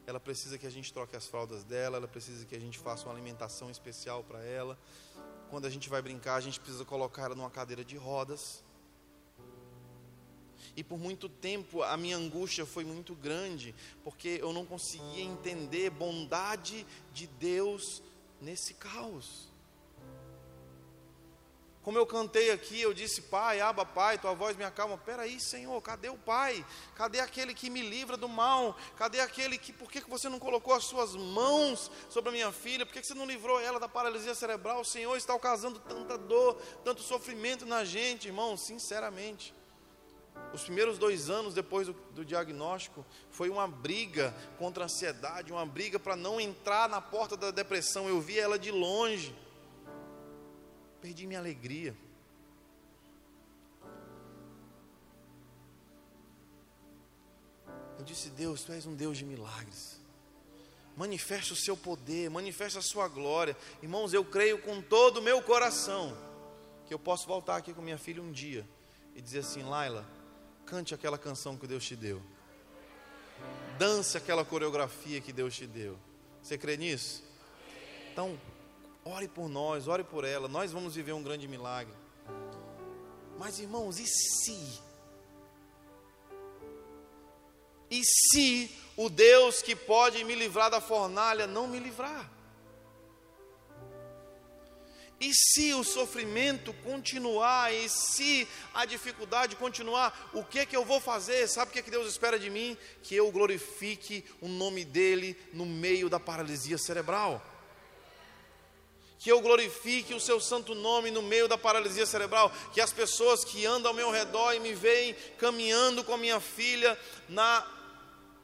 ela 0.06 0.20
precisa 0.20 0.56
que 0.56 0.66
a 0.66 0.70
gente 0.70 0.92
troque 0.92 1.16
as 1.16 1.26
fraldas 1.26 1.64
dela, 1.64 1.96
ela 1.96 2.06
precisa 2.06 2.46
que 2.46 2.54
a 2.54 2.60
gente 2.60 2.78
faça 2.78 3.04
uma 3.04 3.12
alimentação 3.12 3.68
especial 3.68 4.22
para 4.22 4.42
ela. 4.44 4.78
Quando 5.50 5.66
a 5.66 5.70
gente 5.70 5.88
vai 5.88 6.00
brincar, 6.00 6.36
a 6.36 6.40
gente 6.40 6.60
precisa 6.60 6.84
colocar 6.84 7.24
ela 7.24 7.34
numa 7.34 7.50
cadeira 7.50 7.84
de 7.84 7.96
rodas. 7.96 8.62
E 10.76 10.84
por 10.84 10.98
muito 10.98 11.28
tempo 11.28 11.82
a 11.82 11.96
minha 11.96 12.16
angústia 12.16 12.64
foi 12.64 12.84
muito 12.84 13.14
grande, 13.14 13.74
porque 14.04 14.38
eu 14.40 14.52
não 14.52 14.64
conseguia 14.64 15.22
entender 15.22 15.90
bondade 15.90 16.86
de 17.12 17.26
Deus 17.26 18.02
nesse 18.40 18.74
caos. 18.74 19.48
Como 21.88 21.96
eu 21.96 22.04
cantei 22.04 22.50
aqui, 22.50 22.82
eu 22.82 22.92
disse, 22.92 23.22
Pai, 23.22 23.62
aba, 23.62 23.82
Pai, 23.82 24.18
tua 24.18 24.34
voz 24.34 24.54
me 24.54 24.62
acalma. 24.62 24.98
Peraí, 24.98 25.40
Senhor, 25.40 25.80
cadê 25.80 26.10
o 26.10 26.18
Pai? 26.18 26.62
Cadê 26.94 27.18
aquele 27.18 27.54
que 27.54 27.70
me 27.70 27.80
livra 27.80 28.14
do 28.14 28.28
mal? 28.28 28.76
Cadê 28.94 29.20
aquele 29.20 29.56
que, 29.56 29.72
por 29.72 29.90
que 29.90 30.02
você 30.02 30.28
não 30.28 30.38
colocou 30.38 30.74
as 30.74 30.84
suas 30.84 31.16
mãos 31.16 31.90
sobre 32.10 32.28
a 32.28 32.32
minha 32.32 32.52
filha? 32.52 32.84
Por 32.84 32.92
que 32.92 33.02
você 33.02 33.14
não 33.14 33.24
livrou 33.24 33.58
ela 33.58 33.80
da 33.80 33.88
paralisia 33.88 34.34
cerebral? 34.34 34.82
O 34.82 34.84
Senhor 34.84 35.16
está 35.16 35.38
causando 35.38 35.78
tanta 35.78 36.18
dor, 36.18 36.60
tanto 36.84 37.00
sofrimento 37.00 37.64
na 37.64 37.86
gente, 37.86 38.28
irmão, 38.28 38.54
sinceramente. 38.54 39.54
Os 40.52 40.64
primeiros 40.64 40.98
dois 40.98 41.30
anos 41.30 41.54
depois 41.54 41.86
do, 41.86 41.94
do, 42.14 42.22
diagnóstico 42.22 43.02
foi 43.30 43.48
uma 43.48 43.66
briga 43.66 44.36
contra 44.58 44.84
a 44.84 44.88
ansiedade, 44.88 45.54
uma 45.54 45.64
briga 45.64 45.98
para 45.98 46.14
não 46.14 46.38
entrar 46.38 46.86
na 46.86 47.00
porta 47.00 47.34
da 47.34 47.50
depressão. 47.50 48.06
Eu 48.10 48.20
via 48.20 48.42
ela 48.42 48.58
de 48.58 48.70
longe 48.70 49.34
perdi 51.00 51.26
minha 51.26 51.38
alegria. 51.38 51.96
Eu 57.98 58.04
disse: 58.04 58.30
Deus, 58.30 58.62
tu 58.62 58.72
és 58.72 58.86
um 58.86 58.94
Deus 58.94 59.18
de 59.18 59.24
milagres. 59.24 59.98
Manifesta 60.96 61.52
o 61.52 61.56
seu 61.56 61.76
poder, 61.76 62.28
manifesta 62.28 62.80
a 62.80 62.82
sua 62.82 63.06
glória. 63.08 63.56
Irmãos, 63.82 64.12
eu 64.12 64.24
creio 64.24 64.60
com 64.60 64.82
todo 64.82 65.18
o 65.18 65.22
meu 65.22 65.40
coração 65.42 66.16
que 66.86 66.94
eu 66.94 66.98
posso 66.98 67.26
voltar 67.26 67.56
aqui 67.56 67.72
com 67.72 67.82
minha 67.82 67.98
filha 67.98 68.22
um 68.22 68.32
dia 68.32 68.66
e 69.14 69.20
dizer 69.20 69.40
assim: 69.40 69.62
Laila, 69.62 70.04
cante 70.66 70.94
aquela 70.94 71.18
canção 71.18 71.56
que 71.56 71.66
Deus 71.66 71.84
te 71.84 71.94
deu. 71.94 72.20
Dance 73.78 74.16
aquela 74.16 74.44
coreografia 74.44 75.20
que 75.20 75.32
Deus 75.32 75.54
te 75.54 75.66
deu. 75.66 75.96
Você 76.42 76.58
crê 76.58 76.76
nisso? 76.76 77.22
Então, 78.12 78.38
Ore 79.10 79.26
por 79.26 79.48
nós, 79.48 79.88
ore 79.88 80.04
por 80.04 80.22
ela. 80.22 80.48
Nós 80.48 80.70
vamos 80.70 80.94
viver 80.94 81.14
um 81.14 81.22
grande 81.22 81.48
milagre. 81.48 81.94
Mas 83.38 83.58
irmãos, 83.58 83.98
e 83.98 84.06
se? 84.06 84.82
E 87.90 88.02
se 88.04 88.70
o 88.98 89.08
Deus 89.08 89.62
que 89.62 89.74
pode 89.74 90.22
me 90.24 90.34
livrar 90.34 90.70
da 90.70 90.78
fornalha 90.78 91.46
não 91.46 91.66
me 91.66 91.78
livrar? 91.78 92.30
E 95.18 95.32
se 95.34 95.72
o 95.72 95.82
sofrimento 95.82 96.74
continuar, 96.84 97.72
e 97.72 97.88
se 97.88 98.46
a 98.74 98.84
dificuldade 98.84 99.56
continuar, 99.56 100.30
o 100.34 100.44
que 100.44 100.58
é 100.58 100.66
que 100.66 100.76
eu 100.76 100.84
vou 100.84 101.00
fazer? 101.00 101.48
Sabe 101.48 101.70
o 101.70 101.72
que 101.72 101.78
é 101.78 101.82
que 101.82 101.90
Deus 101.90 102.08
espera 102.08 102.38
de 102.38 102.50
mim? 102.50 102.76
Que 103.02 103.16
eu 103.16 103.32
glorifique 103.32 104.22
o 104.38 104.48
nome 104.48 104.84
dele 104.84 105.34
no 105.54 105.64
meio 105.64 106.10
da 106.10 106.20
paralisia 106.20 106.76
cerebral 106.76 107.42
que 109.18 109.30
eu 109.30 109.40
glorifique 109.40 110.14
o 110.14 110.20
seu 110.20 110.40
santo 110.40 110.74
nome 110.74 111.10
no 111.10 111.22
meio 111.22 111.48
da 111.48 111.58
paralisia 111.58 112.06
cerebral, 112.06 112.52
que 112.72 112.80
as 112.80 112.92
pessoas 112.92 113.44
que 113.44 113.66
andam 113.66 113.90
ao 113.90 113.96
meu 113.96 114.10
redor 114.10 114.54
e 114.54 114.60
me 114.60 114.74
veem 114.74 115.14
caminhando 115.38 116.04
com 116.04 116.14
a 116.14 116.18
minha 116.18 116.38
filha 116.38 116.98
na, 117.28 117.66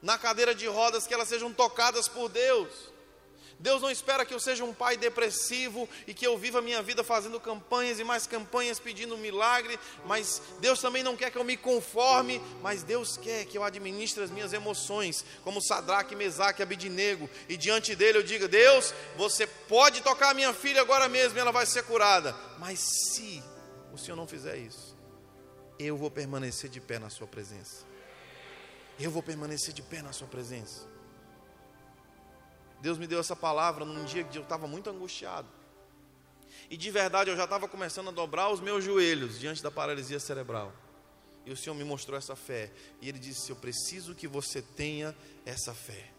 na 0.02 0.18
cadeira 0.18 0.54
de 0.54 0.66
rodas, 0.66 1.06
que 1.06 1.14
elas 1.14 1.28
sejam 1.28 1.52
tocadas 1.52 2.08
por 2.08 2.28
Deus. 2.28 2.93
Deus 3.64 3.80
não 3.80 3.90
espera 3.90 4.26
que 4.26 4.34
eu 4.34 4.38
seja 4.38 4.62
um 4.62 4.74
pai 4.74 4.94
depressivo 4.94 5.88
e 6.06 6.12
que 6.12 6.26
eu 6.26 6.36
viva 6.36 6.58
a 6.58 6.62
minha 6.62 6.82
vida 6.82 7.02
fazendo 7.02 7.40
campanhas 7.40 7.98
e 7.98 8.04
mais 8.04 8.26
campanhas 8.26 8.78
pedindo 8.78 9.14
um 9.14 9.18
milagre, 9.18 9.80
mas 10.04 10.42
Deus 10.60 10.82
também 10.82 11.02
não 11.02 11.16
quer 11.16 11.30
que 11.30 11.38
eu 11.38 11.44
me 11.44 11.56
conforme, 11.56 12.42
mas 12.60 12.82
Deus 12.82 13.16
quer 13.16 13.46
que 13.46 13.56
eu 13.56 13.64
administre 13.64 14.22
as 14.22 14.30
minhas 14.30 14.52
emoções, 14.52 15.24
como 15.42 15.62
Sadraque, 15.62 16.14
Mesaque, 16.14 16.62
Abidinego, 16.62 17.26
e 17.48 17.56
diante 17.56 17.96
dele 17.96 18.18
eu 18.18 18.22
diga: 18.22 18.46
Deus, 18.46 18.92
você 19.16 19.46
pode 19.46 20.02
tocar 20.02 20.32
a 20.32 20.34
minha 20.34 20.52
filha 20.52 20.82
agora 20.82 21.08
mesmo 21.08 21.38
ela 21.38 21.50
vai 21.50 21.64
ser 21.64 21.84
curada, 21.84 22.36
mas 22.58 22.80
se 22.80 23.42
o 23.94 23.96
Senhor 23.96 24.14
não 24.14 24.28
fizer 24.28 24.58
isso, 24.58 24.94
eu 25.78 25.96
vou 25.96 26.10
permanecer 26.10 26.68
de 26.68 26.82
pé 26.82 26.98
na 26.98 27.08
Sua 27.08 27.26
presença. 27.26 27.86
Eu 29.00 29.10
vou 29.10 29.22
permanecer 29.22 29.72
de 29.72 29.80
pé 29.80 30.02
na 30.02 30.12
Sua 30.12 30.28
presença. 30.28 30.92
Deus 32.85 32.99
me 32.99 33.07
deu 33.07 33.18
essa 33.18 33.35
palavra 33.35 33.82
num 33.82 34.05
dia 34.05 34.22
que 34.22 34.37
eu 34.37 34.43
estava 34.43 34.66
muito 34.66 34.91
angustiado. 34.91 35.49
E 36.68 36.76
de 36.76 36.91
verdade 36.91 37.30
eu 37.30 37.37
já 37.37 37.45
estava 37.45 37.66
começando 37.66 38.09
a 38.09 38.12
dobrar 38.12 38.51
os 38.51 38.61
meus 38.61 38.85
joelhos 38.85 39.41
diante 39.41 39.62
da 39.62 39.70
paralisia 39.70 40.20
cerebral. 40.20 40.70
E 41.47 41.51
o 41.51 41.57
Senhor 41.57 41.74
me 41.74 41.82
mostrou 41.82 42.18
essa 42.18 42.37
fé. 42.37 42.70
E 43.01 43.09
Ele 43.09 43.18
disse: 43.18 43.49
Eu 43.49 43.57
preciso 43.57 44.14
que 44.14 44.28
você 44.28 44.61
tenha 44.61 45.16
essa 45.47 45.72
fé. 45.72 46.13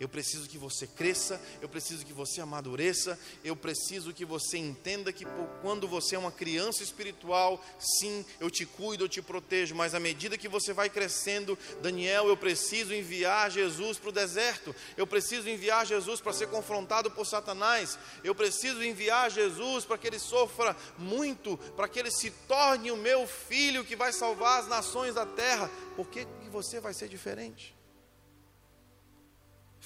Eu 0.00 0.08
preciso 0.08 0.48
que 0.48 0.56
você 0.56 0.86
cresça, 0.86 1.38
eu 1.60 1.68
preciso 1.68 2.06
que 2.06 2.12
você 2.14 2.40
amadureça, 2.40 3.18
eu 3.44 3.54
preciso 3.54 4.14
que 4.14 4.24
você 4.24 4.56
entenda 4.56 5.12
que 5.12 5.26
quando 5.60 5.86
você 5.86 6.16
é 6.16 6.18
uma 6.18 6.32
criança 6.32 6.82
espiritual, 6.82 7.62
sim, 7.78 8.24
eu 8.40 8.50
te 8.50 8.64
cuido, 8.64 9.04
eu 9.04 9.08
te 9.10 9.20
protejo, 9.20 9.74
mas 9.74 9.94
à 9.94 10.00
medida 10.00 10.38
que 10.38 10.48
você 10.48 10.72
vai 10.72 10.88
crescendo, 10.88 11.58
Daniel, 11.82 12.28
eu 12.28 12.36
preciso 12.36 12.94
enviar 12.94 13.50
Jesus 13.50 13.98
para 13.98 14.08
o 14.08 14.12
deserto, 14.12 14.74
eu 14.96 15.06
preciso 15.06 15.50
enviar 15.50 15.84
Jesus 15.84 16.18
para 16.18 16.32
ser 16.32 16.48
confrontado 16.48 17.10
por 17.10 17.26
Satanás, 17.26 17.98
eu 18.24 18.34
preciso 18.34 18.82
enviar 18.82 19.30
Jesus 19.30 19.84
para 19.84 19.98
que 19.98 20.06
ele 20.06 20.18
sofra 20.18 20.74
muito, 20.96 21.58
para 21.76 21.86
que 21.86 21.98
ele 21.98 22.10
se 22.10 22.30
torne 22.48 22.90
o 22.90 22.96
meu 22.96 23.26
filho 23.26 23.84
que 23.84 23.96
vai 23.96 24.14
salvar 24.14 24.60
as 24.60 24.66
nações 24.66 25.14
da 25.14 25.26
terra, 25.26 25.70
porque 25.94 26.26
você 26.50 26.80
vai 26.80 26.94
ser 26.94 27.06
diferente. 27.06 27.78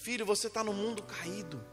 Filho, 0.04 0.26
você 0.26 0.48
está 0.48 0.62
no 0.62 0.74
mundo 0.74 1.02
caído. 1.02 1.64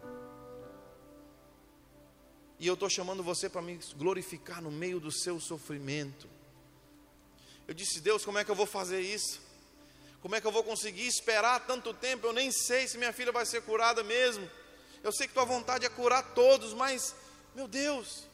E 2.58 2.66
eu 2.66 2.76
estou 2.76 2.90
chamando 2.90 3.22
você 3.22 3.50
para 3.50 3.62
me 3.62 3.78
glorificar 3.98 4.62
no 4.62 4.72
meio 4.72 5.02
do 5.02 5.12
seu 5.12 5.38
sofrimento. 5.38 6.30
Eu 7.68 7.74
disse, 7.74 8.00
Deus, 8.00 8.24
como 8.24 8.38
é 8.38 8.46
que 8.46 8.50
eu 8.50 8.56
vou 8.56 8.66
fazer 8.66 9.02
isso? 9.02 9.42
Como 10.22 10.34
é 10.34 10.40
que 10.40 10.48
eu 10.48 10.52
vou 10.52 10.64
conseguir 10.64 11.06
esperar 11.08 11.68
tanto 11.68 11.94
tempo? 11.94 12.26
Eu 12.26 12.32
nem 12.32 12.54
sei 12.54 12.88
se 12.88 12.98
minha 12.98 13.12
filha 13.12 13.34
vai 13.34 13.46
ser 13.46 13.64
curada 13.64 14.02
mesmo. 14.02 14.50
Eu 15.04 15.12
sei 15.12 15.28
que 15.28 15.34
tua 15.34 15.44
vontade 15.44 15.86
é 15.86 15.90
curar 15.90 16.34
todos, 16.34 16.74
mas, 16.74 17.14
meu 17.54 17.68
Deus. 17.68 18.26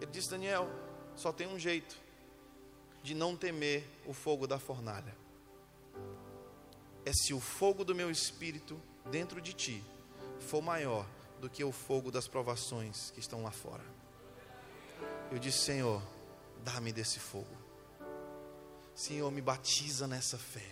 Ele 0.00 0.12
disse, 0.12 0.30
Daniel, 0.30 0.70
só 1.16 1.32
tem 1.32 1.48
um 1.48 1.58
jeito 1.58 1.96
de 3.02 3.16
não 3.16 3.36
temer 3.36 3.84
o 4.06 4.12
fogo 4.12 4.46
da 4.46 4.60
fornalha 4.60 5.19
é 7.04 7.12
se 7.12 7.32
o 7.32 7.40
fogo 7.40 7.84
do 7.84 7.94
meu 7.94 8.10
espírito 8.10 8.80
dentro 9.10 9.40
de 9.40 9.52
ti 9.52 9.84
for 10.38 10.62
maior 10.62 11.06
do 11.40 11.48
que 11.48 11.64
o 11.64 11.72
fogo 11.72 12.10
das 12.10 12.28
provações 12.28 13.10
que 13.10 13.20
estão 13.20 13.42
lá 13.42 13.50
fora. 13.50 13.84
Eu 15.30 15.38
disse, 15.38 15.58
Senhor, 15.58 16.02
dá-me 16.64 16.92
desse 16.92 17.18
fogo. 17.18 17.56
Senhor, 18.94 19.30
me 19.30 19.40
batiza 19.40 20.06
nessa 20.06 20.36
fé. 20.36 20.66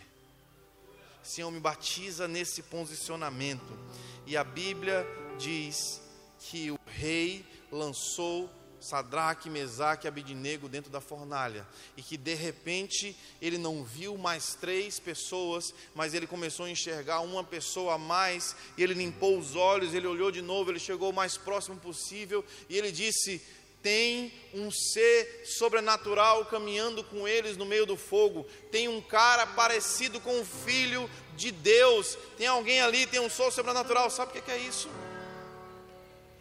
Senhor, 1.23 1.51
me 1.51 1.61
batiza 1.61 2.29
nesse 2.29 2.63
posicionamento. 2.63 3.79
E 4.27 4.37
a 4.37 4.45
Bíblia 4.45 5.07
diz 5.39 6.01
que 6.39 6.71
o 6.71 6.79
rei 6.87 7.47
lançou 7.71 8.51
Sadraque, 8.81 9.51
Mesaque 9.51 10.07
e 10.07 10.09
Abidinego 10.09 10.69
dentro 10.69 10.91
da 10.91 11.01
fornalha, 11.01 11.67
e 11.97 12.03
que 12.03 12.17
de 12.17 12.35
repente 12.35 13.17
ele 13.41 13.59
não 13.59 13.85
viu 13.85 14.17
mais 14.17 14.55
três 14.55 14.99
pessoas, 14.99 15.75
mas 15.95 16.15
ele 16.15 16.27
começou 16.27 16.67
a 16.67 16.71
enxergar 16.71 17.21
uma 17.21 17.43
pessoa 17.43 17.95
a 17.95 17.99
mais, 17.99 18.55
e 18.77 18.83
ele 18.83 18.95
limpou 18.95 19.39
os 19.39 19.57
olhos, 19.57 19.95
ele 19.95 20.07
olhou 20.07 20.31
de 20.31 20.43
novo, 20.43 20.71
ele 20.71 20.79
chegou 20.79 21.11
o 21.11 21.15
mais 21.15 21.37
próximo 21.37 21.77
possível, 21.77 22.45
e 22.69 22.77
ele 22.77 22.93
disse: 22.93 23.43
tem 23.83 24.33
um 24.53 24.71
ser 24.71 25.43
sobrenatural 25.45 26.45
caminhando 26.47 27.05
com 27.05 27.29
eles 27.29 27.57
no 27.57 27.65
meio 27.65 27.87
do 27.87 27.97
fogo, 27.97 28.47
tem 28.71 28.89
um 28.89 29.01
cara 29.01 29.47
parecido 29.47 30.21
com 30.21 30.41
o 30.41 30.45
filho 30.45 31.09
de 31.37 31.51
Deus, 31.51 32.19
tem 32.37 32.47
alguém 32.47 32.81
ali, 32.81 33.07
tem 33.07 33.21
um 33.21 33.31
sol 33.31 33.51
sobrenatural, 33.51 34.11
sabe 34.11 34.37
o 34.37 34.43
que 34.43 34.51
é 34.51 34.59
isso? 34.59 34.89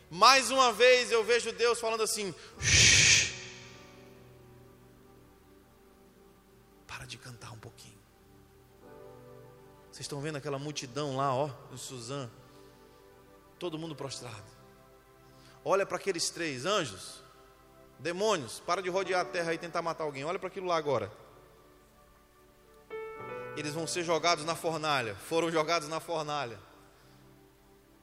Mais 0.10 0.49
uma 0.51 0.72
vez 0.72 1.12
eu 1.12 1.24
vejo 1.24 1.51
Deus 1.51 1.80
falando 1.80 2.03
assim: 2.03 2.34
Shh, 2.60 3.34
para 6.88 7.05
de 7.05 7.18
cantar 7.18 7.51
um 7.51 7.60
pouquinho. 7.60 7.97
Vocês 9.91 10.05
estão 10.05 10.22
vendo 10.22 10.38
aquela 10.38 10.60
multidão 10.60 11.18
lá, 11.18 11.34
ó, 11.34 11.49
em 11.74 11.78
Suzã, 11.78 12.30
todo 13.60 13.78
mundo 13.78 13.95
prostrado. 13.95 14.45
Olha 15.66 15.86
para 15.86 15.97
aqueles 15.97 16.30
três 16.30 16.66
anjos, 16.66 17.22
demônios, 17.99 18.60
para 18.60 18.82
de 18.82 18.89
rodear 18.89 19.22
a 19.22 19.26
terra 19.26 19.53
e 19.53 19.58
tentar 19.58 19.82
matar 19.82 20.05
alguém. 20.05 20.24
Olha 20.24 20.39
para 20.39 20.47
aquilo 20.47 20.68
lá 20.68 20.78
agora. 20.78 21.12
Eles 23.58 23.74
vão 23.74 23.88
ser 23.88 24.03
jogados 24.03 24.45
na 24.45 24.55
fornalha, 24.55 25.16
foram 25.16 25.51
jogados 25.51 25.89
na 25.89 25.99
fornalha. 25.99 26.66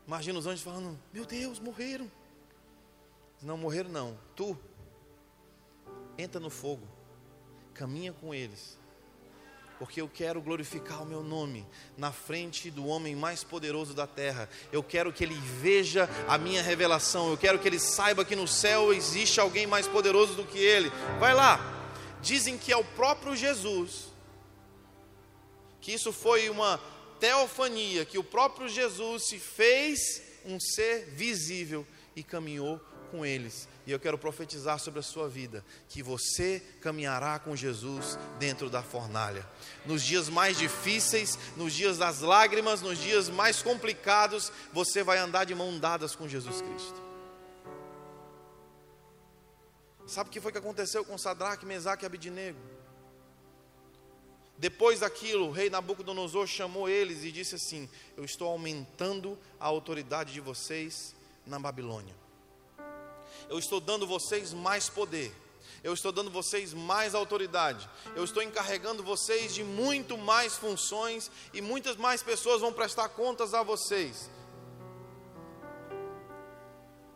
Imagina 0.07 0.38
os 0.38 0.46
anjos 0.46 0.62
falando: 0.62 0.98
Meu 1.12 1.24
Deus, 1.24 1.59
morreram. 1.59 2.11
Não 3.42 3.59
morreram, 3.59 3.90
não. 3.90 4.18
Tu 4.34 4.57
entra 6.16 6.40
no 6.40 6.50
fogo, 6.50 6.86
caminha 7.74 8.12
com 8.12 8.34
eles 8.34 8.78
porque 9.78 10.00
eu 10.00 10.09
quero 10.09 10.40
glorificar 10.40 11.02
o 11.02 11.07
meu 11.07 11.22
nome 11.22 11.66
na 11.96 12.12
frente 12.12 12.70
do 12.70 12.86
homem 12.86 13.14
mais 13.14 13.42
poderoso 13.42 13.94
da 13.94 14.07
terra. 14.07 14.48
Eu 14.72 14.82
quero 14.82 15.12
que 15.12 15.24
ele 15.24 15.34
veja 15.34 16.09
a 16.28 16.38
minha 16.38 16.62
revelação, 16.62 17.30
eu 17.30 17.36
quero 17.36 17.59
que 17.59 17.68
ele 17.68 17.78
saiba 17.78 18.24
que 18.24 18.36
no 18.36 18.46
céu 18.46 18.92
existe 18.92 19.40
alguém 19.40 19.66
mais 19.66 19.86
poderoso 19.86 20.34
do 20.34 20.44
que 20.44 20.59
ele. 20.59 20.90
Vai 21.18 21.34
lá, 21.34 21.61
dizem 22.22 22.57
que 22.57 22.72
é 22.72 22.76
o 22.76 22.84
próprio 22.84 23.34
Jesus, 23.34 24.07
que 25.80 25.92
isso 25.92 26.12
foi 26.12 26.48
uma 26.48 26.80
teofania, 27.25 28.05
que 28.05 28.18
o 28.18 28.22
próprio 28.22 28.68
Jesus 28.68 29.29
se 29.29 29.39
fez 29.39 30.20
um 30.45 30.61
ser 30.61 31.07
visível 31.07 31.87
e 32.14 32.22
caminhou 32.22 32.79
com 33.11 33.25
eles. 33.25 33.66
E 33.87 33.93
eu 33.93 33.99
quero 33.99 34.18
profetizar 34.18 34.79
sobre 34.79 35.01
a 35.01 35.03
sua 35.03 35.27
vida 35.27 35.64
que 35.89 36.03
você 36.03 36.62
caminhará 36.83 37.39
com 37.39 37.57
Jesus 37.57 38.18
dentro 38.39 38.68
da 38.68 38.83
fornalha. 38.83 39.49
Nos 39.87 40.03
dias 40.03 40.29
mais 40.29 40.59
difíceis, 40.59 41.39
nos 41.57 41.72
dias 41.72 41.97
das 41.97 42.20
lágrimas, 42.20 42.83
nos 42.83 42.99
dias 42.99 43.31
mais 43.31 43.62
complicados, 43.62 44.53
você 44.70 45.03
vai 45.03 45.16
andar 45.16 45.45
de 45.45 45.55
mão 45.55 45.79
dadas 45.79 46.14
com 46.14 46.29
Jesus 46.29 46.61
Cristo. 46.61 47.03
Sabe 50.07 50.29
o 50.29 50.33
que 50.33 50.43
foi 50.43 50.53
que 50.53 50.59
aconteceu 50.59 51.03
com 51.07 51.16
Sadraque, 51.16 51.64
Mesaque 51.64 52.05
e 52.05 52.07
Abidinego? 52.07 52.74
Depois 54.57 55.00
daquilo, 55.00 55.48
o 55.48 55.50
rei 55.50 55.68
Nabucodonosor 55.68 56.46
chamou 56.46 56.88
eles 56.88 57.24
e 57.24 57.32
disse 57.32 57.57
assim: 57.57 57.88
Eu 58.16 58.24
estou 58.24 58.48
aumentando 58.48 59.38
a 59.59 59.66
autoridade 59.66 60.32
de 60.32 60.40
vocês 60.40 61.14
na 61.44 61.59
Babilônia. 61.59 62.14
Eu 63.48 63.59
estou 63.59 63.80
dando 63.80 64.07
vocês 64.07 64.55
mais 64.55 64.88
poder, 64.88 65.34
eu 65.82 65.92
estou 65.92 66.12
dando 66.12 66.30
vocês 66.30 66.72
mais 66.72 67.14
autoridade, 67.14 67.88
eu 68.14 68.24
estou 68.24 68.42
encarregando 68.42 69.02
vocês 69.02 69.52
de 69.52 69.64
muito 69.64 70.16
mais 70.16 70.57
funções 70.57 71.30
e 71.52 71.61
muitas 71.61 71.96
mais 71.96 72.22
pessoas 72.22 72.61
vão 72.61 72.72
prestar 72.72 73.09
contas 73.11 73.52
a 73.55 73.62
vocês. 73.62 74.30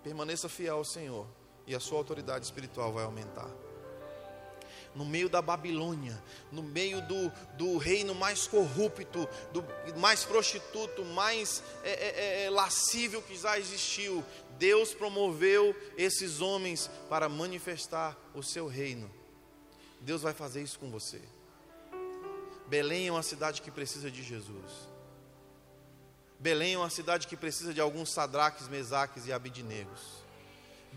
Permaneça 0.03 0.49
fiel 0.49 0.77
ao 0.77 0.85
Senhor 0.85 1.27
e 1.67 1.75
a 1.75 1.81
sua 1.81 1.99
autoridade 1.99 2.45
espiritual 2.45 2.93
vai 2.93 3.05
aumentar 3.05 3.51
no 4.99 5.05
meio 5.05 5.29
da 5.29 5.41
Babilônia, 5.41 6.21
no 6.51 6.61
meio 6.61 7.01
do, 7.03 7.33
do 7.57 7.79
reino 7.79 8.17
mais 8.17 8.49
corrupto, 8.49 9.29
do 9.53 9.65
mais 9.97 10.25
prostituto, 10.25 11.05
mais 11.05 11.63
é, 11.85 11.93
é, 11.93 12.45
é, 12.45 12.51
lascível 12.51 13.23
que 13.23 13.39
já 13.39 13.57
existiu, 13.57 14.25
Deus 14.59 14.93
promoveu 14.93 15.73
esses 15.97 16.41
homens 16.41 16.91
para 17.09 17.29
manifestar 17.29 18.19
o 18.35 18.43
seu 18.43 18.67
reino. 18.67 19.09
Deus 20.01 20.23
vai 20.23 20.35
fazer 20.35 20.63
isso 20.63 20.81
com 20.81 20.91
você. 20.91 21.23
Belém 22.67 23.07
é 23.07 23.13
uma 23.13 23.23
cidade 23.23 23.63
que 23.63 23.71
precisa 23.71 24.11
de 24.11 24.25
Jesus. 24.25 24.89
Belém 26.41 26.75
é 26.75 26.79
uma 26.79 26.91
cidade 26.91 27.29
que 27.29 27.37
precisa 27.37 27.73
de 27.73 27.81
alguns 27.81 28.13
sadraques, 28.13 28.67
mesaques 28.67 29.29
e 29.29 29.33
abidinegos. 29.33 30.18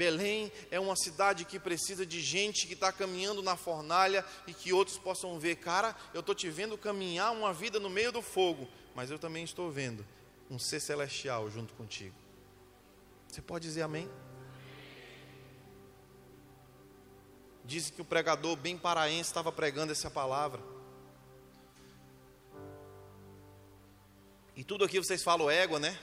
Belém 0.02 0.52
é 0.72 0.80
uma 0.80 0.96
cidade 0.96 1.46
que 1.46 1.60
precisa 1.60 2.04
de 2.08 2.20
gente 2.22 2.66
que 2.66 2.74
está 2.74 2.92
caminhando 2.92 3.44
na 3.44 3.56
fornalha 3.56 4.26
e 4.48 4.54
que 4.54 4.74
outros 4.74 4.98
possam 4.98 5.38
ver, 5.38 5.58
cara, 5.58 5.96
eu 6.12 6.22
estou 6.22 6.34
te 6.34 6.50
vendo 6.50 6.76
caminhar 6.76 7.32
uma 7.32 7.54
vida 7.54 7.80
no 7.80 7.88
meio 7.88 8.12
do 8.12 8.20
fogo, 8.20 8.68
mas 8.96 9.12
eu 9.12 9.20
também 9.20 9.44
estou 9.44 9.70
vendo 9.70 10.04
um 10.50 10.58
ser 10.58 10.80
celestial 10.80 11.52
junto 11.52 11.76
contigo. 11.76 12.16
Você 13.28 13.44
pode 13.44 13.68
dizer 13.68 13.84
amém? 13.84 14.10
Diz 17.64 17.92
que 17.92 18.02
o 18.02 18.06
pregador 18.06 18.56
bem 18.56 18.80
paraense 18.80 19.30
estava 19.30 19.52
pregando 19.52 19.92
essa 19.92 20.10
palavra. 20.10 20.60
E 24.56 24.64
tudo 24.64 24.84
aqui 24.84 24.98
vocês 24.98 25.22
falam 25.22 25.48
égua, 25.48 25.80
né? 25.80 25.96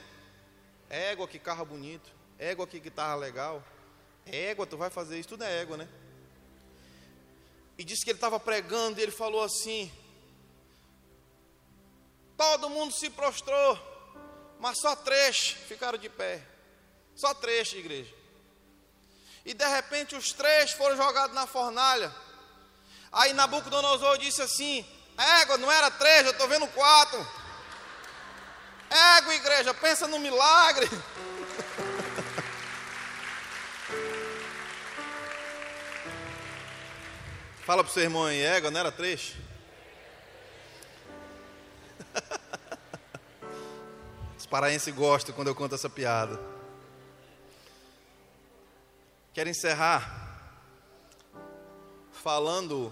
Égua, 0.89 1.27
que 1.27 1.37
carro 1.37 1.65
bonito. 1.65 2.09
Égua, 2.37 2.65
que 2.65 2.79
guitarra 2.79 3.15
legal. 3.15 3.61
Égua, 4.31 4.65
tu 4.65 4.77
vai 4.77 4.89
fazer 4.89 5.19
isso, 5.19 5.29
tudo 5.29 5.43
é 5.43 5.61
égua, 5.61 5.77
né? 5.77 5.87
E 7.77 7.83
disse 7.83 8.03
que 8.03 8.11
ele 8.11 8.17
estava 8.17 8.39
pregando 8.39 8.99
e 8.99 9.03
ele 9.03 9.11
falou 9.11 9.43
assim: 9.43 9.91
Todo 12.37 12.69
mundo 12.69 12.93
se 12.93 13.09
prostrou, 13.09 13.77
mas 14.59 14.79
só 14.79 14.95
três 14.95 15.51
ficaram 15.67 15.97
de 15.97 16.09
pé. 16.09 16.41
Só 17.15 17.33
três, 17.33 17.71
igreja. 17.73 18.13
E 19.45 19.53
de 19.53 19.67
repente 19.67 20.15
os 20.15 20.31
três 20.31 20.71
foram 20.71 20.95
jogados 20.95 21.35
na 21.35 21.47
fornalha. 21.47 22.13
Aí 23.11 23.33
Nabucodonosor 23.33 24.17
disse 24.17 24.41
assim: 24.41 24.85
Égua, 25.41 25.57
não 25.57 25.71
era 25.71 25.89
três, 25.91 26.25
eu 26.25 26.31
estou 26.31 26.47
vendo 26.47 26.67
quatro. 26.67 27.19
Égua, 28.89 29.35
igreja, 29.35 29.73
pensa 29.73 30.07
no 30.07 30.19
milagre. 30.19 30.89
Fala 37.69 37.83
para 37.83 37.91
o 37.91 37.93
seu 37.93 38.01
irmão 38.01 38.25
aí, 38.25 38.41
égua, 38.41 38.71
não 38.71 38.79
era 38.79 38.91
três? 38.91 39.35
Os 44.35 44.47
paraenses 44.47 44.91
gostam 44.91 45.35
quando 45.35 45.49
eu 45.49 45.53
conto 45.53 45.75
essa 45.75 45.87
piada. 45.87 46.41
Quero 49.35 49.51
encerrar 49.51 50.51
falando 52.11 52.91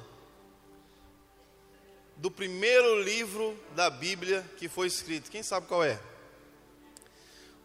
do 2.16 2.30
primeiro 2.30 3.02
livro 3.02 3.60
da 3.76 3.90
Bíblia 3.90 4.46
que 4.58 4.70
foi 4.70 4.86
escrito. 4.86 5.32
Quem 5.32 5.42
sabe 5.42 5.66
qual 5.66 5.84
é? 5.84 6.00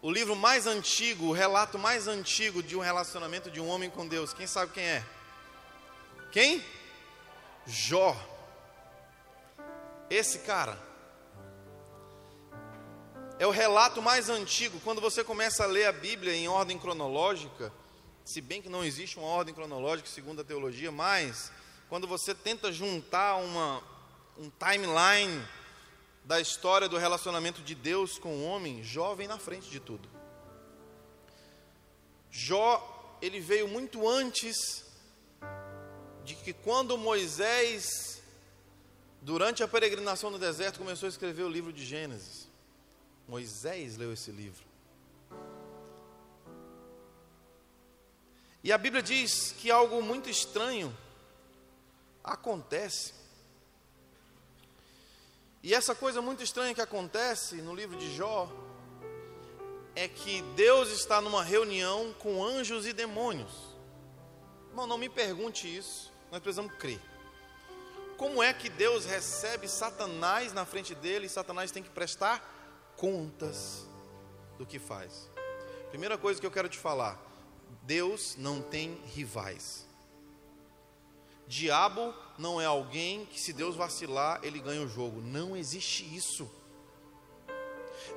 O 0.01 0.09
livro 0.09 0.35
mais 0.35 0.65
antigo, 0.65 1.27
o 1.27 1.31
relato 1.31 1.77
mais 1.77 2.07
antigo 2.07 2.63
de 2.63 2.75
um 2.75 2.79
relacionamento 2.79 3.51
de 3.51 3.61
um 3.61 3.67
homem 3.67 3.91
com 3.91 4.07
Deus. 4.07 4.33
Quem 4.33 4.47
sabe 4.47 4.71
quem 4.71 4.83
é? 4.83 5.05
Quem? 6.31 6.65
Jó. 7.65 8.15
Esse 10.09 10.39
cara 10.39 10.77
é 13.39 13.47
o 13.47 13.51
relato 13.51 14.01
mais 14.01 14.29
antigo. 14.29 14.79
Quando 14.81 15.01
você 15.01 15.23
começa 15.23 15.63
a 15.63 15.67
ler 15.67 15.85
a 15.85 15.91
Bíblia 15.91 16.35
em 16.35 16.47
ordem 16.47 16.77
cronológica, 16.77 17.73
se 18.23 18.41
bem 18.41 18.61
que 18.61 18.69
não 18.69 18.83
existe 18.83 19.17
uma 19.17 19.27
ordem 19.27 19.53
cronológica 19.53 20.07
segundo 20.09 20.41
a 20.41 20.45
teologia, 20.45 20.91
mas 20.91 21.51
quando 21.89 22.07
você 22.07 22.33
tenta 22.33 22.71
juntar 22.71 23.35
uma, 23.35 23.81
um 24.37 24.49
timeline 24.49 25.43
da 26.23 26.39
história 26.39 26.87
do 26.87 26.97
relacionamento 26.97 27.61
de 27.61 27.75
Deus 27.75 28.17
com 28.17 28.29
o 28.29 28.45
homem, 28.45 28.83
Jó 28.83 29.13
vem 29.15 29.27
na 29.27 29.37
frente 29.37 29.69
de 29.69 29.79
tudo. 29.79 30.07
Jó, 32.31 33.17
ele 33.21 33.39
veio 33.39 33.67
muito 33.67 34.07
antes 34.07 34.85
de 36.23 36.35
que 36.35 36.53
quando 36.53 36.97
Moisés, 36.97 38.21
durante 39.21 39.61
a 39.61 39.67
peregrinação 39.67 40.29
no 40.29 40.39
deserto, 40.39 40.79
começou 40.79 41.07
a 41.07 41.09
escrever 41.09 41.43
o 41.43 41.49
livro 41.49 41.73
de 41.73 41.85
Gênesis. 41.85 42.47
Moisés 43.27 43.97
leu 43.97 44.13
esse 44.13 44.31
livro. 44.31 44.63
E 48.63 48.71
a 48.71 48.77
Bíblia 48.77 49.03
diz 49.03 49.53
que 49.57 49.69
algo 49.69 50.01
muito 50.01 50.29
estranho 50.29 50.95
acontece. 52.23 53.13
E 55.61 55.73
essa 55.73 55.93
coisa 55.93 56.21
muito 56.21 56.41
estranha 56.43 56.73
que 56.73 56.81
acontece 56.81 57.55
no 57.55 57.75
livro 57.75 57.97
de 57.97 58.15
Jó 58.15 58.49
é 59.95 60.07
que 60.07 60.41
Deus 60.55 60.89
está 60.89 61.19
numa 61.19 61.43
reunião 61.43 62.13
com 62.19 62.43
anjos 62.43 62.85
e 62.85 62.93
demônios. 62.93 63.51
Irmão, 64.69 64.87
não 64.87 64.97
me 64.97 65.09
pergunte 65.09 65.67
isso 65.67 66.12
nós 66.33 66.41
precisamos 66.41 66.73
crer. 66.79 66.99
Como 68.17 68.41
é 68.41 68.51
que 68.51 68.67
Deus 68.67 69.05
recebe 69.05 69.67
Satanás 69.67 70.51
na 70.51 70.65
frente 70.65 70.95
dele 70.95 71.27
e 71.27 71.29
Satanás 71.29 71.69
tem 71.69 71.83
que 71.83 71.91
prestar 71.91 72.93
contas 72.97 73.85
do 74.57 74.65
que 74.65 74.79
faz? 74.79 75.29
Primeira 75.91 76.17
coisa 76.17 76.41
que 76.41 76.47
eu 76.47 76.49
quero 76.49 76.67
te 76.67 76.79
falar: 76.79 77.21
Deus 77.83 78.35
não 78.35 78.63
tem 78.63 78.99
rivais. 79.13 79.85
Diabo 81.47 82.15
não 82.35 82.59
é 82.59 82.65
alguém 82.65 83.27
que, 83.27 83.39
se 83.39 83.53
Deus 83.53 83.75
vacilar, 83.75 84.39
ele 84.41 84.59
ganha 84.59 84.81
o 84.81 84.89
jogo. 84.89 85.21
Não 85.21 85.55
existe 85.55 86.03
isso. 86.15 86.49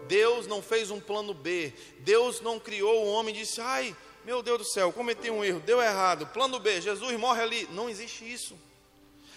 Deus 0.09 0.47
não 0.47 0.63
fez 0.63 0.91
um 0.91 1.01
plano 1.01 1.35
B. 1.35 1.71
Deus 1.99 2.41
não 2.41 2.59
criou 2.59 3.05
o 3.05 3.13
homem 3.13 3.35
e 3.35 3.41
disse: 3.41 3.61
Ai, 3.61 3.95
meu 4.27 4.43
Deus 4.43 4.59
do 4.59 4.65
céu, 4.65 4.93
cometi 4.93 5.31
um 5.31 5.45
erro, 5.45 5.61
deu 5.61 5.81
errado. 5.81 6.27
Plano 6.27 6.59
B, 6.59 6.81
Jesus 6.81 7.17
morre 7.17 7.43
ali. 7.43 7.65
Não 7.71 7.89
existe 7.89 8.25
isso. 8.25 8.59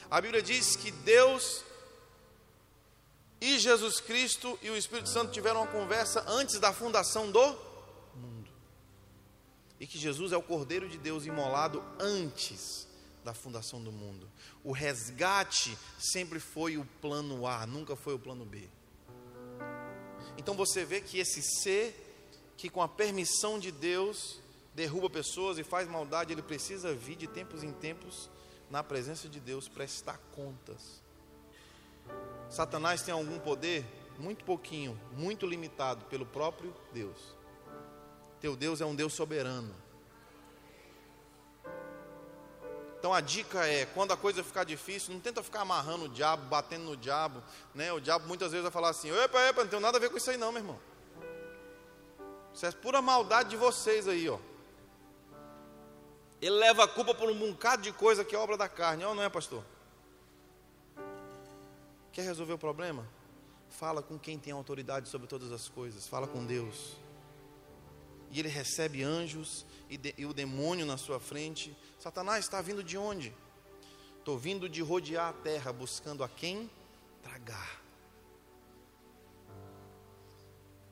A 0.09 0.19
Bíblia 0.19 0.41
diz 0.41 0.75
que 0.75 0.89
Deus 0.89 1.63
e 3.39 3.59
Jesus 3.59 3.99
Cristo 3.99 4.57
e 4.63 4.71
o 4.71 4.75
Espírito 4.75 5.07
Santo 5.09 5.31
tiveram 5.31 5.61
uma 5.61 5.71
conversa 5.71 6.25
antes 6.27 6.59
da 6.59 6.73
fundação 6.73 7.31
do 7.31 7.55
mundo. 8.15 8.49
E 9.79 9.85
que 9.85 9.99
Jesus 9.99 10.31
é 10.31 10.37
o 10.37 10.41
Cordeiro 10.41 10.89
de 10.89 10.97
Deus 10.97 11.23
imolado 11.23 11.83
antes 11.99 12.87
da 13.23 13.31
fundação 13.31 13.79
do 13.83 13.91
mundo. 13.91 14.27
O 14.63 14.71
resgate 14.71 15.77
sempre 15.99 16.39
foi 16.39 16.77
o 16.77 16.85
plano 16.99 17.45
A, 17.45 17.67
nunca 17.67 17.95
foi 17.95 18.15
o 18.15 18.19
plano 18.19 18.43
B. 18.43 18.67
Então 20.35 20.55
você 20.55 20.83
vê 20.83 20.99
que 20.99 21.19
esse 21.19 21.43
ser 21.43 22.07
que 22.57 22.71
com 22.71 22.81
a 22.81 22.87
permissão 22.87 23.59
de 23.59 23.71
Deus 23.71 24.39
derruba 24.74 25.09
pessoas 25.09 25.57
e 25.57 25.63
faz 25.63 25.88
maldade, 25.88 26.34
ele 26.34 26.41
precisa 26.41 26.93
vir 26.93 27.15
de 27.15 27.28
tempos 27.28 27.63
em 27.63 27.72
tempos 27.72 28.30
na 28.70 28.84
presença 28.84 29.28
de 29.28 29.39
Deus 29.39 29.67
prestar 29.67 30.20
contas. 30.32 31.01
Satanás 32.49 33.01
tem 33.01 33.13
algum 33.13 33.39
poder? 33.39 33.86
Muito 34.17 34.43
pouquinho, 34.43 34.99
muito 35.13 35.45
limitado 35.45 36.05
pelo 36.05 36.26
próprio 36.26 36.74
Deus. 36.93 37.17
Teu 38.39 38.55
Deus 38.55 38.82
é 38.82 38.86
um 38.86 38.95
Deus 38.95 39.13
soberano. 39.13 39.74
Então 42.99 43.13
a 43.13 43.22
dica 43.22 43.65
é, 43.65 43.86
quando 43.86 44.11
a 44.11 44.17
coisa 44.17 44.43
ficar 44.43 44.65
difícil, 44.65 45.13
não 45.13 45.22
tenta 45.22 45.41
ficar 45.41 45.61
amarrando 45.61 46.05
o 46.05 46.09
diabo, 46.09 46.45
batendo 46.47 46.84
no 46.84 46.97
diabo, 46.97 47.41
né? 47.74 47.93
O 47.93 47.99
diabo 48.01 48.28
muitas 48.28 48.51
vezes 48.51 48.63
vai 48.63 48.72
falar 48.72 48.89
assim: 48.89 49.09
"Epa, 49.09 49.39
epa, 49.43 49.63
não 49.63 49.70
tem 49.70 49.80
nada 49.80 49.97
a 49.97 50.01
ver 50.01 50.09
com 50.09 50.17
isso 50.17 50.30
aí 50.30 50.36
não, 50.36 50.51
meu 50.51 50.61
irmão". 50.61 50.80
Isso 52.53 52.65
é 52.65 52.72
pura 52.72 53.01
maldade 53.01 53.51
de 53.51 53.55
vocês 53.55 54.05
aí, 54.05 54.28
ó. 54.28 54.38
Ele 56.41 56.55
leva 56.55 56.85
a 56.85 56.87
culpa 56.87 57.13
por 57.13 57.29
um 57.29 57.37
bocado 57.37 57.81
de 57.81 57.91
coisa 57.91 58.23
que 58.23 58.35
é 58.35 58.39
obra 58.39 58.57
da 58.57 58.69
carne, 58.69 59.03
ou 59.03 59.13
não 59.13 59.23
é, 59.23 59.29
pastor? 59.29 59.63
Quer 62.13 62.23
resolver 62.23 62.53
o 62.53 62.57
problema? 62.57 63.05
Fala 63.69 64.01
com 64.01 64.17
quem 64.17 64.39
tem 64.39 64.53
autoridade 64.53 65.09
sobre 65.09 65.27
todas 65.27 65.51
as 65.51 65.67
coisas, 65.67 66.07
fala 66.07 66.27
com 66.27 66.45
Deus. 66.45 66.95
E 68.31 68.39
ele 68.39 68.47
recebe 68.47 69.03
anjos 69.03 69.65
e, 69.89 69.97
de, 69.97 70.13
e 70.17 70.25
o 70.25 70.33
demônio 70.33 70.85
na 70.85 70.97
sua 70.97 71.19
frente. 71.19 71.75
Satanás 71.97 72.45
está 72.45 72.61
vindo 72.61 72.83
de 72.83 72.97
onde? 72.97 73.33
Estou 74.17 74.37
vindo 74.37 74.69
de 74.69 74.81
rodear 74.81 75.29
a 75.29 75.33
terra, 75.33 75.73
buscando 75.73 76.23
a 76.23 76.29
quem 76.29 76.69
tragar. 77.23 77.81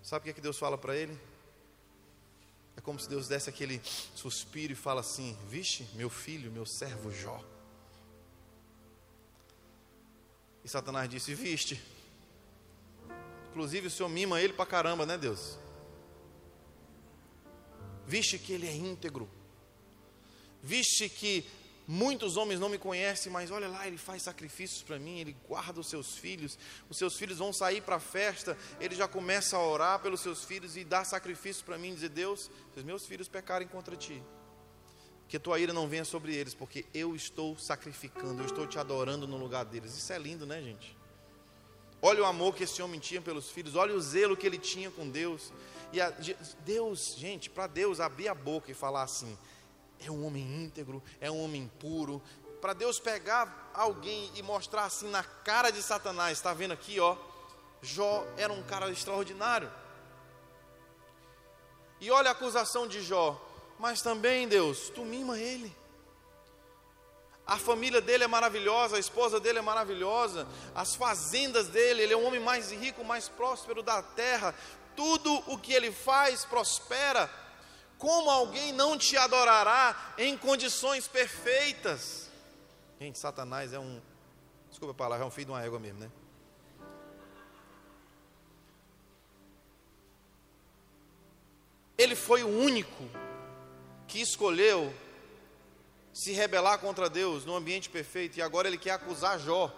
Sabe 0.02 0.22
o 0.22 0.24
que, 0.24 0.30
é 0.30 0.34
que 0.34 0.42
Deus 0.42 0.58
fala 0.58 0.78
para 0.78 0.96
ele? 0.96 1.20
É 2.78 2.82
como 2.82 3.00
se 3.00 3.10
Deus 3.10 3.28
desse 3.28 3.50
aquele 3.50 3.82
suspiro 4.16 4.72
e 4.72 4.76
fala 4.76 5.02
assim: 5.02 5.36
Vixe, 5.50 5.88
meu 5.96 6.10
filho, 6.10 6.52
meu 6.52 6.66
servo 6.66 7.12
Jó. 7.12 7.44
E 10.64 10.70
Satanás 10.70 11.10
disse: 11.10 11.34
Viste. 11.34 11.82
Inclusive 13.50 13.88
o 13.88 13.90
Senhor 13.90 14.10
mima 14.10 14.40
ele 14.40 14.54
para 14.54 14.68
caramba, 14.68 15.06
né, 15.06 15.18
Deus? 15.18 15.58
Viste 18.06 18.38
que 18.38 18.54
ele 18.54 18.68
é 18.68 18.76
íntegro. 18.76 19.28
Viste 20.62 21.10
que 21.10 21.44
Muitos 21.90 22.36
homens 22.36 22.60
não 22.60 22.68
me 22.68 22.78
conhecem, 22.78 23.32
mas 23.32 23.50
olha 23.50 23.70
lá, 23.70 23.88
ele 23.88 23.98
faz 23.98 24.24
sacrifícios 24.24 24.84
para 24.84 25.00
mim, 25.00 25.20
ele 25.20 25.38
guarda 25.48 25.80
os 25.80 25.88
seus 25.88 26.18
filhos. 26.18 26.60
Os 26.90 26.98
seus 26.98 27.16
filhos 27.16 27.38
vão 27.38 27.54
sair 27.54 27.82
para 27.82 27.96
a 27.96 28.00
festa, 28.00 28.58
ele 28.78 28.94
já 28.94 29.08
começa 29.08 29.56
a 29.56 29.66
orar 29.66 30.00
pelos 30.00 30.20
seus 30.20 30.44
filhos 30.44 30.76
e 30.76 30.84
dar 30.84 31.06
sacrifícios 31.06 31.64
para 31.64 31.78
mim, 31.78 31.94
dizer: 31.94 32.10
Deus, 32.10 32.52
se 32.74 32.80
os 32.80 32.84
meus 32.84 33.06
filhos 33.06 33.30
pecarem 33.30 33.70
contra 33.70 33.96
ti, 33.96 34.22
que 35.30 35.40
tua 35.40 35.60
ira 35.60 35.72
não 35.72 35.88
venha 35.88 36.04
sobre 36.04 36.36
eles, 36.36 36.54
porque 36.54 36.86
eu 36.94 37.16
estou 37.16 37.58
sacrificando, 37.58 38.42
eu 38.42 38.48
estou 38.48 38.68
te 38.68 38.78
adorando 38.78 39.26
no 39.26 39.38
lugar 39.38 39.64
deles. 39.64 39.98
Isso 39.98 40.12
é 40.12 40.20
lindo, 40.20 40.46
né, 40.46 40.62
gente? 40.62 40.98
Olha 42.02 42.22
o 42.22 42.26
amor 42.26 42.54
que 42.54 42.66
esse 42.66 42.82
homem 42.82 43.00
tinha 43.00 43.22
pelos 43.22 43.50
filhos, 43.50 43.76
olha 43.76 43.96
o 43.96 44.02
zelo 44.02 44.36
que 44.36 44.46
ele 44.46 44.58
tinha 44.58 44.92
com 44.92 45.10
Deus. 45.10 45.54
E 45.94 46.02
a, 46.02 46.10
Deus, 46.66 47.16
gente, 47.18 47.50
para 47.50 47.66
Deus 47.66 48.02
abrir 48.02 48.28
a 48.28 48.36
boca 48.36 48.70
e 48.70 48.74
falar 48.74 49.04
assim: 49.04 49.38
é 50.06 50.12
um 50.12 50.26
homem 50.26 50.44
íntegro, 50.64 51.02
é 51.20 51.30
um 51.30 51.44
homem 51.44 51.72
puro. 51.80 52.22
Para 52.62 52.74
Deus 52.74 53.00
pegar 53.00 53.72
alguém 53.74 54.32
e 54.36 54.42
mostrar 54.42 54.86
assim 54.86 55.10
na 55.10 55.24
cara 55.24 55.70
de 55.70 55.82
Satanás, 55.82 56.38
está 56.38 56.54
vendo 56.54 56.74
aqui, 56.74 57.00
ó, 57.00 57.16
Jó 57.82 58.26
era 58.38 58.52
um 58.52 58.64
cara 58.64 58.90
extraordinário. 58.92 59.72
E 62.00 62.12
olha 62.12 62.30
a 62.30 62.34
acusação 62.34 62.88
de 62.88 63.02
Jó, 63.02 63.40
mas 63.80 64.02
também 64.02 64.48
Deus, 64.48 64.90
tu 64.90 65.04
mima 65.04 65.40
ele. 65.40 65.76
A 67.46 67.58
família 67.58 68.02
dele 68.02 68.26
é 68.26 68.28
maravilhosa, 68.28 68.98
a 68.98 69.00
esposa 69.00 69.40
dele 69.40 69.60
é 69.60 69.62
maravilhosa, 69.62 70.46
as 70.76 70.96
fazendas 70.96 71.70
dele, 71.70 72.04
ele 72.04 72.14
é 72.14 72.18
o 72.18 72.26
homem 72.26 72.42
mais 72.42 72.72
rico, 72.72 73.06
mais 73.06 73.30
próspero 73.30 73.82
da 73.82 74.02
terra. 74.04 74.54
Tudo 74.98 75.34
o 75.48 75.58
que 75.58 75.72
ele 75.72 75.92
faz 75.92 76.44
prospera. 76.44 77.30
Como 77.98 78.30
alguém 78.30 78.72
não 78.72 78.98
te 78.98 79.18
adorará 79.18 80.14
em 80.18 80.38
condições 80.38 81.08
perfeitas? 81.08 82.30
Gente, 83.00 83.18
Satanás 83.18 83.74
é 83.74 83.80
um. 83.80 84.02
Desculpa 84.70 84.92
a 84.92 84.98
palavra, 84.98 85.26
é 85.26 85.28
um 85.28 85.32
filho 85.32 85.48
de 85.48 85.52
uma 85.52 85.64
égua 85.64 85.80
mesmo, 85.80 86.00
né? 86.00 86.12
Ele 91.98 92.16
foi 92.16 92.44
o 92.44 92.48
único 92.48 93.10
que 94.08 94.22
escolheu 94.22 94.94
se 96.14 96.32
rebelar 96.32 96.80
contra 96.80 97.10
Deus 97.10 97.46
no 97.46 97.56
ambiente 97.56 97.90
perfeito 97.90 98.38
e 98.38 98.42
agora 98.42 98.68
ele 98.68 98.78
quer 98.78 98.92
acusar 98.92 99.40
Jó. 99.40 99.74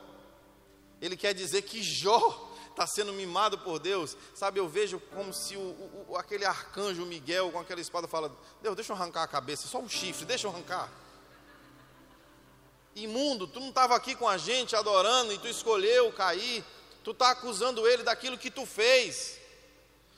Ele 1.01 1.15
quer 1.15 1.33
dizer 1.33 1.61
que 1.61 1.81
Jó 1.81 2.48
está 2.79 2.87
sendo 2.87 3.11
mimado 3.11 3.57
por 3.57 3.77
Deus, 3.77 4.15
sabe? 4.33 4.57
Eu 4.57 4.69
vejo 4.69 5.01
como 5.13 5.33
se 5.33 5.57
o, 5.57 6.05
o, 6.07 6.15
aquele 6.15 6.45
arcanjo 6.45 7.05
Miguel 7.05 7.51
com 7.51 7.59
aquela 7.59 7.81
espada 7.81 8.07
fala: 8.07 8.31
Deus, 8.61 8.73
deixa 8.73 8.93
eu 8.93 8.95
arrancar 8.95 9.23
a 9.23 9.27
cabeça, 9.27 9.67
só 9.67 9.79
um 9.79 9.89
chifre, 9.89 10.25
deixa 10.25 10.47
eu 10.47 10.51
arrancar. 10.51 10.89
Imundo, 12.95 13.47
tu 13.47 13.59
não 13.59 13.69
estava 13.69 13.95
aqui 13.95 14.15
com 14.15 14.27
a 14.27 14.37
gente 14.37 14.75
adorando 14.75 15.33
e 15.33 15.37
tu 15.37 15.47
escolheu 15.47 16.11
cair, 16.13 16.63
tu 17.03 17.11
está 17.11 17.31
acusando 17.31 17.85
ele 17.85 18.03
daquilo 18.03 18.37
que 18.37 18.49
tu 18.49 18.65
fez 18.65 19.37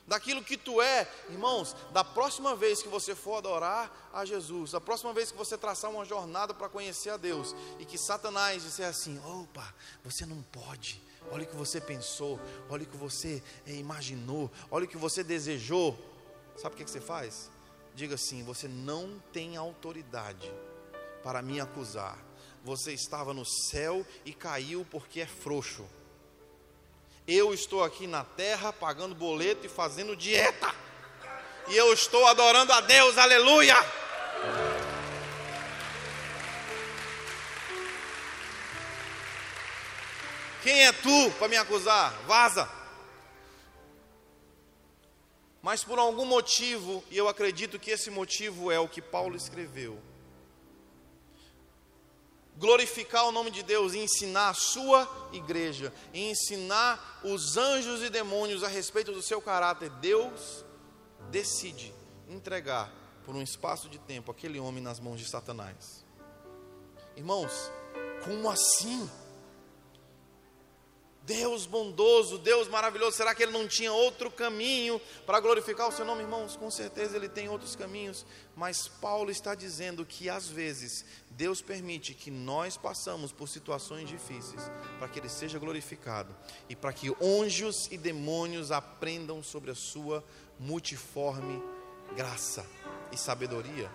daquilo 0.07 0.43
que 0.43 0.57
tu 0.57 0.81
é. 0.81 1.07
Irmãos, 1.29 1.73
da 1.93 2.03
próxima 2.03 2.53
vez 2.53 2.81
que 2.81 2.89
você 2.89 3.15
for 3.15 3.37
adorar 3.37 4.09
a 4.11 4.25
Jesus, 4.25 4.71
da 4.71 4.81
próxima 4.81 5.13
vez 5.13 5.31
que 5.31 5.37
você 5.37 5.57
traçar 5.57 5.89
uma 5.89 6.03
jornada 6.03 6.53
para 6.53 6.67
conhecer 6.67 7.11
a 7.11 7.17
Deus, 7.17 7.55
e 7.79 7.85
que 7.85 7.97
Satanás 7.97 8.63
disser 8.63 8.89
assim: 8.89 9.17
opa, 9.25 9.73
você 10.03 10.25
não 10.25 10.41
pode, 10.41 11.01
olha 11.29 11.43
o 11.43 11.47
que 11.47 11.55
você 11.55 11.79
pensou, 11.79 12.39
olha 12.69 12.83
o 12.83 12.85
que 12.85 12.97
você 12.97 13.43
eh, 13.67 13.75
imaginou, 13.75 14.49
olha 14.69 14.85
o 14.85 14.87
que 14.87 14.97
você 14.97 15.23
desejou. 15.23 15.97
Sabe 16.57 16.75
o 16.75 16.77
que, 16.77 16.89
você 16.89 17.01
faz? 17.01 17.49
Diga 17.95 18.15
assim: 18.15 18.43
você 18.43 18.67
não 18.67 19.21
tem 19.31 19.57
autoridade 19.57 20.51
para 21.23 21.41
me 21.41 21.59
acusar. 21.59 22.17
Você 22.63 22.93
estava 22.93 23.33
no 23.33 23.45
céu 23.45 24.05
e 24.23 24.33
caiu 24.33 24.85
porque 24.89 25.21
é 25.21 25.25
frouxo. 25.25 25.85
Eu 27.27 27.53
estou 27.53 27.83
aqui 27.83 28.07
na 28.07 28.23
terra 28.23 28.73
pagando 28.73 29.15
boleto 29.15 29.65
e 29.65 29.69
fazendo 29.69 30.15
dieta. 30.15 30.73
E 31.67 31.77
eu 31.77 31.93
estou 31.93 32.25
adorando 32.27 32.73
a 32.73 32.81
Deus, 32.81 33.17
aleluia. 33.17 33.75
Quem 40.61 40.85
é 40.85 40.91
tu 40.91 41.31
para 41.39 41.47
me 41.47 41.57
acusar? 41.57 42.13
Vaza. 42.25 42.69
Mas 45.61 45.83
por 45.83 45.99
algum 45.99 46.25
motivo, 46.25 47.03
e 47.09 47.17
eu 47.17 47.27
acredito 47.27 47.79
que 47.79 47.91
esse 47.91 48.09
motivo 48.09 48.71
é 48.71 48.79
o 48.79 48.87
que 48.87 49.01
Paulo 49.01 49.35
escreveu, 49.35 49.99
glorificar 52.57 53.27
o 53.27 53.31
nome 53.31 53.51
de 53.51 53.63
Deus 53.63 53.93
e 53.93 53.99
ensinar 53.99 54.49
a 54.49 54.53
sua 54.53 55.29
igreja, 55.31 55.93
e 56.13 56.29
ensinar 56.29 57.21
os 57.23 57.57
anjos 57.57 58.01
e 58.03 58.09
demônios 58.09 58.63
a 58.63 58.67
respeito 58.67 59.11
do 59.11 59.21
seu 59.21 59.41
caráter, 59.41 59.89
Deus 59.89 60.65
decide 61.29 61.93
entregar 62.27 62.91
por 63.23 63.35
um 63.35 63.41
espaço 63.41 63.87
de 63.87 63.99
tempo 63.99 64.31
aquele 64.31 64.59
homem 64.59 64.81
nas 64.81 64.99
mãos 64.99 65.19
de 65.19 65.29
Satanás. 65.29 66.03
Irmãos, 67.15 67.71
como 68.23 68.49
assim? 68.49 69.09
Deus 71.23 71.67
bondoso, 71.67 72.39
Deus 72.39 72.67
maravilhoso, 72.67 73.15
será 73.15 73.35
que 73.35 73.43
ele 73.43 73.51
não 73.51 73.67
tinha 73.67 73.93
outro 73.93 74.31
caminho 74.31 74.99
para 75.25 75.39
glorificar 75.39 75.87
o 75.87 75.91
seu 75.91 76.03
nome, 76.03 76.23
irmãos? 76.23 76.55
Com 76.55 76.71
certeza 76.71 77.15
ele 77.15 77.29
tem 77.29 77.47
outros 77.47 77.75
caminhos, 77.75 78.25
mas 78.55 78.87
Paulo 78.87 79.29
está 79.29 79.53
dizendo 79.53 80.03
que 80.03 80.29
às 80.29 80.47
vezes 80.47 81.05
Deus 81.29 81.61
permite 81.61 82.15
que 82.15 82.31
nós 82.31 82.75
passamos 82.75 83.31
por 83.31 83.47
situações 83.47 84.09
difíceis 84.09 84.63
para 84.97 85.07
que 85.07 85.19
ele 85.19 85.29
seja 85.29 85.59
glorificado 85.59 86.35
e 86.67 86.75
para 86.75 86.91
que 86.91 87.15
anjos 87.21 87.87
e 87.91 87.97
demônios 87.97 88.71
aprendam 88.71 89.43
sobre 89.43 89.69
a 89.69 89.75
sua 89.75 90.23
multiforme 90.59 91.61
graça 92.15 92.65
e 93.11 93.17
sabedoria. 93.17 93.91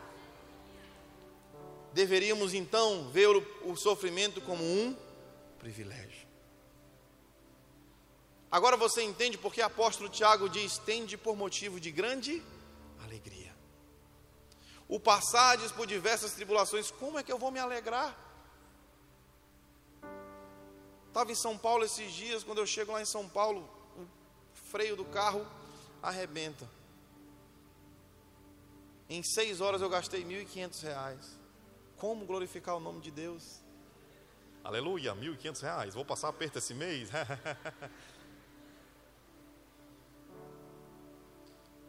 Deveríamos 1.92 2.54
então 2.54 3.08
ver 3.10 3.28
o, 3.28 3.72
o 3.72 3.76
sofrimento 3.76 4.40
como 4.40 4.62
um 4.62 4.96
privilégio. 5.58 6.25
Agora 8.50 8.76
você 8.76 9.02
entende 9.02 9.36
porque 9.36 9.60
apóstolo 9.60 10.08
Tiago 10.08 10.48
diz: 10.48 10.78
tende 10.78 11.16
por 11.16 11.36
motivo 11.36 11.80
de 11.80 11.90
grande 11.90 12.42
alegria. 13.04 13.54
O 14.88 15.00
passardes 15.00 15.72
por 15.72 15.86
diversas 15.86 16.32
tribulações, 16.32 16.90
como 16.90 17.18
é 17.18 17.22
que 17.22 17.32
eu 17.32 17.38
vou 17.38 17.50
me 17.50 17.58
alegrar? 17.58 18.16
Estava 21.08 21.32
em 21.32 21.34
São 21.34 21.56
Paulo 21.56 21.84
esses 21.84 22.12
dias, 22.12 22.44
quando 22.44 22.58
eu 22.58 22.66
chego 22.66 22.92
lá 22.92 23.00
em 23.00 23.06
São 23.06 23.28
Paulo, 23.28 23.68
o 23.96 24.06
freio 24.70 24.94
do 24.94 25.04
carro 25.04 25.46
arrebenta. 26.02 26.68
Em 29.08 29.22
seis 29.22 29.60
horas 29.60 29.80
eu 29.80 29.88
gastei 29.88 30.22
R$ 30.22 30.44
1.500. 30.44 31.16
Como 31.96 32.26
glorificar 32.26 32.76
o 32.76 32.80
nome 32.80 33.00
de 33.00 33.10
Deus? 33.10 33.60
Aleluia, 34.62 35.14
R$ 35.14 35.20
1.500. 35.20 35.92
Vou 35.92 36.04
passar 36.04 36.28
aperto 36.28 36.58
esse 36.58 36.74
mês. 36.74 37.08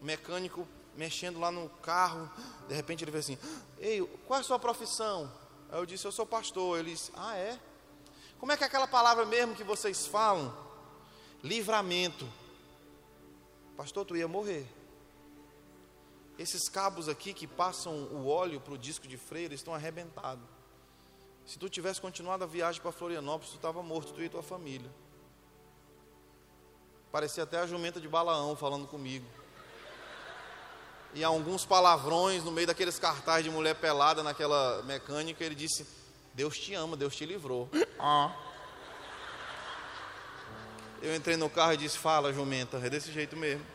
mecânico 0.01 0.67
mexendo 0.95 1.39
lá 1.39 1.51
no 1.51 1.69
carro, 1.69 2.29
de 2.67 2.73
repente 2.73 3.03
ele 3.03 3.11
vê 3.11 3.19
assim: 3.19 3.37
Ei, 3.77 4.01
qual 4.25 4.39
é 4.39 4.41
a 4.41 4.43
sua 4.43 4.59
profissão? 4.59 5.31
Aí 5.71 5.79
eu 5.79 5.85
disse: 5.85 6.05
Eu 6.05 6.11
sou 6.11 6.25
pastor. 6.25 6.79
Ele 6.79 6.91
disse: 6.91 7.11
Ah, 7.15 7.35
é? 7.37 7.57
Como 8.39 8.51
é 8.51 8.57
que 8.57 8.63
é 8.63 8.67
aquela 8.67 8.87
palavra 8.87 9.25
mesmo 9.25 9.55
que 9.55 9.63
vocês 9.63 10.05
falam? 10.05 10.55
Livramento. 11.43 12.27
Pastor, 13.75 14.05
tu 14.05 14.17
ia 14.17 14.27
morrer. 14.27 14.67
Esses 16.37 16.69
cabos 16.69 17.09
aqui 17.09 17.33
que 17.33 17.47
passam 17.47 17.93
o 18.11 18.27
óleo 18.27 18.59
para 18.59 18.73
o 18.73 18.77
disco 18.77 19.07
de 19.07 19.17
freio, 19.17 19.53
estão 19.53 19.73
arrebentados. 19.73 20.43
Se 21.45 21.57
tu 21.57 21.69
tivesse 21.69 22.01
continuado 22.01 22.43
a 22.43 22.47
viagem 22.47 22.81
para 22.81 22.91
Florianópolis, 22.91 23.51
tu 23.51 23.55
estava 23.55 23.81
morto, 23.81 24.13
tu 24.13 24.21
e 24.21 24.29
tua 24.29 24.43
família. 24.43 24.91
Parecia 27.11 27.43
até 27.43 27.59
a 27.59 27.65
jumenta 27.65 28.01
de 28.01 28.07
Balaão 28.07 28.55
falando 28.55 28.85
comigo. 28.85 29.25
E 31.17 31.23
alguns 31.23 31.65
palavrões 31.65 32.43
no 32.43 32.51
meio 32.51 32.67
daqueles 32.67 32.99
cartazes 32.99 33.43
de 33.43 33.49
mulher 33.49 33.73
pelada 33.73 34.21
naquela 34.21 34.83
mecânica, 34.83 35.43
ele 35.43 35.55
disse: 35.55 35.83
Deus 36.31 36.55
te 36.55 36.75
ama, 36.75 36.95
Deus 36.95 37.15
te 37.15 37.25
livrou. 37.25 37.67
Ah. 37.97 38.31
Eu 41.01 41.15
entrei 41.15 41.35
no 41.35 41.49
carro 41.49 41.73
e 41.73 41.77
disse: 41.77 41.97
Fala, 41.97 42.31
jumenta, 42.31 42.77
é 42.77 42.87
desse 42.87 43.11
jeito 43.11 43.35
mesmo. 43.35 43.65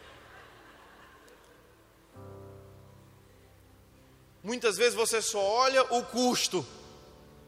Muitas 4.41 4.77
vezes 4.77 4.95
você 4.95 5.21
só 5.21 5.43
olha 5.43 5.83
o 5.93 6.05
custo, 6.05 6.65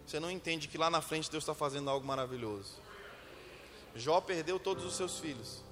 você 0.04 0.18
não 0.18 0.28
entende 0.28 0.66
que 0.66 0.76
lá 0.76 0.90
na 0.90 1.00
frente 1.00 1.30
Deus 1.30 1.44
está 1.44 1.54
fazendo 1.54 1.88
algo 1.88 2.04
maravilhoso. 2.04 2.82
Jó 3.94 4.20
perdeu 4.20 4.58
todos 4.58 4.84
os 4.84 4.96
seus 4.96 5.20
filhos, 5.20 5.62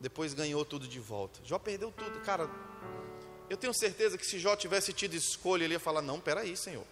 depois 0.00 0.34
ganhou 0.34 0.64
tudo 0.64 0.86
de 0.86 1.00
volta. 1.00 1.40
Jó 1.44 1.58
perdeu 1.58 1.90
tudo, 1.90 2.20
cara. 2.20 2.48
Eu 3.48 3.56
tenho 3.56 3.72
certeza 3.74 4.18
que 4.18 4.26
se 4.26 4.38
Jó 4.38 4.56
tivesse 4.56 4.92
tido 4.92 5.14
escolha, 5.14 5.64
ele 5.64 5.74
ia 5.74 5.80
falar: 5.80 6.02
Não, 6.02 6.20
peraí, 6.20 6.56
Senhor. 6.56 6.84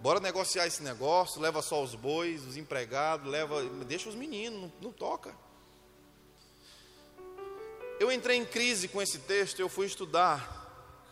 Bora 0.00 0.18
negociar 0.18 0.66
esse 0.66 0.82
negócio, 0.82 1.40
leva 1.40 1.62
só 1.62 1.80
os 1.80 1.94
bois, 1.94 2.44
os 2.44 2.56
empregados, 2.56 3.30
leva, 3.30 3.62
deixa 3.86 4.08
os 4.08 4.16
meninos, 4.16 4.60
não, 4.60 4.72
não 4.80 4.92
toca. 4.92 5.32
Eu 8.00 8.10
entrei 8.10 8.36
em 8.36 8.44
crise 8.44 8.88
com 8.88 9.00
esse 9.00 9.20
texto, 9.20 9.60
eu 9.60 9.68
fui 9.68 9.86
estudar 9.86 10.60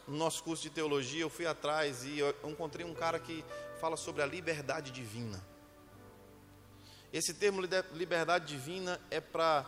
no 0.08 0.16
nosso 0.16 0.42
curso 0.42 0.64
de 0.64 0.70
teologia, 0.70 1.22
eu 1.22 1.30
fui 1.30 1.46
atrás 1.46 2.04
e 2.04 2.18
eu 2.18 2.34
encontrei 2.42 2.84
um 2.84 2.92
cara 2.92 3.20
que 3.20 3.44
fala 3.80 3.96
sobre 3.96 4.22
a 4.22 4.26
liberdade 4.26 4.90
divina. 4.90 5.40
Esse 7.12 7.32
termo 7.32 7.62
liberdade 7.92 8.46
divina 8.46 9.00
é 9.08 9.20
para 9.20 9.64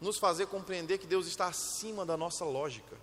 nos 0.00 0.18
fazer 0.18 0.46
compreender 0.46 0.98
que 0.98 1.06
Deus 1.06 1.26
está 1.26 1.46
acima 1.46 2.06
da 2.06 2.16
nossa 2.16 2.44
lógica 2.44 2.96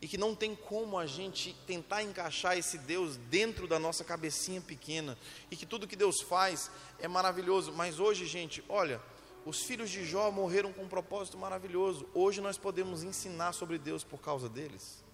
e 0.00 0.08
que 0.08 0.16
não 0.16 0.34
tem 0.34 0.56
como 0.56 0.98
a 0.98 1.06
gente 1.06 1.54
tentar 1.66 2.02
encaixar 2.02 2.56
esse 2.56 2.78
Deus 2.78 3.16
dentro 3.16 3.68
da 3.68 3.78
nossa 3.78 4.02
cabecinha 4.02 4.60
pequena 4.60 5.16
e 5.50 5.56
que 5.56 5.66
tudo 5.66 5.86
que 5.86 5.96
Deus 5.96 6.22
faz 6.22 6.70
é 6.98 7.06
maravilhoso. 7.06 7.72
Mas 7.72 8.00
hoje, 8.00 8.24
gente, 8.24 8.64
olha, 8.68 9.00
os 9.44 9.62
filhos 9.62 9.90
de 9.90 10.04
Jó 10.04 10.30
morreram 10.30 10.72
com 10.72 10.84
um 10.84 10.88
propósito 10.88 11.36
maravilhoso. 11.36 12.08
Hoje 12.14 12.40
nós 12.40 12.56
podemos 12.56 13.02
ensinar 13.02 13.52
sobre 13.52 13.78
Deus 13.78 14.02
por 14.02 14.20
causa 14.20 14.48
deles. 14.48 15.04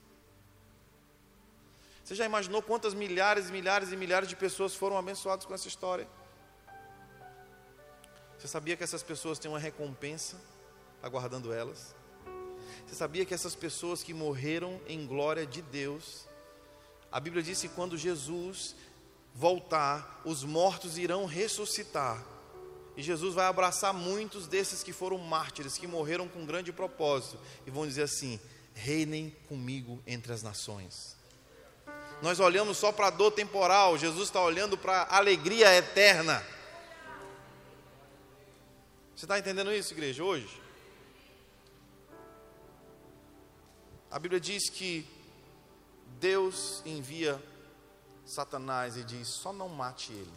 Você 2.05 2.15
já 2.15 2.25
imaginou 2.25 2.63
quantas 2.63 2.95
milhares 2.95 3.49
e 3.49 3.53
milhares 3.53 3.91
e 3.91 3.97
milhares 3.97 4.29
de 4.29 4.37
pessoas 4.37 4.77
foram 4.77 4.97
abençoadas 4.97 5.45
com 5.45 5.53
essa 5.53 5.67
história? 5.67 6.07
Você 8.39 8.47
sabia 8.47 8.77
que 8.77 8.85
essas 8.85 9.03
pessoas 9.03 9.41
têm 9.41 9.51
uma 9.51 9.59
recompensa 9.59 10.41
aguardando 11.03 11.53
elas? 11.53 11.95
Você 12.87 12.95
sabia 12.95 13.25
que 13.25 13.35
essas 13.35 13.55
pessoas 13.55 14.03
que 14.03 14.15
morreram 14.15 14.81
em 14.87 15.07
glória 15.07 15.45
de 15.47 15.61
Deus, 15.61 16.27
a 17.11 17.19
Bíblia 17.19 17.43
diz 17.43 17.61
que 17.61 17.69
quando 17.69 17.99
Jesus 17.99 18.77
voltar, 19.35 20.23
os 20.25 20.45
mortos 20.45 20.97
irão 20.97 21.27
ressuscitar. 21.27 22.25
E 22.97 23.03
Jesus 23.03 23.35
vai 23.35 23.47
abraçar 23.47 23.93
muitos 23.93 24.47
desses 24.47 24.83
que 24.83 24.93
foram 24.93 25.19
mártires, 25.19 25.77
que 25.77 25.87
morreram 25.87 26.27
com 26.27 26.47
grande 26.47 26.73
propósito, 26.73 27.39
e 27.67 27.71
vão 27.71 27.87
dizer 27.87 28.03
assim: 28.03 28.41
reinem 28.73 29.37
comigo 29.49 30.03
entre 30.07 30.33
as 30.33 30.43
nações. 30.43 31.15
Nós 32.23 32.41
olhamos 32.41 32.79
só 32.79 32.91
para 32.91 33.09
a 33.09 33.11
dor 33.11 33.31
temporal, 33.33 33.99
Jesus 33.99 34.29
está 34.29 34.41
olhando 34.41 34.79
para 34.79 35.03
a 35.03 35.19
alegria 35.19 35.75
eterna. 35.75 36.43
Você 39.15 39.27
está 39.27 39.39
entendendo 39.39 39.73
isso, 39.73 39.93
igreja, 39.93 40.25
hoje? 40.25 40.66
A 44.17 44.19
Bíblia 44.19 44.41
diz 44.41 44.71
que 44.71 45.07
Deus 46.19 46.81
envia 46.87 47.39
Satanás 48.25 48.97
e 48.97 49.05
diz: 49.05 49.29
só 49.29 49.53
não 49.53 49.69
mate 49.69 50.11
ele. 50.11 50.33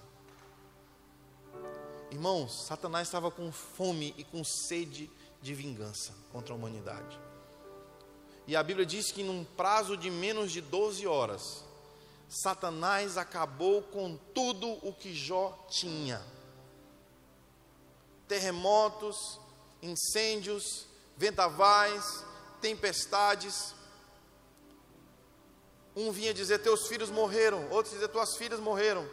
Irmãos, 2.12 2.66
Satanás 2.66 3.08
estava 3.08 3.32
com 3.32 3.50
fome 3.54 4.14
e 4.18 4.26
com 4.26 4.44
sede 4.44 5.10
de 5.42 5.56
vingança 5.56 6.14
contra 6.34 6.54
a 6.54 6.58
humanidade. 6.58 7.18
E 8.46 8.54
a 8.54 8.62
Bíblia 8.62 8.86
diz 8.86 9.14
que 9.14 9.24
num 9.24 9.46
prazo 9.46 9.96
de 9.96 10.12
menos 10.12 10.52
de 10.52 10.60
12 10.60 11.08
horas, 11.08 11.64
Satanás 12.28 13.18
acabou 13.18 13.82
com 13.82 14.18
tudo 14.36 14.68
o 14.86 14.92
que 14.92 15.16
Jó 15.16 15.58
tinha: 15.70 16.22
terremotos, 18.28 19.40
incêndios, 19.82 20.86
vendavais, 21.16 22.28
tempestades. 22.60 23.74
Um 25.96 26.12
vinha 26.12 26.34
dizer: 26.34 26.60
Teus 26.60 26.88
filhos 26.88 27.10
morreram, 27.10 27.70
outro 27.70 27.92
dizer: 27.92 28.08
Tuas 28.10 28.38
filhas 28.38 28.60
morreram. 28.60 29.10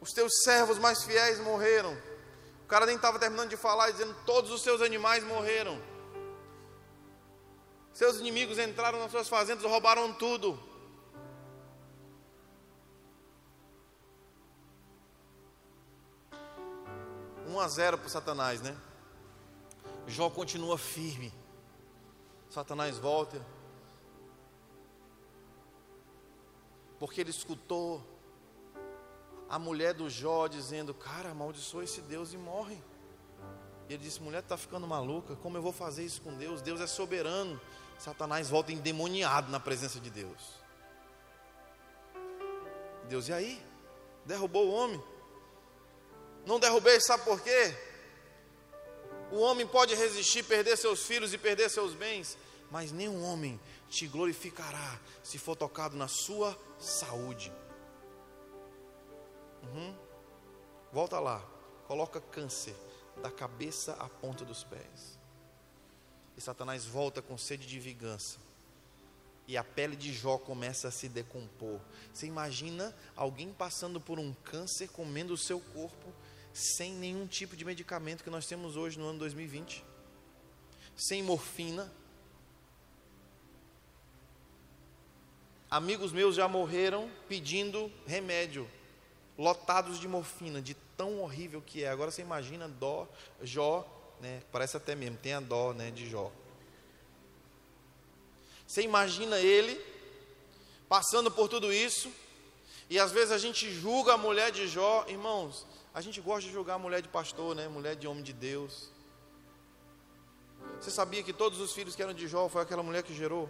Os 0.00 0.12
teus 0.12 0.32
servos 0.44 0.78
mais 0.78 1.02
fiéis 1.02 1.40
morreram. 1.40 1.96
O 2.64 2.66
cara 2.68 2.86
nem 2.86 2.96
estava 2.96 3.18
terminando 3.18 3.50
de 3.50 3.56
falar, 3.56 3.90
dizendo: 3.90 4.14
Todos 4.24 4.50
os 4.50 4.62
seus 4.62 4.80
animais 4.80 5.24
morreram. 5.24 5.80
Seus 7.92 8.18
inimigos 8.20 8.58
entraram 8.58 9.00
nas 9.00 9.10
suas 9.10 9.28
fazendas, 9.28 9.64
roubaram 9.64 10.12
tudo. 10.12 10.56
Um 17.48 17.58
a 17.58 17.66
zero 17.66 17.98
para 17.98 18.08
Satanás, 18.08 18.60
né? 18.60 18.76
Jó 20.06 20.30
continua 20.30 20.78
firme. 20.78 21.32
Satanás 22.50 22.98
volta. 22.98 23.44
Porque 26.98 27.20
ele 27.20 27.30
escutou 27.30 28.02
a 29.48 29.58
mulher 29.58 29.94
do 29.94 30.10
Jó 30.10 30.46
dizendo: 30.46 30.92
Cara, 30.92 31.30
amaldiçoa 31.30 31.84
esse 31.84 32.00
Deus 32.00 32.32
e 32.32 32.36
morre. 32.36 32.78
E 33.88 33.94
ele 33.94 34.02
disse: 34.02 34.20
Mulher, 34.20 34.40
está 34.40 34.56
ficando 34.56 34.86
maluca? 34.86 35.36
Como 35.36 35.56
eu 35.56 35.62
vou 35.62 35.72
fazer 35.72 36.04
isso 36.04 36.20
com 36.20 36.36
Deus? 36.36 36.60
Deus 36.60 36.80
é 36.80 36.86
soberano. 36.86 37.60
Satanás 37.98 38.48
volta 38.48 38.72
endemoniado 38.72 39.50
na 39.50 39.58
presença 39.58 39.98
de 39.98 40.10
Deus. 40.10 40.58
Deus, 43.08 43.28
e 43.28 43.32
aí? 43.32 43.62
Derrubou 44.24 44.68
o 44.68 44.72
homem? 44.72 45.02
Não 46.46 46.60
derrubei, 46.60 47.00
sabe 47.00 47.24
por 47.24 47.40
quê? 47.40 47.87
O 49.30 49.38
homem 49.40 49.66
pode 49.66 49.94
resistir, 49.94 50.42
perder 50.42 50.76
seus 50.76 51.04
filhos 51.04 51.34
e 51.34 51.38
perder 51.38 51.68
seus 51.68 51.94
bens, 51.94 52.38
mas 52.70 52.92
nenhum 52.92 53.22
homem 53.24 53.60
te 53.88 54.06
glorificará 54.06 54.98
se 55.22 55.38
for 55.38 55.56
tocado 55.56 55.96
na 55.96 56.08
sua 56.08 56.58
saúde. 56.78 57.52
Uhum. 59.62 59.94
Volta 60.92 61.20
lá, 61.20 61.44
coloca 61.86 62.20
câncer 62.20 62.74
da 63.22 63.30
cabeça 63.30 63.92
à 63.94 64.08
ponta 64.08 64.44
dos 64.44 64.64
pés. 64.64 65.18
E 66.36 66.40
Satanás 66.40 66.86
volta 66.86 67.20
com 67.20 67.36
sede 67.36 67.66
de 67.66 67.78
vingança. 67.78 68.38
E 69.46 69.56
a 69.56 69.64
pele 69.64 69.96
de 69.96 70.12
Jó 70.12 70.38
começa 70.38 70.88
a 70.88 70.90
se 70.90 71.08
decompor. 71.08 71.80
Você 72.12 72.26
imagina 72.26 72.94
alguém 73.16 73.52
passando 73.52 74.00
por 74.00 74.18
um 74.18 74.32
câncer 74.44 74.88
comendo 74.88 75.32
o 75.32 75.38
seu 75.38 75.58
corpo 75.58 76.12
sem 76.58 76.92
nenhum 76.92 77.26
tipo 77.26 77.56
de 77.56 77.64
medicamento 77.64 78.24
que 78.24 78.30
nós 78.30 78.46
temos 78.46 78.76
hoje 78.76 78.98
no 78.98 79.06
ano 79.06 79.18
2020, 79.20 79.84
sem 80.96 81.22
morfina. 81.22 81.92
Amigos 85.70 86.10
meus 86.10 86.34
já 86.34 86.48
morreram 86.48 87.08
pedindo 87.28 87.92
remédio, 88.06 88.68
lotados 89.36 90.00
de 90.00 90.08
morfina, 90.08 90.60
de 90.60 90.74
tão 90.96 91.20
horrível 91.20 91.62
que 91.64 91.84
é. 91.84 91.90
Agora 91.90 92.10
você 92.10 92.22
imagina 92.22 92.66
dó, 92.66 93.06
Jó, 93.40 93.86
né? 94.20 94.42
Parece 94.50 94.76
até 94.76 94.96
mesmo, 94.96 95.16
tem 95.16 95.34
a 95.34 95.40
dó, 95.40 95.72
né, 95.72 95.92
de 95.92 96.10
Jó. 96.10 96.32
Você 98.66 98.82
imagina 98.82 99.38
ele 99.38 99.80
passando 100.88 101.30
por 101.30 101.48
tudo 101.48 101.72
isso, 101.72 102.10
e 102.90 102.98
às 102.98 103.12
vezes 103.12 103.30
a 103.30 103.38
gente 103.38 103.70
julga 103.70 104.14
a 104.14 104.18
mulher 104.18 104.50
de 104.50 104.66
Jó, 104.66 105.04
irmãos, 105.06 105.66
a 105.94 106.00
gente 106.00 106.20
gosta 106.20 106.42
de 106.42 106.52
julgar 106.52 106.78
mulher 106.78 107.02
de 107.02 107.08
pastor, 107.08 107.54
né? 107.54 107.68
Mulher 107.68 107.96
de 107.96 108.06
homem 108.06 108.22
de 108.22 108.32
Deus. 108.32 108.90
Você 110.80 110.90
sabia 110.90 111.22
que 111.22 111.32
todos 111.32 111.60
os 111.60 111.72
filhos 111.72 111.96
que 111.96 112.02
eram 112.02 112.14
de 112.14 112.28
Jó 112.28 112.48
foi 112.48 112.62
aquela 112.62 112.82
mulher 112.82 113.02
que 113.02 113.14
gerou? 113.14 113.48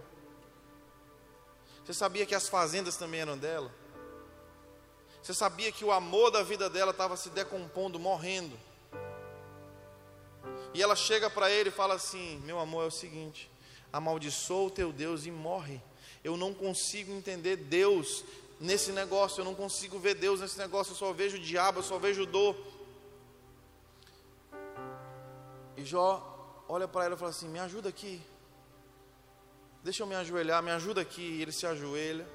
Você 1.83 1.93
sabia 1.93 2.25
que 2.25 2.35
as 2.35 2.47
fazendas 2.47 2.97
também 2.97 3.21
eram 3.21 3.37
dela? 3.37 3.71
Você 5.21 5.33
sabia 5.33 5.71
que 5.71 5.83
o 5.83 5.91
amor 5.91 6.31
da 6.31 6.41
vida 6.43 6.69
dela 6.69 6.91
estava 6.91 7.17
se 7.17 7.29
decompondo, 7.29 7.99
morrendo? 7.99 8.57
E 10.73 10.81
ela 10.81 10.95
chega 10.95 11.29
para 11.29 11.49
ele 11.51 11.69
e 11.69 11.71
fala 11.71 11.95
assim: 11.95 12.39
Meu 12.45 12.59
amor, 12.59 12.83
é 12.83 12.87
o 12.87 12.91
seguinte, 12.91 13.49
amaldiçoa 13.91 14.67
o 14.67 14.71
teu 14.71 14.91
Deus 14.91 15.25
e 15.25 15.31
morre. 15.31 15.81
Eu 16.23 16.37
não 16.37 16.53
consigo 16.53 17.11
entender 17.11 17.55
Deus 17.55 18.23
nesse 18.59 18.91
negócio, 18.91 19.41
eu 19.41 19.45
não 19.45 19.55
consigo 19.55 19.97
ver 19.97 20.15
Deus 20.15 20.41
nesse 20.41 20.57
negócio, 20.57 20.91
eu 20.91 20.95
só 20.95 21.13
vejo 21.13 21.37
o 21.37 21.39
diabo, 21.39 21.79
eu 21.79 21.83
só 21.83 21.97
vejo 21.97 22.25
dor. 22.25 22.55
E 25.77 25.85
Jó 25.85 26.65
olha 26.67 26.87
para 26.87 27.05
ela 27.05 27.15
e 27.15 27.17
fala 27.17 27.31
assim: 27.31 27.47
Me 27.47 27.59
ajuda 27.59 27.89
aqui, 27.89 28.21
deixa 29.81 30.03
eu 30.03 30.07
me 30.07 30.15
ajoelhar, 30.15 30.61
me 30.61 30.71
ajuda 30.71 31.01
aqui. 31.01 31.21
E 31.21 31.41
ele 31.41 31.51
se 31.51 31.65
ajoelha. 31.65 32.27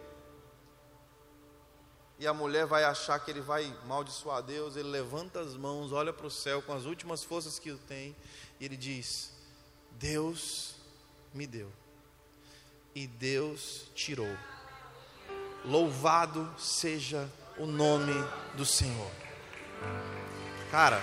E 2.18 2.26
a 2.26 2.32
mulher 2.32 2.64
vai 2.64 2.84
achar 2.84 3.18
que 3.18 3.30
ele 3.30 3.40
vai 3.40 3.76
maldiçoar 3.86 4.40
Deus, 4.40 4.76
ele 4.76 4.88
levanta 4.88 5.40
as 5.40 5.56
mãos, 5.56 5.92
olha 5.92 6.12
para 6.12 6.26
o 6.26 6.30
céu 6.30 6.62
com 6.62 6.72
as 6.72 6.84
últimas 6.84 7.24
forças 7.24 7.58
que 7.58 7.74
tem, 7.88 8.16
e 8.58 8.64
ele 8.64 8.76
diz: 8.76 9.32
Deus 9.90 10.76
me 11.34 11.46
deu, 11.46 11.70
e 12.94 13.06
Deus 13.06 13.86
tirou. 13.94 14.36
Louvado 15.64 16.54
seja 16.58 17.30
o 17.56 17.66
nome 17.66 18.12
do 18.54 18.66
Senhor. 18.66 19.10
Cara, 20.70 21.00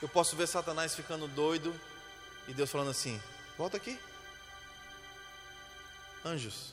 eu 0.00 0.08
posso 0.08 0.36
ver 0.36 0.46
Satanás 0.46 0.94
ficando 0.94 1.26
doido 1.26 1.74
e 2.46 2.54
Deus 2.54 2.70
falando 2.70 2.90
assim: 2.90 3.20
volta 3.58 3.78
aqui, 3.78 3.98
anjos, 6.24 6.72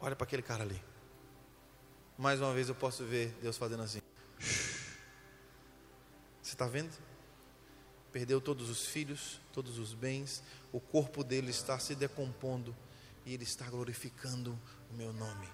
olha 0.00 0.16
para 0.16 0.24
aquele 0.24 0.42
cara 0.42 0.62
ali. 0.62 0.82
Mais 2.16 2.40
uma 2.40 2.54
vez 2.54 2.68
eu 2.68 2.74
posso 2.74 3.04
ver 3.04 3.28
Deus 3.42 3.58
fazendo 3.58 3.82
assim. 3.82 4.00
Você 4.38 6.54
está 6.54 6.66
vendo? 6.66 7.11
Perdeu 8.12 8.40
todos 8.40 8.68
os 8.68 8.84
filhos, 8.84 9.40
todos 9.52 9.78
os 9.78 9.94
bens, 9.94 10.42
o 10.70 10.78
corpo 10.78 11.24
dele 11.24 11.50
está 11.50 11.78
se 11.78 11.94
decompondo 11.94 12.76
e 13.24 13.32
ele 13.32 13.44
está 13.44 13.68
glorificando 13.70 14.58
o 14.90 14.94
meu 14.94 15.12
nome. 15.12 15.48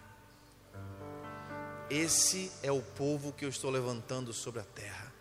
Esse 1.89 2.53
é 2.63 2.73
o 2.73 2.83
povo 2.83 3.33
que 3.33 3.45
eu 3.45 3.49
estou 3.49 3.71
levantando 3.71 4.33
sobre 4.33 4.61
a 4.61 4.65
terra. 4.65 5.13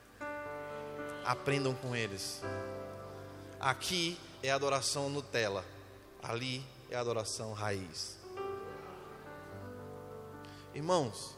Aprendam 1.23 1.73
com 1.75 1.95
eles. 1.95 2.41
Aqui 3.59 4.19
é 4.41 4.51
adoração 4.51 5.09
Nutella, 5.09 5.63
ali 6.21 6.65
é 6.89 6.95
adoração 6.95 7.53
raiz. 7.53 8.17
Irmãos, 10.73 11.35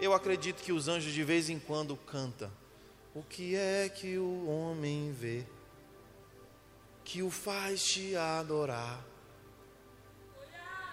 eu 0.00 0.14
acredito 0.14 0.62
que 0.62 0.72
os 0.72 0.88
anjos 0.88 1.12
de 1.12 1.22
vez 1.22 1.50
em 1.50 1.58
quando 1.58 1.96
cantam 1.96 2.50
o 3.14 3.22
que 3.22 3.56
é 3.56 3.88
que 3.88 4.18
o 4.18 4.48
homem 4.48 5.12
vê 5.12 5.44
que 7.04 7.22
o 7.22 7.30
faz 7.30 7.82
te 7.82 8.14
adorar? 8.16 9.04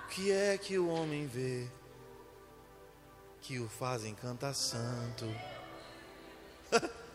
O 0.05 0.07
que 0.09 0.31
é 0.31 0.57
que 0.57 0.79
o 0.79 0.89
homem 0.89 1.27
vê 1.27 1.67
que 3.41 3.59
o 3.59 3.69
faz 3.69 4.03
encantar 4.03 4.55
santo? 4.55 5.25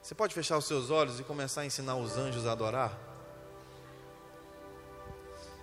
Você 0.00 0.14
pode 0.14 0.34
fechar 0.34 0.56
os 0.56 0.66
seus 0.66 0.88
olhos 0.88 1.18
e 1.18 1.24
começar 1.24 1.62
a 1.62 1.66
ensinar 1.66 1.96
os 1.96 2.16
anjos 2.16 2.46
a 2.46 2.52
adorar? 2.52 2.96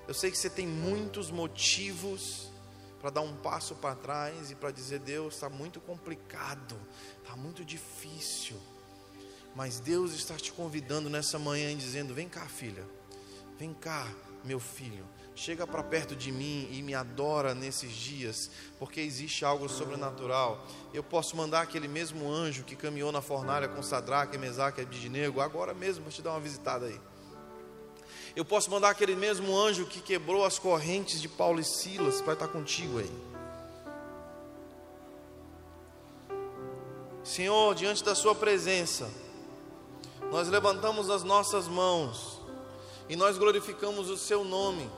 Eu 0.05 0.13
sei 0.13 0.29
que 0.29 0.37
você 0.37 0.49
tem 0.49 0.67
muitos 0.67 1.31
motivos 1.31 2.51
para 3.03 3.09
dar 3.09 3.21
um 3.21 3.35
passo 3.35 3.75
para 3.75 3.95
trás 3.95 4.49
e 4.49 4.55
para 4.55 4.71
dizer: 4.71 4.99
Deus, 4.99 5.33
está 5.33 5.49
muito 5.49 5.81
complicado, 5.81 6.73
está 7.21 7.35
muito 7.35 7.65
difícil. 7.65 8.55
Mas 9.53 9.77
Deus 9.77 10.13
está 10.13 10.35
te 10.35 10.53
convidando 10.53 11.09
nessa 11.09 11.37
manhã 11.37 11.69
e 11.69 11.75
dizendo: 11.75 12.13
Vem 12.13 12.29
cá, 12.29 12.45
filha, 12.45 12.87
vem 13.59 13.73
cá, 13.73 14.07
meu 14.45 14.57
filho, 14.57 15.05
chega 15.35 15.67
para 15.67 15.83
perto 15.83 16.15
de 16.15 16.31
mim 16.31 16.69
e 16.71 16.81
me 16.81 16.95
adora 16.95 17.53
nesses 17.53 17.91
dias, 17.91 18.49
porque 18.79 19.01
existe 19.01 19.43
algo 19.43 19.67
sobrenatural. 19.67 20.65
Eu 20.93 21.03
posso 21.03 21.35
mandar 21.35 21.63
aquele 21.63 21.89
mesmo 21.89 22.31
anjo 22.31 22.63
que 22.63 22.73
caminhou 22.73 23.11
na 23.11 23.21
fornalha 23.21 23.67
com 23.67 23.83
Sadraque, 23.83 24.37
Mesaque 24.37 24.79
e 24.79 24.83
Abidnego, 24.85 25.41
agora 25.41 25.73
mesmo 25.73 26.05
para 26.05 26.13
te 26.13 26.21
dar 26.21 26.31
uma 26.31 26.39
visitada 26.39 26.85
aí. 26.85 27.01
Eu 28.35 28.43
posso 28.43 28.71
mandar 28.71 28.89
aquele 28.89 29.15
mesmo 29.15 29.55
anjo 29.55 29.85
que 29.85 30.01
quebrou 30.01 30.43
as 30.43 30.57
correntes 30.57 31.21
de 31.21 31.29
Paulo 31.29 31.59
e 31.59 31.63
Silas 31.63 32.21
para 32.21 32.33
estar 32.33 32.47
contigo 32.47 32.97
aí. 32.99 33.11
Senhor, 37.23 37.75
diante 37.75 38.03
da 38.03 38.15
Sua 38.15 38.33
presença, 38.33 39.09
nós 40.31 40.47
levantamos 40.47 41.09
as 41.09 41.23
nossas 41.23 41.67
mãos 41.67 42.41
e 43.07 43.15
nós 43.15 43.37
glorificamos 43.37 44.09
o 44.09 44.17
Seu 44.17 44.43
nome 44.43 44.89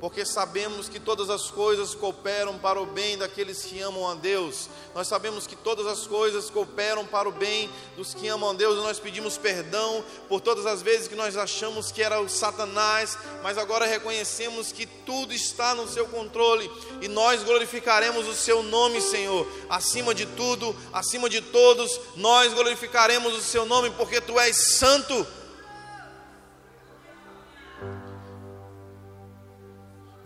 porque 0.00 0.24
sabemos 0.24 0.88
que 0.88 1.00
todas 1.00 1.28
as 1.28 1.50
coisas 1.50 1.94
cooperam 1.94 2.56
para 2.58 2.80
o 2.80 2.86
bem 2.86 3.18
daqueles 3.18 3.62
que 3.62 3.80
amam 3.80 4.08
a 4.08 4.14
Deus. 4.14 4.68
Nós 4.94 5.08
sabemos 5.08 5.46
que 5.46 5.56
todas 5.56 5.86
as 5.86 6.06
coisas 6.06 6.48
cooperam 6.50 7.04
para 7.04 7.28
o 7.28 7.32
bem 7.32 7.68
dos 7.96 8.14
que 8.14 8.28
amam 8.28 8.50
a 8.50 8.54
Deus, 8.54 8.78
e 8.78 8.82
nós 8.82 9.00
pedimos 9.00 9.36
perdão 9.36 10.04
por 10.28 10.40
todas 10.40 10.66
as 10.66 10.82
vezes 10.82 11.08
que 11.08 11.16
nós 11.16 11.36
achamos 11.36 11.90
que 11.90 12.02
era 12.02 12.20
o 12.20 12.28
Satanás, 12.28 13.18
mas 13.42 13.58
agora 13.58 13.86
reconhecemos 13.86 14.70
que 14.70 14.86
tudo 14.86 15.32
está 15.32 15.74
no 15.74 15.88
seu 15.88 16.06
controle 16.06 16.70
e 17.00 17.08
nós 17.08 17.42
glorificaremos 17.42 18.28
o 18.28 18.34
seu 18.34 18.62
nome, 18.62 19.00
Senhor. 19.00 19.46
Acima 19.68 20.14
de 20.14 20.26
tudo, 20.26 20.74
acima 20.92 21.28
de 21.28 21.40
todos, 21.40 22.00
nós 22.14 22.54
glorificaremos 22.54 23.34
o 23.36 23.42
seu 23.42 23.66
nome, 23.66 23.90
porque 23.90 24.20
tu 24.20 24.38
és 24.38 24.56
santo 24.76 25.26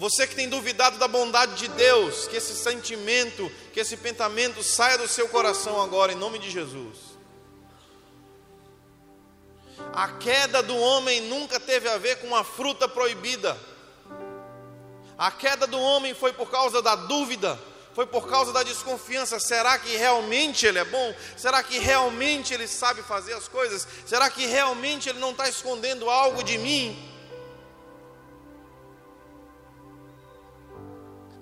Você 0.02 0.26
que 0.26 0.34
tem 0.34 0.48
duvidado 0.48 0.98
da 0.98 1.06
bondade 1.06 1.54
de 1.54 1.68
Deus, 1.68 2.26
que 2.26 2.34
esse 2.34 2.56
sentimento, 2.56 3.48
que 3.72 3.78
esse 3.78 3.96
pensamento 3.96 4.60
saia 4.60 4.98
do 4.98 5.06
seu 5.06 5.28
coração 5.28 5.80
agora, 5.80 6.12
em 6.12 6.16
nome 6.16 6.40
de 6.40 6.50
Jesus. 6.50 6.98
A 9.92 10.08
queda 10.08 10.60
do 10.60 10.76
homem 10.76 11.20
nunca 11.20 11.60
teve 11.60 11.88
a 11.88 11.98
ver 11.98 12.16
com 12.16 12.34
a 12.34 12.42
fruta 12.42 12.88
proibida. 12.88 13.56
A 15.16 15.30
queda 15.30 15.68
do 15.68 15.78
homem 15.78 16.14
foi 16.14 16.32
por 16.32 16.50
causa 16.50 16.82
da 16.82 16.96
dúvida, 16.96 17.56
foi 17.94 18.04
por 18.04 18.28
causa 18.28 18.52
da 18.52 18.64
desconfiança. 18.64 19.38
Será 19.38 19.78
que 19.78 19.96
realmente 19.96 20.66
ele 20.66 20.80
é 20.80 20.84
bom? 20.84 21.14
Será 21.36 21.62
que 21.62 21.78
realmente 21.78 22.52
ele 22.52 22.66
sabe 22.66 23.02
fazer 23.04 23.34
as 23.34 23.46
coisas? 23.46 23.86
Será 24.04 24.28
que 24.28 24.46
realmente 24.46 25.08
ele 25.08 25.20
não 25.20 25.30
está 25.30 25.48
escondendo 25.48 26.10
algo 26.10 26.42
de 26.42 26.58
mim? 26.58 27.11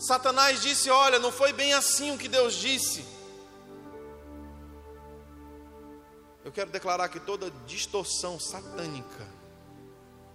Satanás 0.01 0.63
disse: 0.63 0.89
Olha, 0.89 1.19
não 1.19 1.31
foi 1.31 1.53
bem 1.53 1.75
assim 1.75 2.11
o 2.13 2.19
que 2.19 2.27
Deus 2.27 2.55
disse. 2.55 3.05
Eu 6.43 6.51
quero 6.51 6.71
declarar 6.71 7.11
que 7.11 7.21
toda 7.21 7.51
distorção 7.67 8.41
satânica 8.41 9.29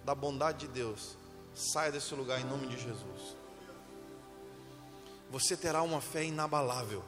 da 0.04 0.14
bondade 0.14 0.60
de 0.60 0.68
Deus 0.68 1.18
saia 1.52 1.90
desse 1.90 2.14
lugar 2.14 2.40
em 2.40 2.44
nome 2.44 2.68
de 2.68 2.78
Jesus. 2.78 3.36
Você 5.30 5.56
terá 5.56 5.82
uma 5.82 6.00
fé 6.00 6.22
inabalável. 6.24 7.02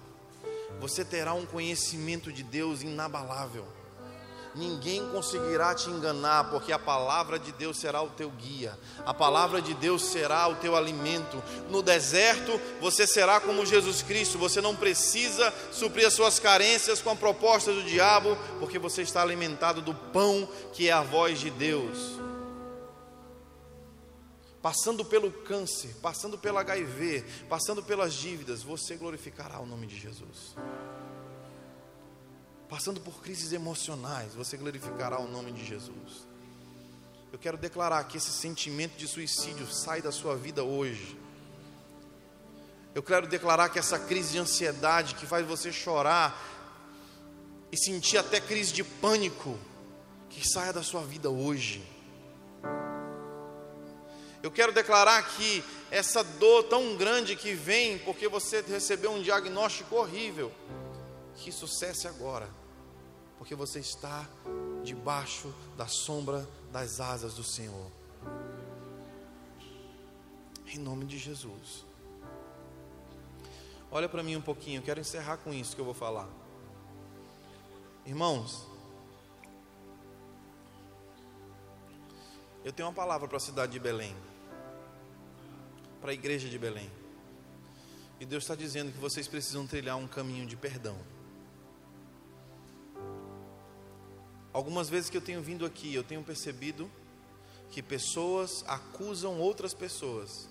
Você 0.80 1.04
terá 1.04 1.32
um 1.34 1.46
conhecimento 1.46 2.32
de 2.32 2.42
Deus 2.42 2.82
inabalável. 2.82 3.66
Ninguém 4.54 5.08
conseguirá 5.10 5.74
te 5.74 5.90
enganar, 5.90 6.50
porque 6.50 6.72
a 6.72 6.78
palavra 6.78 7.38
de 7.38 7.52
Deus 7.52 7.78
será 7.78 8.02
o 8.02 8.10
teu 8.10 8.30
guia, 8.30 8.78
a 9.04 9.14
palavra 9.14 9.60
de 9.60 9.74
Deus 9.74 10.02
será 10.02 10.48
o 10.48 10.56
teu 10.56 10.76
alimento. 10.76 11.42
No 11.70 11.82
deserto, 11.82 12.60
você 12.80 13.06
será 13.06 13.40
como 13.40 13.66
Jesus 13.66 14.02
Cristo, 14.02 14.38
você 14.38 14.60
não 14.60 14.74
precisa 14.74 15.52
suprir 15.72 16.06
as 16.06 16.14
suas 16.14 16.38
carências 16.38 17.00
com 17.00 17.10
a 17.10 17.16
proposta 17.16 17.72
do 17.72 17.82
diabo, 17.82 18.36
porque 18.58 18.78
você 18.78 19.02
está 19.02 19.22
alimentado 19.22 19.80
do 19.80 19.94
pão 19.94 20.48
que 20.72 20.88
é 20.88 20.92
a 20.92 21.02
voz 21.02 21.38
de 21.40 21.50
Deus 21.50 22.18
passando 24.62 25.04
pelo 25.04 25.30
câncer, 25.30 25.94
passando 26.02 26.36
pelo 26.36 26.58
HIV, 26.58 27.24
passando 27.48 27.82
pelas 27.82 28.12
dívidas, 28.14 28.62
você 28.62 28.96
glorificará 28.96 29.60
o 29.60 29.66
nome 29.66 29.86
de 29.86 29.98
Jesus. 29.98 30.54
Passando 32.68 33.00
por 33.00 33.22
crises 33.22 33.52
emocionais, 33.52 34.34
você 34.34 34.56
glorificará 34.56 35.18
o 35.18 35.26
nome 35.26 35.52
de 35.52 35.64
Jesus. 35.64 36.26
Eu 37.32 37.38
quero 37.38 37.56
declarar 37.56 38.04
que 38.04 38.16
esse 38.16 38.30
sentimento 38.30 38.96
de 38.96 39.06
suicídio 39.06 39.66
sai 39.66 40.02
da 40.02 40.12
sua 40.12 40.36
vida 40.36 40.62
hoje. 40.62 41.18
Eu 42.94 43.02
quero 43.02 43.26
declarar 43.26 43.68
que 43.68 43.78
essa 43.78 43.98
crise 43.98 44.32
de 44.32 44.38
ansiedade 44.38 45.14
que 45.14 45.26
faz 45.26 45.46
você 45.46 45.70
chorar 45.70 46.36
e 47.70 47.76
sentir 47.76 48.18
até 48.18 48.40
crise 48.40 48.72
de 48.72 48.82
pânico, 48.82 49.58
que 50.28 50.46
saia 50.46 50.72
da 50.72 50.82
sua 50.82 51.02
vida 51.02 51.30
hoje. 51.30 51.82
Eu 54.42 54.50
quero 54.50 54.72
declarar 54.72 55.22
que 55.22 55.64
essa 55.90 56.22
dor 56.22 56.64
tão 56.64 56.96
grande 56.96 57.34
que 57.34 57.52
vem 57.54 57.98
porque 57.98 58.28
você 58.28 58.62
recebeu 58.62 59.10
um 59.10 59.22
diagnóstico 59.22 59.96
horrível, 59.96 60.52
que 61.36 61.50
isso 61.50 61.66
cesse 61.66 62.06
agora, 62.08 62.48
porque 63.38 63.54
você 63.54 63.78
está 63.78 64.28
debaixo 64.84 65.54
da 65.76 65.86
sombra 65.86 66.46
das 66.70 67.00
asas 67.00 67.34
do 67.34 67.42
Senhor. 67.42 67.90
Em 70.66 70.78
nome 70.78 71.06
de 71.06 71.18
Jesus. 71.18 71.86
Olha 73.90 74.08
para 74.08 74.22
mim 74.22 74.36
um 74.36 74.42
pouquinho, 74.42 74.80
eu 74.80 74.84
quero 74.84 75.00
encerrar 75.00 75.38
com 75.38 75.52
isso 75.52 75.74
que 75.74 75.80
eu 75.80 75.84
vou 75.84 75.94
falar. 75.94 76.28
Irmãos, 78.04 78.66
eu 82.64 82.72
tenho 82.72 82.88
uma 82.88 82.94
palavra 82.94 83.26
para 83.26 83.38
a 83.38 83.40
cidade 83.40 83.72
de 83.72 83.78
Belém 83.78 84.14
para 86.00 86.10
a 86.10 86.14
igreja 86.14 86.48
de 86.48 86.58
Belém. 86.58 86.90
E 88.20 88.26
Deus 88.26 88.44
está 88.44 88.54
dizendo 88.54 88.92
que 88.92 88.98
vocês 88.98 89.28
precisam 89.28 89.66
trilhar 89.66 89.96
um 89.96 90.08
caminho 90.08 90.46
de 90.46 90.56
perdão. 90.56 90.96
Algumas 94.58 94.88
vezes 94.88 95.08
que 95.08 95.16
eu 95.16 95.20
tenho 95.20 95.40
vindo 95.40 95.64
aqui, 95.64 95.94
eu 95.94 96.02
tenho 96.02 96.20
percebido 96.20 96.90
que 97.70 97.80
pessoas 97.80 98.64
acusam 98.66 99.38
outras 99.38 99.72
pessoas 99.72 100.48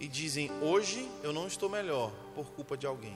e 0.00 0.08
dizem: 0.08 0.50
hoje 0.62 1.06
eu 1.22 1.34
não 1.34 1.46
estou 1.46 1.68
melhor 1.68 2.10
por 2.34 2.46
culpa 2.52 2.78
de 2.78 2.86
alguém. 2.86 3.14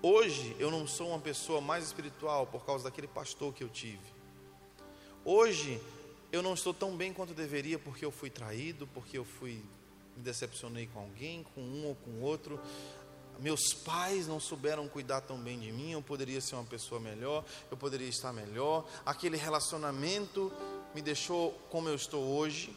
Hoje 0.00 0.54
eu 0.60 0.70
não 0.70 0.86
sou 0.86 1.08
uma 1.08 1.18
pessoa 1.18 1.60
mais 1.60 1.84
espiritual 1.84 2.46
por 2.46 2.64
causa 2.64 2.84
daquele 2.84 3.08
pastor 3.08 3.52
que 3.52 3.64
eu 3.64 3.68
tive. 3.68 4.06
Hoje 5.24 5.80
eu 6.30 6.44
não 6.44 6.54
estou 6.54 6.72
tão 6.72 6.96
bem 6.96 7.12
quanto 7.12 7.34
deveria 7.34 7.76
porque 7.76 8.04
eu 8.04 8.12
fui 8.12 8.30
traído, 8.30 8.86
porque 8.94 9.18
eu 9.18 9.24
fui 9.24 9.60
me 10.16 10.22
decepcionei 10.22 10.86
com 10.86 11.00
alguém, 11.00 11.44
com 11.56 11.60
um 11.60 11.86
ou 11.86 11.96
com 11.96 12.22
outro. 12.22 12.60
Meus 13.38 13.74
pais 13.74 14.26
não 14.26 14.40
souberam 14.40 14.88
cuidar 14.88 15.20
tão 15.20 15.38
bem 15.38 15.58
de 15.58 15.70
mim, 15.70 15.92
eu 15.92 16.02
poderia 16.02 16.40
ser 16.40 16.54
uma 16.54 16.64
pessoa 16.64 17.00
melhor, 17.00 17.44
eu 17.70 17.76
poderia 17.76 18.08
estar 18.08 18.32
melhor. 18.32 18.86
Aquele 19.04 19.36
relacionamento 19.36 20.52
me 20.94 21.02
deixou 21.02 21.52
como 21.70 21.88
eu 21.88 21.94
estou 21.94 22.24
hoje. 22.24 22.74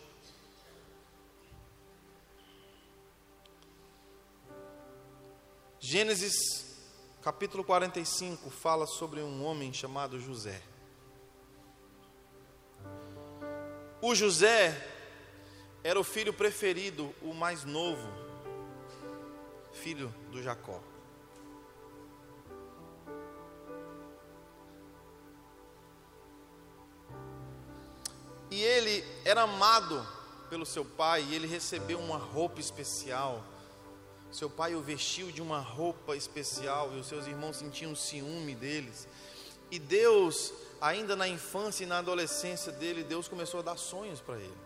Gênesis 5.80 6.69
capítulo 7.22 7.64
45 7.64 8.49
fala 8.49 8.86
sobre 8.86 9.22
um 9.22 9.45
homem 9.45 9.73
chamado 9.73 10.19
José. 10.19 10.61
O 14.02 14.15
José 14.15 14.76
era 15.84 15.99
o 15.99 16.03
filho 16.03 16.34
preferido, 16.34 17.14
o 17.22 17.34
mais 17.34 17.64
novo, 17.65 18.07
filho 19.74 20.14
do 20.32 20.41
Jacó. 20.41 20.82
E 28.52 28.62
ele 28.62 29.04
era 29.24 29.44
amado 29.44 30.06
pelo 30.50 30.66
seu 30.66 30.84
pai, 30.84 31.24
e 31.24 31.36
ele 31.36 31.48
recebeu 31.48 32.00
uma 32.00 32.18
roupa 32.18 32.60
especial. 32.60 33.44
Seu 34.32 34.50
pai 34.50 34.76
o 34.76 34.82
vestiu 34.82 35.32
de 35.32 35.41
uma 35.41 35.60
roupa 35.60 36.16
especial, 36.16 36.91
e 36.94 37.00
os 37.00 37.08
seus 37.08 37.28
irmãos 37.28 37.58
sentiam 37.58 37.96
ciúme 37.96 38.56
deles. 38.56 39.08
E 39.70 39.78
Deus 39.78 40.52
ainda 40.82 41.16
na 41.16 41.28
infância 41.28 41.84
e 41.84 41.88
na 41.88 42.00
adolescência 42.00 42.72
dele, 42.72 43.04
Deus 43.04 43.28
começou 43.28 43.60
a 43.60 43.64
dar 43.64 43.78
sonhos 43.78 44.22
para 44.22 44.38
ele. 44.38 44.58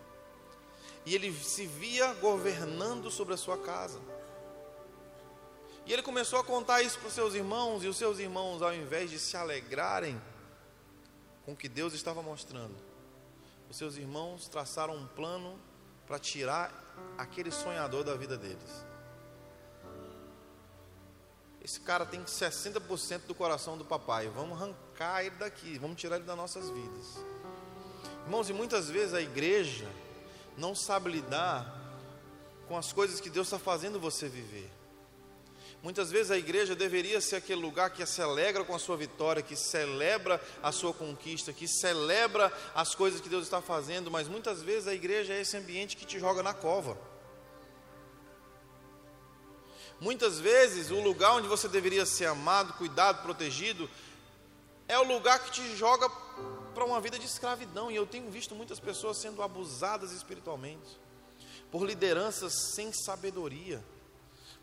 E 1.04 1.14
ele 1.14 1.32
se 1.32 1.66
via 1.66 2.12
governando 2.14 3.10
sobre 3.10 3.34
a 3.34 3.36
sua 3.36 3.58
casa. 3.58 4.00
E 5.86 5.92
ele 5.92 6.02
começou 6.02 6.38
a 6.38 6.44
contar 6.44 6.82
isso 6.82 6.98
para 6.98 7.08
os 7.08 7.14
seus 7.14 7.34
irmãos, 7.34 7.84
e 7.84 7.88
os 7.88 7.96
seus 7.96 8.18
irmãos, 8.18 8.62
ao 8.62 8.74
invés 8.74 9.10
de 9.10 9.18
se 9.18 9.36
alegrarem 9.36 10.20
com 11.44 11.52
o 11.52 11.56
que 11.56 11.68
Deus 11.68 11.92
estava 11.92 12.22
mostrando, 12.22 12.74
os 13.68 13.76
seus 13.76 13.96
irmãos 13.96 14.48
traçaram 14.48 14.96
um 14.96 15.06
plano 15.06 15.58
para 16.06 16.18
tirar 16.18 16.72
aquele 17.18 17.50
sonhador 17.50 18.02
da 18.02 18.14
vida 18.14 18.36
deles. 18.36 18.84
Esse 21.62 21.80
cara 21.80 22.04
tem 22.04 22.22
60% 22.22 23.22
do 23.26 23.34
coração 23.34 23.78
do 23.78 23.84
papai. 23.86 24.28
Vamos 24.28 24.60
arrancar 24.60 25.24
ele 25.24 25.36
daqui, 25.36 25.78
vamos 25.78 25.98
tirar 25.98 26.16
ele 26.16 26.24
das 26.26 26.36
nossas 26.36 26.68
vidas. 26.68 27.24
Irmãos, 28.24 28.50
e 28.50 28.52
muitas 28.52 28.90
vezes 28.90 29.14
a 29.14 29.22
igreja 29.22 29.90
não 30.58 30.74
sabe 30.74 31.10
lidar 31.10 31.82
com 32.68 32.76
as 32.76 32.92
coisas 32.92 33.18
que 33.18 33.30
Deus 33.30 33.46
está 33.46 33.58
fazendo 33.58 33.98
você 33.98 34.28
viver. 34.28 34.70
Muitas 35.84 36.10
vezes 36.10 36.30
a 36.30 36.38
igreja 36.38 36.74
deveria 36.74 37.20
ser 37.20 37.36
aquele 37.36 37.60
lugar 37.60 37.90
que 37.90 38.06
se 38.06 38.22
alegra 38.22 38.64
com 38.64 38.74
a 38.74 38.78
sua 38.78 38.96
vitória, 38.96 39.42
que 39.42 39.54
celebra 39.54 40.40
a 40.62 40.72
sua 40.72 40.94
conquista, 40.94 41.52
que 41.52 41.68
celebra 41.68 42.50
as 42.74 42.94
coisas 42.94 43.20
que 43.20 43.28
Deus 43.28 43.44
está 43.44 43.60
fazendo, 43.60 44.10
mas 44.10 44.26
muitas 44.26 44.62
vezes 44.62 44.88
a 44.88 44.94
igreja 44.94 45.34
é 45.34 45.42
esse 45.42 45.58
ambiente 45.58 45.94
que 45.94 46.06
te 46.06 46.18
joga 46.18 46.42
na 46.42 46.54
cova. 46.54 46.96
Muitas 50.00 50.40
vezes, 50.40 50.90
o 50.90 51.02
lugar 51.02 51.34
onde 51.34 51.48
você 51.48 51.68
deveria 51.68 52.06
ser 52.06 52.24
amado, 52.28 52.72
cuidado, 52.78 53.22
protegido, 53.22 53.86
é 54.88 54.98
o 54.98 55.04
lugar 55.04 55.38
que 55.44 55.50
te 55.50 55.76
joga 55.76 56.08
para 56.74 56.86
uma 56.86 56.98
vida 56.98 57.18
de 57.18 57.26
escravidão. 57.26 57.90
E 57.90 57.96
eu 57.96 58.06
tenho 58.06 58.30
visto 58.30 58.54
muitas 58.54 58.80
pessoas 58.80 59.18
sendo 59.18 59.42
abusadas 59.42 60.12
espiritualmente, 60.12 60.98
por 61.70 61.84
lideranças 61.84 62.72
sem 62.74 62.90
sabedoria, 62.90 63.84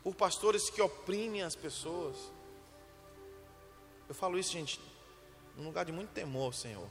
por 0.02 0.14
pastores 0.14 0.68
que 0.68 0.82
oprimem 0.82 1.42
as 1.42 1.54
pessoas. 1.54 2.16
Eu 4.08 4.14
falo 4.14 4.38
isso, 4.38 4.52
gente, 4.52 4.80
num 5.56 5.64
lugar 5.64 5.84
de 5.84 5.92
muito 5.92 6.10
temor, 6.10 6.52
Senhor. 6.54 6.88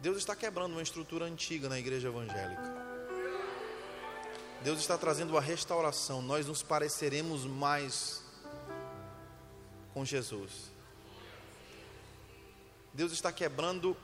Deus 0.00 0.18
está 0.18 0.36
quebrando 0.36 0.72
uma 0.72 0.82
estrutura 0.82 1.24
antiga 1.24 1.68
na 1.68 1.78
igreja 1.78 2.08
evangélica. 2.08 2.84
Deus 4.62 4.78
está 4.80 4.98
trazendo 4.98 5.36
a 5.36 5.40
restauração. 5.40 6.20
Nós 6.20 6.46
nos 6.46 6.62
pareceremos 6.62 7.44
mais 7.44 8.22
com 9.92 10.04
Jesus. 10.04 10.72
Deus 12.92 13.12
está 13.12 13.32
quebrando 13.32 13.96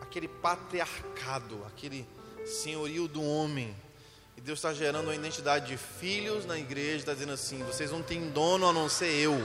aquele 0.00 0.28
patriarcado, 0.28 1.64
aquele 1.66 2.06
senhorio 2.44 3.08
do 3.08 3.22
homem. 3.22 3.74
E 4.36 4.40
Deus 4.40 4.58
está 4.58 4.74
gerando 4.74 5.06
uma 5.06 5.14
identidade 5.14 5.66
de 5.66 5.76
filhos 5.76 6.44
na 6.44 6.58
igreja, 6.58 6.98
está 6.98 7.14
dizendo 7.14 7.32
assim: 7.32 7.62
vocês 7.64 7.90
não 7.90 8.02
têm 8.02 8.30
dono 8.30 8.68
a 8.68 8.72
não 8.72 8.88
ser 8.88 9.10
eu. 9.10 9.36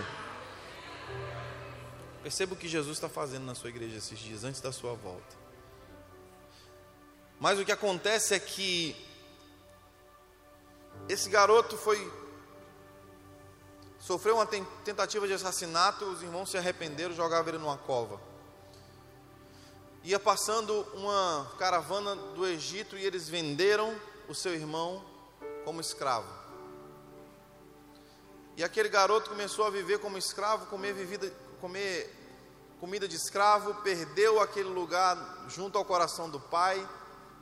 Perceba 2.21 2.53
o 2.53 2.57
que 2.57 2.67
Jesus 2.67 2.97
está 2.97 3.09
fazendo 3.09 3.45
na 3.45 3.55
sua 3.55 3.69
igreja 3.69 3.97
esses 3.97 4.19
dias, 4.19 4.43
antes 4.43 4.61
da 4.61 4.71
sua 4.71 4.93
volta. 4.93 5.41
Mas 7.39 7.57
o 7.57 7.65
que 7.65 7.71
acontece 7.71 8.35
é 8.35 8.39
que 8.39 8.95
esse 11.09 11.29
garoto 11.29 11.77
foi 11.77 12.11
sofreu 13.97 14.35
uma 14.35 14.45
tentativa 14.45 15.27
de 15.27 15.33
assassinato, 15.33 16.05
os 16.05 16.21
irmãos 16.21 16.49
se 16.49 16.57
arrependeram, 16.57 17.15
jogavam 17.15 17.49
ele 17.49 17.57
numa 17.57 17.77
cova. 17.77 18.19
Ia 20.03 20.19
passando 20.19 20.81
uma 20.95 21.51
caravana 21.57 22.15
do 22.15 22.45
Egito 22.45 22.97
e 22.97 23.05
eles 23.05 23.29
venderam 23.29 23.95
o 24.27 24.35
seu 24.35 24.53
irmão 24.53 25.03
como 25.63 25.81
escravo. 25.81 26.27
E 28.57 28.63
aquele 28.63 28.89
garoto 28.89 29.29
começou 29.29 29.65
a 29.65 29.69
viver 29.69 29.99
como 29.99 30.17
escravo, 30.17 30.65
comer, 30.67 30.93
vivida, 30.93 31.31
comer 31.59 32.21
comida 32.81 33.07
de 33.07 33.15
escravo, 33.15 33.75
perdeu 33.83 34.39
aquele 34.39 34.69
lugar 34.69 35.45
junto 35.47 35.77
ao 35.77 35.85
coração 35.85 36.27
do 36.27 36.39
pai, 36.39 36.87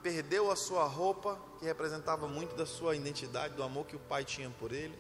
perdeu 0.04 0.52
a 0.52 0.56
sua 0.56 0.84
roupa, 0.84 1.40
que 1.58 1.66
representava 1.66 2.28
muito 2.28 2.56
da 2.56 2.66
sua 2.66 2.94
identidade, 2.94 3.54
do 3.54 3.64
amor 3.64 3.86
que 3.86 3.96
o 3.96 4.00
pai 4.00 4.26
tinha 4.26 4.50
por 4.50 4.74
ele. 4.74 4.98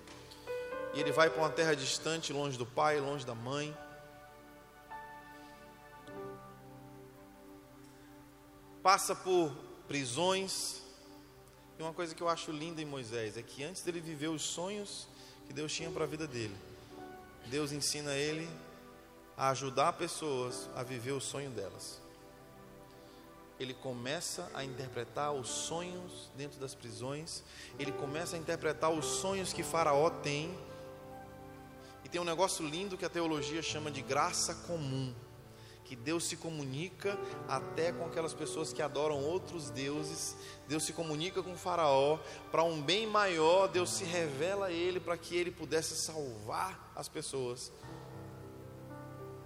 E 0.93 0.99
ele 1.01 1.11
vai 1.11 1.29
para 1.29 1.41
uma 1.41 1.49
terra 1.49 1.75
distante, 1.75 2.31
longe 2.31 2.57
do 2.57 2.65
pai, 2.65 3.01
longe 3.01 3.25
da 3.25 3.35
mãe. 3.35 3.77
Passa 8.81 9.13
por 9.13 9.51
prisões. 9.89 10.81
E 11.79 11.81
uma 11.81 11.93
coisa 11.93 12.13
que 12.13 12.21
eu 12.21 12.27
acho 12.27 12.51
linda 12.51 12.81
em 12.81 12.85
Moisés 12.85 13.37
é 13.37 13.41
que 13.41 13.63
antes 13.63 13.81
dele 13.81 14.01
viver 14.01 14.27
os 14.27 14.41
sonhos 14.41 15.07
que 15.47 15.53
Deus 15.53 15.73
tinha 15.73 15.89
para 15.89 16.03
a 16.03 16.07
vida 16.07 16.27
dele, 16.27 16.55
Deus 17.45 17.71
ensina 17.71 18.15
ele 18.15 18.49
a 19.37 19.49
ajudar 19.51 19.93
pessoas 19.93 20.69
a 20.75 20.83
viver 20.83 21.13
o 21.13 21.21
sonho 21.21 21.49
delas. 21.49 22.01
Ele 23.57 23.73
começa 23.73 24.51
a 24.53 24.61
interpretar 24.61 25.31
os 25.31 25.47
sonhos 25.47 26.29
dentro 26.35 26.59
das 26.59 26.75
prisões, 26.75 27.43
ele 27.79 27.93
começa 27.93 28.35
a 28.35 28.39
interpretar 28.39 28.91
os 28.91 29.05
sonhos 29.05 29.53
que 29.53 29.63
Faraó 29.63 30.09
tem. 30.09 30.53
E 32.03 32.09
tem 32.09 32.19
um 32.19 32.25
negócio 32.25 32.67
lindo 32.67 32.97
que 32.97 33.05
a 33.05 33.09
teologia 33.09 33.61
chama 33.61 33.89
de 33.89 34.01
graça 34.01 34.53
comum 34.67 35.15
que 35.89 35.95
Deus 35.95 36.25
se 36.25 36.37
comunica 36.37 37.17
até 37.47 37.91
com 37.91 38.05
aquelas 38.05 38.31
pessoas 38.31 38.71
que 38.71 38.79
adoram 38.79 39.23
outros 39.23 39.71
deuses. 39.71 40.35
Deus 40.67 40.85
se 40.85 40.93
comunica 40.93 41.41
com 41.41 41.57
Faraó 41.57 42.19
para 42.51 42.63
um 42.63 42.79
bem 42.79 43.07
maior. 43.07 43.67
Deus 43.67 43.89
se 43.89 44.03
revela 44.03 44.67
a 44.67 44.71
ele 44.71 44.99
para 44.99 45.17
que 45.17 45.35
ele 45.35 45.49
pudesse 45.49 45.95
salvar 46.05 46.91
as 46.95 47.09
pessoas 47.09 47.71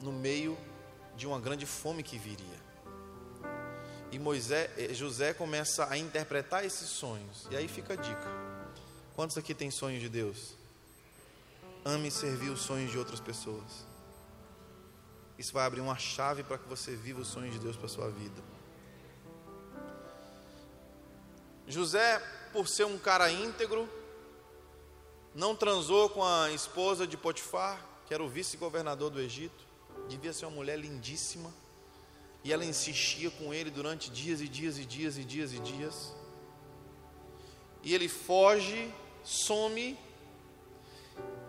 no 0.01 0.11
meio 0.11 0.57
de 1.15 1.25
uma 1.25 1.39
grande 1.39 1.65
fome 1.65 2.03
que 2.03 2.17
viria. 2.17 2.61
E 4.11 4.19
Moisés, 4.19 4.69
eh, 4.77 4.93
José 4.93 5.33
começa 5.33 5.89
a 5.89 5.97
interpretar 5.97 6.65
esses 6.65 6.89
sonhos. 6.89 7.47
E 7.51 7.55
aí 7.55 7.69
fica 7.69 7.93
a 7.93 7.95
dica. 7.95 8.27
Quantos 9.15 9.37
aqui 9.37 9.53
têm 9.53 9.71
sonhos 9.71 10.01
de 10.01 10.09
Deus? 10.09 10.55
Ame 11.85 12.11
servir 12.11 12.49
os 12.49 12.63
sonhos 12.63 12.91
de 12.91 12.97
outras 12.97 13.21
pessoas. 13.21 13.92
Isso 15.43 15.51
vai 15.51 15.65
abrir 15.65 15.81
uma 15.81 15.97
chave 15.97 16.41
para 16.41 16.57
que 16.57 16.69
você 16.69 16.95
viva 16.95 17.19
os 17.19 17.27
sonhos 17.27 17.51
de 17.51 17.59
Deus 17.59 17.75
para 17.75 17.87
a 17.87 17.89
sua 17.89 18.09
vida. 18.09 18.41
José, 21.67 22.17
por 22.53 22.65
ser 22.65 22.85
um 22.85 22.97
cara 22.97 23.29
íntegro, 23.29 23.89
não 25.35 25.53
transou 25.53 26.07
com 26.07 26.23
a 26.23 26.49
esposa 26.51 27.05
de 27.05 27.17
Potifar, 27.17 27.77
que 28.07 28.13
era 28.13 28.23
o 28.23 28.29
vice-governador 28.29 29.09
do 29.09 29.19
Egito. 29.19 29.65
Devia 30.07 30.31
ser 30.31 30.45
uma 30.45 30.55
mulher 30.55 30.79
lindíssima. 30.79 31.53
E 32.41 32.53
ela 32.53 32.63
insistia 32.63 33.29
com 33.29 33.53
ele 33.53 33.69
durante 33.69 34.09
dias 34.09 34.39
e 34.39 34.47
dias 34.47 34.77
e 34.77 34.85
dias 34.85 35.17
e 35.17 35.25
dias 35.25 35.51
e 35.51 35.59
dias. 35.59 36.15
E 37.83 37.93
ele 37.93 38.07
foge, 38.07 38.89
some 39.25 39.99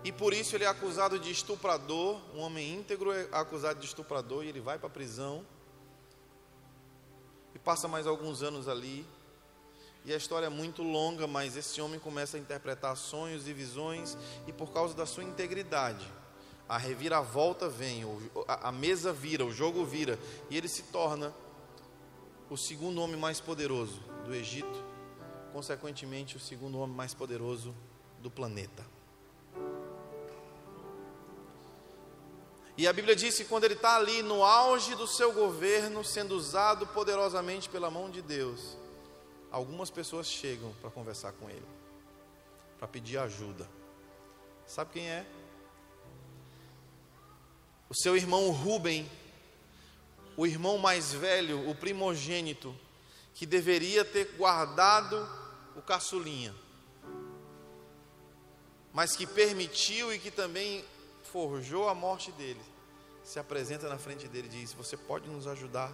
e 0.04 0.12
por 0.12 0.34
isso 0.34 0.54
ele 0.54 0.64
é 0.64 0.68
acusado 0.68 1.18
de 1.18 1.30
estuprador. 1.30 2.20
Um 2.34 2.40
homem 2.40 2.74
íntegro 2.74 3.10
é 3.10 3.26
acusado 3.32 3.80
de 3.80 3.86
estuprador 3.86 4.44
e 4.44 4.48
ele 4.48 4.60
vai 4.60 4.78
para 4.78 4.86
a 4.86 4.90
prisão. 4.90 5.44
E 7.54 7.58
passa 7.58 7.88
mais 7.88 8.06
alguns 8.06 8.42
anos 8.42 8.68
ali. 8.68 9.06
E 10.04 10.12
a 10.12 10.16
história 10.16 10.46
é 10.46 10.50
muito 10.50 10.82
longa, 10.82 11.26
mas 11.26 11.56
esse 11.56 11.80
homem 11.80 11.98
começa 11.98 12.36
a 12.36 12.40
interpretar 12.40 12.94
sonhos 12.94 13.48
e 13.48 13.54
visões, 13.54 14.18
e 14.46 14.52
por 14.52 14.70
causa 14.70 14.94
da 14.94 15.06
sua 15.06 15.24
integridade, 15.24 16.06
a 16.68 16.76
reviravolta 16.76 17.70
vem, 17.70 18.04
a 18.46 18.70
mesa 18.70 19.14
vira, 19.14 19.46
o 19.46 19.50
jogo 19.50 19.82
vira, 19.82 20.18
e 20.50 20.58
ele 20.58 20.68
se 20.68 20.82
torna 20.82 21.34
o 22.50 22.56
segundo 22.58 23.00
homem 23.00 23.16
mais 23.16 23.40
poderoso 23.40 24.02
do 24.26 24.34
Egito, 24.34 24.84
consequentemente, 25.54 26.36
o 26.36 26.40
segundo 26.40 26.78
homem 26.78 26.94
mais 26.94 27.14
poderoso 27.14 27.74
do 28.20 28.30
planeta. 28.30 28.93
E 32.76 32.88
a 32.88 32.92
Bíblia 32.92 33.14
diz 33.14 33.36
que 33.36 33.44
quando 33.44 33.64
ele 33.64 33.74
está 33.74 33.96
ali 33.96 34.20
no 34.22 34.42
auge 34.42 34.96
do 34.96 35.06
seu 35.06 35.32
governo, 35.32 36.04
sendo 36.04 36.34
usado 36.34 36.86
poderosamente 36.88 37.68
pela 37.68 37.88
mão 37.88 38.10
de 38.10 38.20
Deus, 38.20 38.76
algumas 39.50 39.90
pessoas 39.90 40.26
chegam 40.26 40.74
para 40.80 40.90
conversar 40.90 41.32
com 41.32 41.48
ele, 41.48 41.66
para 42.76 42.88
pedir 42.88 43.18
ajuda. 43.18 43.68
Sabe 44.66 44.92
quem 44.92 45.08
é? 45.08 45.24
O 47.88 47.94
seu 47.94 48.16
irmão 48.16 48.50
Rubem, 48.50 49.08
o 50.36 50.44
irmão 50.44 50.76
mais 50.76 51.12
velho, 51.12 51.68
o 51.70 51.76
primogênito, 51.76 52.74
que 53.34 53.46
deveria 53.46 54.04
ter 54.04 54.34
guardado 54.36 55.28
o 55.76 55.82
caçulinha, 55.82 56.54
mas 58.92 59.14
que 59.14 59.26
permitiu 59.26 60.12
e 60.12 60.18
que 60.18 60.30
também 60.30 60.84
forjou 61.34 61.88
a 61.88 61.94
morte 61.96 62.30
dele, 62.30 62.62
se 63.24 63.40
apresenta 63.40 63.88
na 63.88 63.98
frente 63.98 64.28
dele 64.28 64.46
e 64.46 64.60
diz: 64.60 64.72
Você 64.72 64.96
pode 64.96 65.28
nos 65.28 65.48
ajudar? 65.48 65.92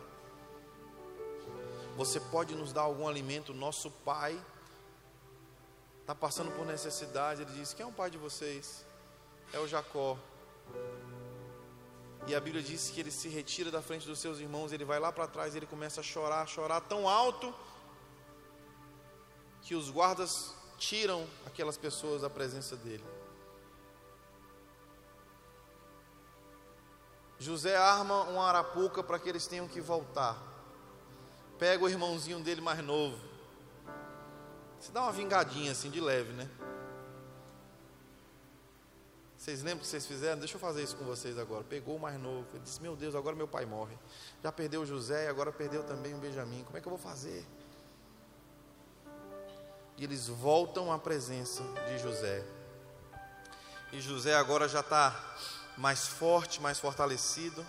Você 1.97 2.21
pode 2.21 2.55
nos 2.55 2.75
dar 2.75 2.83
algum 2.83 3.09
alimento? 3.09 3.55
Nosso 3.55 3.91
pai 3.91 4.39
está 6.03 6.15
passando 6.15 6.51
por 6.51 6.67
necessidade. 6.67 7.41
Ele 7.41 7.53
diz: 7.53 7.73
Quem 7.73 7.85
é 7.87 7.89
o 7.89 7.93
pai 7.93 8.11
de 8.11 8.19
vocês? 8.19 8.85
É 9.55 9.59
o 9.59 9.67
Jacó. 9.67 10.19
E 12.27 12.35
a 12.35 12.41
Bíblia 12.41 12.63
diz 12.63 12.91
que 12.91 13.01
ele 13.01 13.11
se 13.11 13.31
retira 13.31 13.71
da 13.71 13.81
frente 13.81 14.07
dos 14.07 14.19
seus 14.19 14.41
irmãos, 14.41 14.73
ele 14.73 14.85
vai 14.85 15.01
lá 15.01 15.11
para 15.11 15.27
trás, 15.27 15.57
ele 15.57 15.65
começa 15.65 16.03
a 16.03 16.05
chorar, 16.05 16.47
chorar 16.47 16.83
tão 16.83 17.09
alto 17.09 17.55
que 19.63 19.75
os 19.75 19.89
guardas 19.89 20.55
tiram 20.77 21.27
aquelas 21.47 21.79
pessoas 21.79 22.21
da 22.21 22.29
presença 22.29 22.77
dele. 22.77 23.20
José 27.41 27.75
arma 27.75 28.25
uma 28.25 28.45
arapuca 28.45 29.03
para 29.03 29.19
que 29.19 29.27
eles 29.27 29.47
tenham 29.47 29.67
que 29.67 29.81
voltar. 29.81 30.37
Pega 31.59 31.83
o 31.83 31.89
irmãozinho 31.89 32.39
dele 32.41 32.61
mais 32.61 32.85
novo. 32.85 33.19
Se 34.79 34.93
dá 34.93 35.01
uma 35.03 35.13
vingadinha 35.13 35.73
assim 35.73 35.91
de 35.91 36.03
leve, 36.03 36.35
né? 36.35 36.47
Vocês 39.39 39.63
lembram 39.63 39.81
que 39.81 39.87
vocês 39.87 40.07
fizeram? 40.07 40.39
Deixa 40.39 40.57
eu 40.57 40.61
fazer 40.61 40.83
isso 40.83 40.95
com 40.97 41.05
vocês 41.07 41.39
agora. 41.39 41.65
Pegou 41.65 41.97
o 41.97 41.99
mais 41.99 42.21
novo. 42.21 42.47
Ele 42.53 42.63
disse: 42.63 42.83
Meu 42.83 42.95
Deus, 42.95 43.15
agora 43.15 43.35
meu 43.35 43.49
pai 43.49 43.65
morre. 43.65 43.97
Já 44.43 44.53
perdeu 44.53 44.83
o 44.83 44.87
José 44.87 45.25
e 45.25 45.29
agora 45.29 45.51
perdeu 45.51 45.83
também 45.83 46.15
o 46.15 46.19
Benjamim. 46.19 46.63
Como 46.65 46.77
é 46.77 46.81
que 46.81 46.87
eu 46.87 46.91
vou 46.91 46.99
fazer? 46.99 47.47
E 49.97 50.05
eles 50.05 50.29
voltam 50.29 50.93
à 50.93 50.99
presença 50.99 51.63
de 51.89 51.99
José. 51.99 52.45
E 53.93 54.01
José 54.01 54.35
agora 54.35 54.69
já 54.69 54.81
está 54.81 55.19
mais 55.81 56.07
forte, 56.07 56.61
mais 56.61 56.79
fortalecido. 56.79 57.67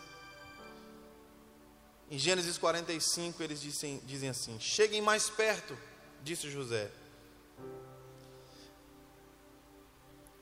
Em 2.09 2.19
Gênesis 2.19 2.57
45, 2.57 3.41
eles 3.41 3.61
dizem, 3.61 4.01
dizem 4.05 4.29
assim: 4.29 4.59
Cheguem 4.59 5.01
mais 5.01 5.29
perto, 5.29 5.77
disse 6.21 6.51
José. 6.51 6.91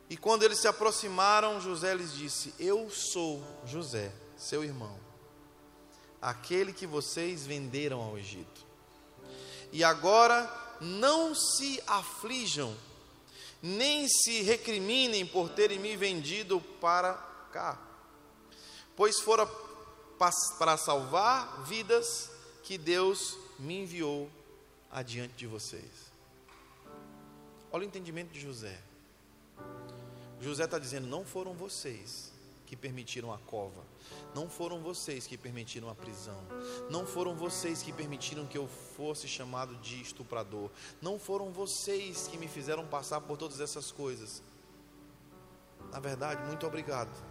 E 0.09 0.17
quando 0.17 0.41
eles 0.41 0.57
se 0.57 0.67
aproximaram, 0.67 1.61
José 1.61 1.93
lhes 1.93 2.11
disse: 2.11 2.55
Eu 2.57 2.89
sou 2.89 3.43
José, 3.67 4.11
seu 4.35 4.63
irmão, 4.63 4.99
aquele 6.19 6.73
que 6.73 6.87
vocês 6.87 7.45
venderam 7.45 8.01
ao 8.01 8.17
Egito. 8.17 8.65
E 9.71 9.83
agora 9.83 10.51
não 10.81 11.35
se 11.35 11.79
aflijam, 11.85 12.75
nem 13.61 14.07
se 14.07 14.41
recriminem 14.41 15.23
por 15.23 15.49
terem 15.49 15.77
me 15.77 15.95
vendido 15.95 16.59
para 16.81 17.28
cá, 17.49 17.77
pois 18.95 19.19
fora 19.19 19.45
para 20.57 20.77
salvar 20.77 21.63
vidas 21.63 22.29
que 22.63 22.77
Deus 22.77 23.37
me 23.57 23.81
enviou 23.83 24.29
adiante 24.91 25.33
de 25.35 25.47
vocês. 25.47 26.09
Olha 27.71 27.83
o 27.83 27.87
entendimento 27.87 28.31
de 28.31 28.39
José. 28.39 28.77
José 30.41 30.65
está 30.65 30.77
dizendo: 30.77 31.07
não 31.07 31.23
foram 31.25 31.53
vocês 31.53 32.31
que 32.65 32.75
permitiram 32.75 33.33
a 33.33 33.37
cova, 33.39 33.81
não 34.35 34.49
foram 34.49 34.81
vocês 34.81 35.25
que 35.25 35.37
permitiram 35.37 35.89
a 35.89 35.95
prisão, 35.95 36.39
não 36.89 37.05
foram 37.05 37.35
vocês 37.35 37.81
que 37.81 37.91
permitiram 37.91 38.45
que 38.45 38.57
eu 38.57 38.67
fosse 38.67 39.27
chamado 39.27 39.75
de 39.77 40.01
estuprador, 40.01 40.69
não 41.01 41.17
foram 41.17 41.51
vocês 41.51 42.27
que 42.27 42.37
me 42.37 42.47
fizeram 42.47 42.85
passar 42.85 43.21
por 43.21 43.37
todas 43.37 43.59
essas 43.59 43.91
coisas. 43.91 44.43
Na 45.91 45.99
verdade, 45.99 46.45
muito 46.45 46.67
obrigado 46.67 47.28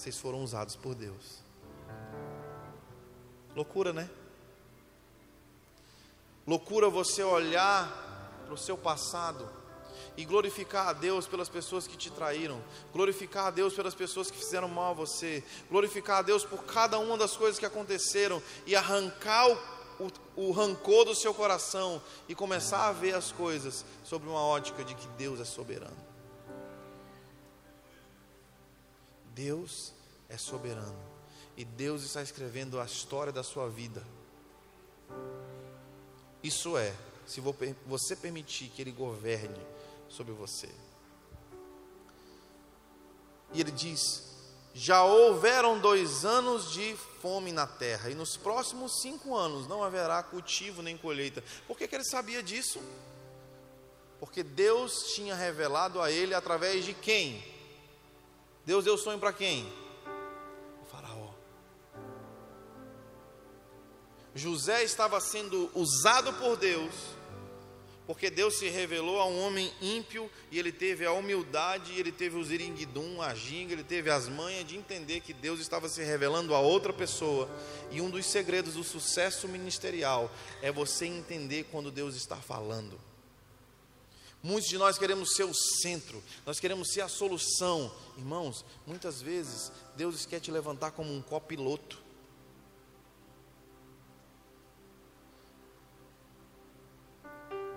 vocês 0.00 0.16
foram 0.16 0.42
usados 0.42 0.76
por 0.76 0.94
Deus. 0.94 1.40
Loucura, 3.54 3.92
né? 3.92 4.08
Loucura 6.46 6.88
você 6.88 7.22
olhar 7.22 8.42
para 8.46 8.54
o 8.54 8.56
seu 8.56 8.78
passado 8.78 9.46
e 10.16 10.24
glorificar 10.24 10.88
a 10.88 10.92
Deus 10.94 11.26
pelas 11.26 11.50
pessoas 11.50 11.86
que 11.86 11.98
te 11.98 12.10
traíram, 12.10 12.64
glorificar 12.94 13.48
a 13.48 13.50
Deus 13.50 13.74
pelas 13.74 13.94
pessoas 13.94 14.30
que 14.30 14.38
fizeram 14.38 14.68
mal 14.68 14.92
a 14.92 14.94
você, 14.94 15.44
glorificar 15.68 16.20
a 16.20 16.22
Deus 16.22 16.46
por 16.46 16.64
cada 16.64 16.98
uma 16.98 17.18
das 17.18 17.36
coisas 17.36 17.58
que 17.58 17.66
aconteceram 17.66 18.42
e 18.66 18.74
arrancar 18.74 19.48
o, 19.50 20.06
o, 20.06 20.48
o 20.48 20.50
rancor 20.50 21.04
do 21.04 21.14
seu 21.14 21.34
coração 21.34 22.00
e 22.26 22.34
começar 22.34 22.88
a 22.88 22.92
ver 22.92 23.14
as 23.14 23.32
coisas 23.32 23.84
sobre 24.02 24.30
uma 24.30 24.40
ótica 24.40 24.82
de 24.82 24.94
que 24.94 25.06
Deus 25.08 25.40
é 25.40 25.44
soberano. 25.44 26.09
Deus 29.40 29.94
é 30.28 30.36
soberano 30.36 31.02
e 31.56 31.64
Deus 31.64 32.02
está 32.02 32.22
escrevendo 32.22 32.78
a 32.78 32.84
história 32.84 33.32
da 33.32 33.42
sua 33.42 33.70
vida. 33.70 34.06
Isso 36.42 36.76
é, 36.76 36.94
se 37.26 37.40
você 37.86 38.14
permitir 38.14 38.68
que 38.68 38.82
Ele 38.82 38.92
governe 38.92 39.58
sobre 40.10 40.34
você. 40.34 40.68
E 43.54 43.60
ele 43.62 43.70
diz: 43.70 44.26
Já 44.74 45.04
houveram 45.04 45.80
dois 45.80 46.24
anos 46.26 46.70
de 46.70 46.94
fome 47.22 47.50
na 47.50 47.66
terra, 47.66 48.10
e 48.10 48.14
nos 48.14 48.36
próximos 48.36 49.00
cinco 49.00 49.34
anos 49.34 49.66
não 49.66 49.82
haverá 49.82 50.22
cultivo 50.22 50.82
nem 50.82 50.98
colheita. 50.98 51.42
Por 51.66 51.78
que, 51.78 51.88
que 51.88 51.94
ele 51.94 52.04
sabia 52.04 52.42
disso? 52.42 52.78
Porque 54.18 54.42
Deus 54.42 55.14
tinha 55.14 55.34
revelado 55.34 56.00
a 56.00 56.10
ele 56.10 56.34
através 56.34 56.84
de 56.84 56.92
quem? 56.92 57.59
Deus 58.64 58.84
deu 58.84 58.96
sonho 58.96 59.18
para 59.18 59.32
quem? 59.32 59.70
O 60.82 60.86
Faraó. 60.86 61.30
José 64.34 64.84
estava 64.84 65.20
sendo 65.20 65.70
usado 65.74 66.32
por 66.34 66.56
Deus 66.56 66.94
porque 68.10 68.28
Deus 68.28 68.58
se 68.58 68.68
revelou 68.68 69.20
a 69.20 69.24
um 69.24 69.40
homem 69.40 69.72
ímpio 69.80 70.28
e 70.50 70.58
ele 70.58 70.72
teve 70.72 71.06
a 71.06 71.12
humildade, 71.12 71.96
ele 71.96 72.10
teve 72.10 72.36
o 72.36 72.42
ziringuidum, 72.42 73.22
a 73.22 73.32
ginga, 73.36 73.72
ele 73.72 73.84
teve 73.84 74.10
as 74.10 74.28
manhas 74.28 74.66
de 74.66 74.76
entender 74.76 75.20
que 75.20 75.32
Deus 75.32 75.60
estava 75.60 75.88
se 75.88 76.02
revelando 76.02 76.52
a 76.52 76.58
outra 76.58 76.92
pessoa. 76.92 77.48
E 77.88 78.00
um 78.00 78.10
dos 78.10 78.26
segredos 78.26 78.74
do 78.74 78.82
sucesso 78.82 79.46
ministerial 79.46 80.28
é 80.60 80.72
você 80.72 81.06
entender 81.06 81.68
quando 81.70 81.92
Deus 81.92 82.16
está 82.16 82.34
falando. 82.34 83.00
Muitos 84.42 84.70
de 84.70 84.78
nós 84.78 84.98
queremos 84.98 85.34
ser 85.34 85.44
o 85.44 85.54
centro, 85.54 86.22
nós 86.46 86.58
queremos 86.58 86.92
ser 86.92 87.02
a 87.02 87.08
solução. 87.08 87.94
Irmãos, 88.16 88.64
muitas 88.86 89.20
vezes 89.20 89.70
Deus 89.96 90.24
quer 90.24 90.40
te 90.40 90.50
levantar 90.50 90.92
como 90.92 91.12
um 91.12 91.20
copiloto. 91.20 92.10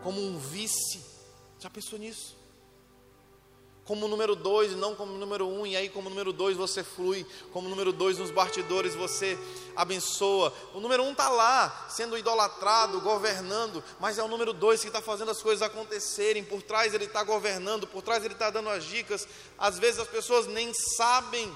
como 0.04 0.22
um 0.22 0.38
vice. 0.38 1.02
Já 1.58 1.70
pensou 1.70 1.98
nisso? 1.98 2.43
Como 3.86 4.08
número 4.08 4.34
dois 4.34 4.72
e 4.72 4.76
não 4.76 4.96
como 4.96 5.18
número 5.18 5.46
um, 5.46 5.66
e 5.66 5.76
aí, 5.76 5.90
como 5.90 6.10
número 6.10 6.32
dois, 6.32 6.56
você 6.56 6.82
flui, 6.84 7.26
como 7.52 7.68
número 7.68 7.92
dois 7.92 8.18
nos 8.18 8.32
bastidores, 8.32 8.96
você 8.96 9.38
abençoa. 9.76 10.54
O 10.74 10.80
número 10.80 11.04
um 11.04 11.12
está 11.12 11.28
lá, 11.28 11.88
sendo 11.90 12.18
idolatrado, 12.18 13.02
governando, 13.02 13.84
mas 14.00 14.18
é 14.18 14.24
o 14.24 14.28
número 14.30 14.54
dois 14.54 14.80
que 14.80 14.88
está 14.88 15.02
fazendo 15.02 15.32
as 15.32 15.42
coisas 15.42 15.62
acontecerem. 15.62 16.46
Por 16.46 16.62
trás 16.62 16.94
ele 16.94 17.06
está 17.06 17.24
governando, 17.24 17.86
por 17.86 18.02
trás 18.02 18.24
ele 18.24 18.34
está 18.34 18.50
dando 18.50 18.70
as 18.70 18.86
dicas. 18.86 19.28
Às 19.58 19.78
vezes 19.78 20.00
as 20.00 20.08
pessoas 20.08 20.48
nem 20.48 20.74
sabem 20.74 21.54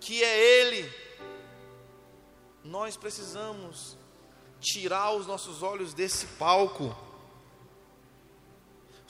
que 0.00 0.24
é 0.24 0.60
ele. 0.60 0.90
Nós 2.64 2.96
precisamos 2.96 3.98
tirar 4.60 5.12
os 5.12 5.26
nossos 5.26 5.62
olhos 5.62 5.92
desse 5.92 6.24
palco. 6.38 6.96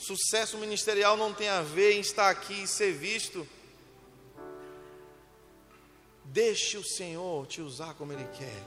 Sucesso 0.07 0.59
ministerial 0.59 1.17
não 1.17 1.33
tem 1.33 1.49
a 1.49 1.63
ver 1.63 1.95
em 1.95 2.01
estar 2.01 2.29
aqui 2.29 2.65
e 2.65 2.69
ser 2.69 2.93
visto. 2.93 3.49
Deixe 6.25 6.77
o 6.77 6.85
Senhor 6.85 7.47
te 7.47 7.63
usar 7.63 7.95
como 7.95 8.13
Ele 8.13 8.27
quer. 8.37 8.63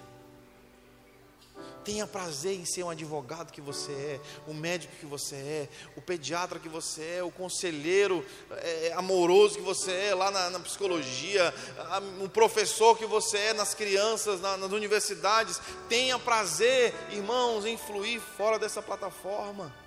Tenha 1.86 2.08
prazer 2.08 2.56
em 2.56 2.66
ser 2.66 2.84
um 2.84 2.90
advogado 2.90 3.52
que 3.52 3.62
você 3.62 3.92
é, 3.92 4.20
o 4.48 4.54
médico 4.54 4.94
que 5.00 5.06
você 5.06 5.36
é, 5.36 5.70
o 5.96 6.02
pediatra 6.02 6.60
que 6.60 6.68
você 6.68 7.18
é, 7.20 7.24
o 7.24 7.32
conselheiro 7.32 8.26
é, 8.58 8.94
amoroso 8.94 9.56
que 9.56 9.62
você 9.62 9.92
é 9.92 10.16
lá 10.16 10.32
na, 10.32 10.50
na 10.50 10.60
psicologia, 10.60 11.54
a, 11.78 12.00
o 12.24 12.28
professor 12.28 12.98
que 12.98 13.06
você 13.06 13.38
é 13.38 13.54
nas 13.54 13.76
crianças, 13.76 14.42
na, 14.42 14.58
nas 14.58 14.72
universidades. 14.72 15.62
Tenha 15.88 16.18
prazer, 16.18 16.94
irmãos, 17.12 17.64
em 17.64 17.78
fluir 17.78 18.20
fora 18.20 18.58
dessa 18.58 18.82
plataforma. 18.82 19.87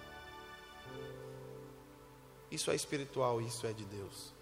Isso 2.51 2.71
é 2.71 2.75
espiritual, 2.75 3.41
isso 3.41 3.67
é 3.67 3.73
de 3.73 3.85
Deus. 3.85 4.35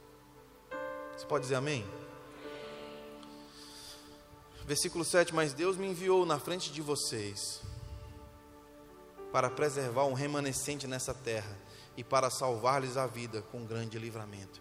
Você 1.17 1.27
pode 1.27 1.43
dizer 1.43 1.57
amém? 1.57 1.85
Versículo 4.65 5.05
7: 5.05 5.35
Mas 5.35 5.53
Deus 5.53 5.77
me 5.77 5.87
enviou 5.87 6.25
na 6.25 6.39
frente 6.39 6.73
de 6.73 6.81
vocês 6.81 7.61
para 9.33 9.51
preservar 9.51 10.05
um 10.05 10.15
remanescente 10.15 10.87
nessa 10.87 11.13
terra 11.13 11.59
e 11.97 12.05
para 12.05 12.31
salvar-lhes 12.31 12.97
a 12.97 13.07
vida 13.07 13.43
com 13.43 13.67
grande 13.67 13.99
livramento. 13.99 14.61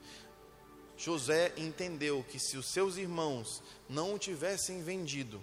José 0.97 1.53
entendeu 1.55 2.25
que 2.27 2.39
se 2.39 2.57
os 2.57 2.71
seus 2.71 2.97
irmãos 2.97 3.61
não 3.87 4.15
o 4.15 4.19
tivessem 4.19 4.81
vendido, 4.81 5.41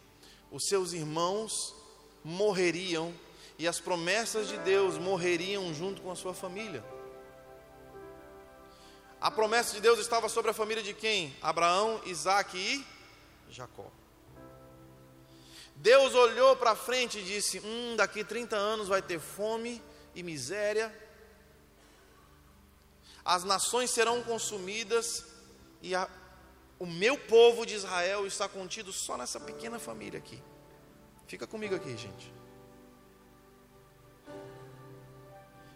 os 0.50 0.66
seus 0.66 0.92
irmãos 0.92 1.74
morreriam 2.24 3.14
e 3.58 3.68
as 3.68 3.78
promessas 3.78 4.48
de 4.48 4.58
Deus 4.58 4.98
morreriam 4.98 5.72
junto 5.72 6.02
com 6.02 6.10
a 6.10 6.16
sua 6.16 6.34
família. 6.34 6.84
A 9.24 9.30
promessa 9.30 9.72
de 9.72 9.80
Deus 9.80 9.98
estava 10.00 10.28
sobre 10.28 10.50
a 10.50 10.54
família 10.54 10.82
de 10.82 10.92
quem? 10.92 11.34
Abraão, 11.40 11.98
Isaac 12.04 12.58
e 12.58 12.84
Jacó. 13.50 13.90
Deus 15.76 16.14
olhou 16.14 16.54
para 16.56 16.76
frente 16.76 17.20
e 17.20 17.24
disse: 17.24 17.58
Hum, 17.60 17.96
daqui 17.96 18.22
30 18.22 18.54
anos 18.54 18.86
vai 18.86 19.00
ter 19.00 19.18
fome 19.18 19.82
e 20.14 20.22
miséria, 20.22 20.94
as 23.24 23.44
nações 23.44 23.90
serão 23.90 24.22
consumidas 24.22 25.24
e 25.80 25.94
a, 25.94 26.06
o 26.78 26.84
meu 26.84 27.16
povo 27.16 27.64
de 27.64 27.72
Israel 27.76 28.26
está 28.26 28.46
contido 28.46 28.92
só 28.92 29.16
nessa 29.16 29.40
pequena 29.40 29.78
família 29.78 30.18
aqui. 30.18 30.38
Fica 31.26 31.46
comigo 31.46 31.74
aqui, 31.74 31.96
gente. 31.96 32.30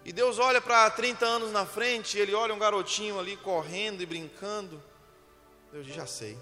E 0.09 0.13
Deus 0.13 0.39
olha 0.39 0.59
para 0.59 0.89
30 0.89 1.27
anos 1.27 1.53
na 1.53 1.67
frente, 1.67 2.17
ele 2.17 2.33
olha 2.33 2.55
um 2.55 2.59
garotinho 2.59 3.19
ali 3.19 3.37
correndo 3.37 4.01
e 4.01 4.07
brincando. 4.07 4.83
Deus 5.71 5.85
diz: 5.85 5.95
Já 5.95 6.07
sei. 6.07 6.39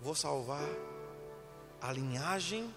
Vou 0.00 0.16
salvar 0.16 0.68
a 1.80 1.92
linhagem 1.92 2.74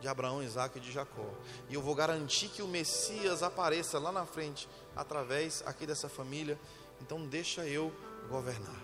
de 0.00 0.08
Abraão, 0.08 0.42
Isaac 0.42 0.76
e 0.76 0.80
de 0.80 0.90
Jacó. 0.90 1.30
E 1.68 1.74
eu 1.74 1.80
vou 1.80 1.94
garantir 1.94 2.48
que 2.48 2.62
o 2.62 2.66
Messias 2.66 3.44
apareça 3.44 3.96
lá 4.00 4.10
na 4.10 4.26
frente, 4.26 4.68
através 4.96 5.62
aqui 5.64 5.86
dessa 5.86 6.08
família. 6.08 6.58
Então 7.00 7.28
deixa 7.28 7.64
eu 7.64 7.94
governar. 8.28 8.82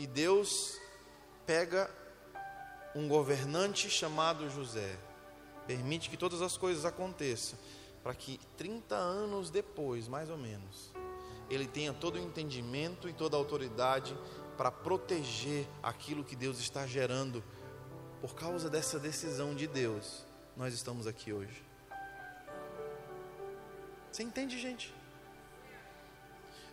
E 0.00 0.06
Deus 0.08 0.80
pega 1.46 1.88
um 2.92 3.06
governante 3.06 3.88
chamado 3.88 4.50
José, 4.50 4.98
permite 5.66 6.08
que 6.08 6.16
todas 6.16 6.40
as 6.42 6.56
coisas 6.56 6.84
aconteçam, 6.84 7.58
para 8.02 8.14
que 8.14 8.38
30 8.56 8.94
anos 8.94 9.50
depois, 9.50 10.06
mais 10.06 10.30
ou 10.30 10.36
menos, 10.36 10.92
ele 11.50 11.66
tenha 11.66 11.92
todo 11.92 12.16
o 12.16 12.22
entendimento 12.22 13.08
e 13.08 13.12
toda 13.12 13.36
a 13.36 13.38
autoridade 13.38 14.16
para 14.56 14.70
proteger 14.70 15.66
aquilo 15.82 16.24
que 16.24 16.34
Deus 16.34 16.58
está 16.58 16.86
gerando. 16.86 17.42
Por 18.20 18.34
causa 18.34 18.70
dessa 18.70 18.98
decisão 18.98 19.54
de 19.54 19.66
Deus, 19.66 20.24
nós 20.56 20.72
estamos 20.72 21.06
aqui 21.06 21.32
hoje. 21.32 21.62
Você 24.10 24.22
entende, 24.22 24.58
gente? 24.58 24.94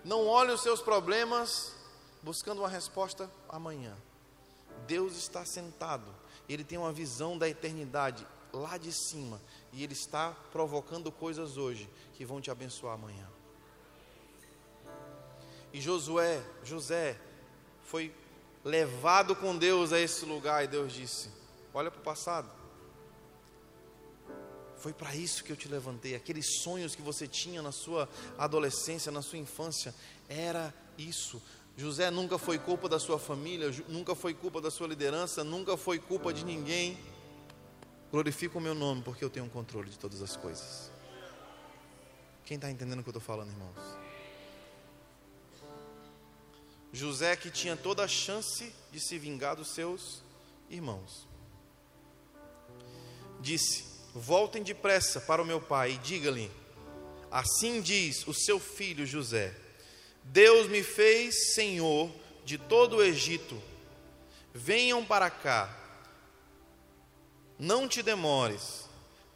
Não 0.04 0.28
olhe 0.28 0.52
os 0.52 0.62
seus 0.62 0.82
problemas 0.82 1.76
buscando 2.22 2.60
uma 2.60 2.70
resposta 2.70 3.30
amanhã. 3.50 3.96
Deus 4.88 5.18
está 5.18 5.46
sentado, 5.46 6.14
Ele 6.48 6.64
tem 6.64 6.78
uma 6.78 6.92
visão 6.92 7.38
da 7.38 7.48
eternidade 7.48 8.26
lá 8.54 8.78
de 8.78 8.94
cima, 8.94 9.42
e 9.74 9.84
Ele 9.84 9.94
está 9.94 10.32
provocando 10.52 11.12
coisas 11.12 11.58
hoje 11.58 11.90
que 12.14 12.24
vão 12.24 12.40
te 12.40 12.52
abençoar 12.52 12.94
amanhã. 12.94 13.28
E 15.74 15.82
Josué, 15.82 16.40
José, 16.64 17.20
foi 17.84 18.14
levado 18.64 19.36
com 19.36 19.58
Deus 19.58 19.92
a 19.92 20.00
esse 20.00 20.24
lugar 20.24 20.64
e 20.64 20.68
Deus 20.68 20.94
disse: 20.94 21.30
Olha 21.74 21.90
para 21.90 22.00
o 22.00 22.04
passado. 22.04 22.50
Foi 24.78 24.94
para 24.94 25.16
isso 25.16 25.44
que 25.44 25.52
eu 25.52 25.56
te 25.56 25.68
levantei. 25.68 26.14
Aqueles 26.14 26.62
sonhos 26.62 26.94
que 26.94 27.02
você 27.02 27.28
tinha 27.28 27.62
na 27.62 27.72
sua 27.72 28.08
adolescência, 28.38 29.12
na 29.12 29.22
sua 29.22 29.40
infância, 29.40 29.96
era 30.28 30.74
isso. 30.98 31.42
José 31.76 32.12
nunca 32.12 32.38
foi 32.38 32.60
culpa 32.60 32.88
da 32.88 33.00
sua 33.00 33.18
família, 33.18 33.74
nunca 33.88 34.14
foi 34.14 34.34
culpa 34.34 34.62
da 34.62 34.70
sua 34.70 34.88
liderança, 34.88 35.44
nunca 35.44 35.76
foi 35.76 35.98
culpa 35.98 36.32
de 36.32 36.46
ninguém. 36.46 36.98
Glorifica 38.14 38.60
o 38.60 38.62
meu 38.62 38.76
nome, 38.76 39.02
porque 39.02 39.26
eu 39.26 39.30
tenho 39.30 39.50
controle 39.50 39.90
de 39.90 39.98
todas 39.98 40.22
as 40.22 40.38
coisas. 40.38 40.92
Quem 42.46 42.54
está 42.54 42.70
entendendo 42.70 43.00
o 43.00 43.02
que 43.04 43.10
eu 43.10 43.18
estou 43.18 43.20
falando, 43.20 43.50
irmãos? 43.50 43.98
José 46.92 47.36
que 47.36 47.50
tinha 47.50 47.76
toda 47.76 48.04
a 48.04 48.08
chance 48.08 48.72
de 48.92 49.00
se 49.00 49.18
vingar 49.18 49.56
dos 49.56 49.74
seus 49.74 50.22
irmãos. 50.70 51.28
Disse: 53.42 53.84
Voltem 54.14 54.62
depressa 54.62 55.20
para 55.20 55.42
o 55.42 55.46
meu 55.46 55.60
pai 55.60 55.94
e 55.94 55.98
diga-lhe: 55.98 56.52
Assim 57.32 57.82
diz 57.82 58.28
o 58.28 58.34
seu 58.36 58.60
filho 58.60 59.08
José: 59.08 59.56
Deus 60.24 60.68
me 60.70 60.84
fez 60.84 61.56
senhor 61.56 62.12
de 62.46 62.60
todo 62.60 62.98
o 62.98 63.04
Egito. 63.04 63.60
Venham 64.54 65.04
para 65.04 65.32
cá. 65.32 65.80
Não 67.64 67.88
te 67.88 68.04
demores. 68.04 68.90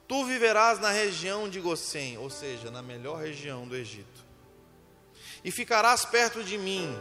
Tu 0.05 0.25
viverás 0.25 0.79
na 0.79 0.91
região 0.91 1.47
de 1.47 1.61
Gosém, 1.61 2.17
ou 2.17 2.29
seja, 2.29 2.69
na 2.69 2.81
melhor 2.81 3.21
região 3.21 3.65
do 3.65 3.73
Egito. 3.73 4.25
E 5.45 5.49
ficarás 5.49 6.03
perto 6.03 6.43
de 6.43 6.57
mim, 6.57 6.93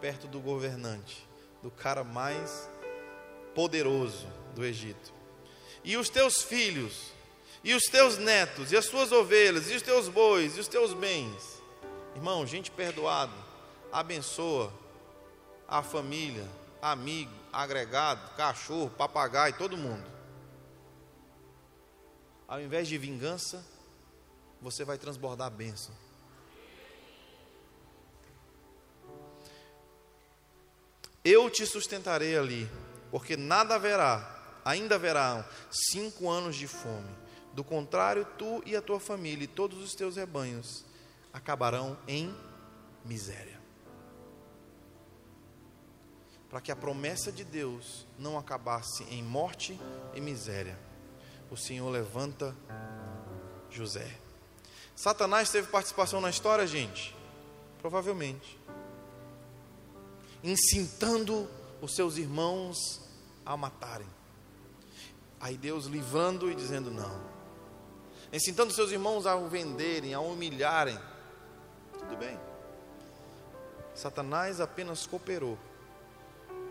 perto 0.00 0.26
do 0.26 0.40
governante, 0.40 1.24
do 1.62 1.70
cara 1.70 2.02
mais 2.02 2.68
poderoso 3.54 4.26
do 4.56 4.64
Egito. 4.64 5.14
E 5.84 5.96
os 5.96 6.08
teus 6.08 6.42
filhos, 6.42 7.12
e 7.62 7.74
os 7.74 7.84
teus 7.84 8.18
netos, 8.18 8.72
e 8.72 8.76
as 8.76 8.86
tuas 8.86 9.12
ovelhas, 9.12 9.70
e 9.70 9.76
os 9.76 9.82
teus 9.82 10.08
bois, 10.08 10.56
e 10.56 10.60
os 10.60 10.66
teus 10.66 10.92
bens. 10.92 11.62
Irmão, 12.16 12.44
gente 12.44 12.72
perdoada, 12.72 13.32
abençoa 13.92 14.72
a 15.68 15.80
família, 15.80 16.48
amigo, 16.80 17.30
agregado, 17.52 18.34
cachorro, 18.34 18.90
papagaio, 18.90 19.54
todo 19.56 19.76
mundo. 19.76 20.11
Ao 22.52 22.60
invés 22.60 22.86
de 22.86 22.98
vingança, 22.98 23.64
você 24.60 24.84
vai 24.84 24.98
transbordar 24.98 25.46
a 25.46 25.50
bênção. 25.50 25.94
Eu 31.24 31.48
te 31.48 31.64
sustentarei 31.64 32.36
ali, 32.36 32.70
porque 33.10 33.38
nada 33.38 33.76
haverá, 33.76 34.60
ainda 34.66 34.96
haverá 34.96 35.48
cinco 35.70 36.28
anos 36.28 36.54
de 36.54 36.66
fome. 36.66 37.08
Do 37.54 37.64
contrário, 37.64 38.26
tu 38.36 38.62
e 38.66 38.76
a 38.76 38.82
tua 38.82 39.00
família 39.00 39.44
e 39.44 39.48
todos 39.48 39.82
os 39.82 39.94
teus 39.94 40.16
rebanhos 40.16 40.84
acabarão 41.32 41.98
em 42.06 42.36
miséria. 43.02 43.58
Para 46.50 46.60
que 46.60 46.70
a 46.70 46.76
promessa 46.76 47.32
de 47.32 47.44
Deus 47.44 48.06
não 48.18 48.36
acabasse 48.36 49.04
em 49.04 49.22
morte 49.22 49.80
e 50.12 50.20
miséria, 50.20 50.91
o 51.52 51.56
Senhor 51.56 51.88
levanta 51.90 52.56
José. 53.70 54.18
Satanás 54.96 55.50
teve 55.50 55.68
participação 55.68 56.20
na 56.20 56.30
história, 56.30 56.66
gente? 56.66 57.14
Provavelmente 57.80 58.62
incitando 60.42 61.48
os 61.80 61.94
seus 61.94 62.16
irmãos 62.16 63.00
a 63.46 63.56
matarem. 63.56 64.08
Aí 65.40 65.56
Deus 65.56 65.86
livrando 65.86 66.50
e 66.50 66.54
dizendo 66.54 66.90
não. 66.90 67.20
Incitando 68.32 68.72
seus 68.72 68.90
irmãos 68.90 69.26
a 69.26 69.36
o 69.36 69.48
venderem, 69.48 70.14
a 70.14 70.20
humilharem. 70.20 70.98
Tudo 71.98 72.16
bem. 72.16 72.38
Satanás 73.94 74.60
apenas 74.60 75.06
cooperou 75.06 75.58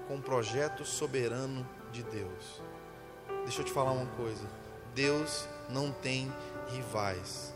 com 0.07 0.17
o 0.17 0.21
projeto 0.21 0.83
soberano 0.83 1.67
de 1.91 2.03
Deus. 2.03 2.61
Deixa 3.43 3.61
eu 3.61 3.65
te 3.65 3.71
falar 3.71 3.91
uma 3.91 4.07
coisa. 4.15 4.60
Deus 4.93 5.47
não 5.69 5.91
tem 5.91 6.31
rivais. 6.69 7.53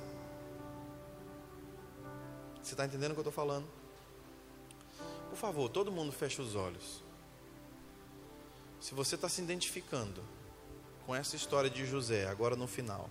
Você 2.62 2.74
está 2.74 2.86
entendendo 2.86 3.12
o 3.12 3.14
que 3.14 3.20
eu 3.20 3.30
estou 3.30 3.34
falando? 3.34 3.68
Por 5.30 5.38
favor, 5.38 5.70
todo 5.70 5.92
mundo 5.92 6.12
feche 6.12 6.42
os 6.42 6.56
olhos. 6.56 7.04
Se 8.80 8.94
você 8.94 9.16
está 9.16 9.28
se 9.28 9.42
identificando 9.42 10.24
com 11.06 11.16
essa 11.16 11.36
história 11.36 11.70
de 11.70 11.86
José, 11.86 12.28
agora 12.28 12.56
no 12.56 12.68
final, 12.68 13.10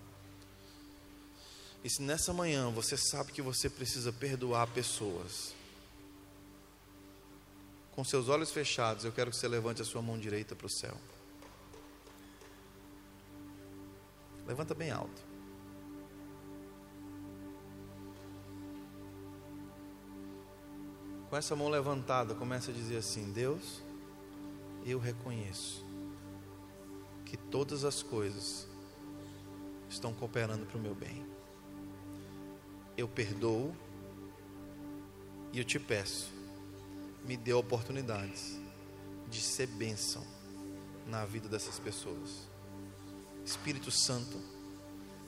e 1.85 1.91
se 1.91 2.01
nessa 2.01 2.33
manhã 2.33 2.71
você 2.71 2.97
sabe 2.97 3.31
que 3.31 3.43
você 3.43 3.69
precisa 3.69 4.13
perdoar 4.13 4.67
pessoas, 4.69 5.55
com 7.93 8.03
seus 8.03 8.29
olhos 8.29 8.51
fechados, 8.51 9.05
eu 9.05 9.13
quero 9.13 9.31
que 9.31 9.37
você 9.37 9.47
levante 9.47 9.83
a 9.83 9.85
sua 9.85 10.03
mão 10.03 10.19
direita 10.19 10.57
para 10.57 10.67
o 10.67 10.71
céu. 10.71 10.97
Levanta 14.47 14.75
bem 14.75 14.91
alto. 14.91 15.35
com 21.35 21.39
essa 21.39 21.57
mão 21.57 21.69
levantada, 21.69 22.33
começa 22.33 22.71
a 22.71 22.75
dizer 22.75 22.99
assim: 22.99 23.33
Deus, 23.33 23.83
eu 24.87 25.01
reconheço 25.01 25.85
que 27.27 27.37
todas 27.37 27.85
as 27.85 28.05
coisas 28.05 28.69
estão 29.91 30.15
cooperando 30.15 30.65
para 30.65 30.79
o 30.79 30.81
meu 30.81 30.95
bem. 30.95 31.27
Eu 32.97 33.09
perdoo 33.09 33.75
e 35.53 35.59
eu 35.59 35.65
te 35.65 35.81
peço, 35.81 36.33
me 37.25 37.37
dê 37.37 37.53
oportunidades 37.53 38.57
de 39.29 39.41
ser 39.41 39.67
bênção 39.67 40.25
na 41.05 41.25
vida 41.25 41.49
dessas 41.49 41.81
pessoas. 41.81 42.54
Espírito 43.45 43.91
Santo, 43.91 44.41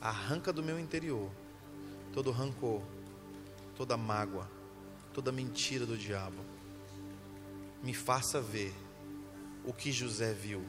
arranca 0.00 0.52
do 0.52 0.62
meu 0.62 0.78
interior 0.78 1.30
todo 2.16 2.30
rancor, 2.30 2.80
toda 3.76 3.94
mágoa, 3.94 4.50
toda 5.12 5.30
mentira 5.30 5.84
do 5.84 5.98
diabo. 5.98 6.42
Me 7.82 7.92
faça 7.92 8.40
ver 8.40 8.74
o 9.62 9.70
que 9.70 9.92
José 9.92 10.32
viu, 10.32 10.64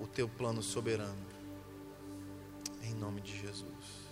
o 0.00 0.06
teu 0.08 0.28
plano 0.28 0.64
soberano. 0.64 1.24
Em 2.82 2.92
nome 2.92 3.20
de 3.20 3.40
Jesus. 3.40 4.03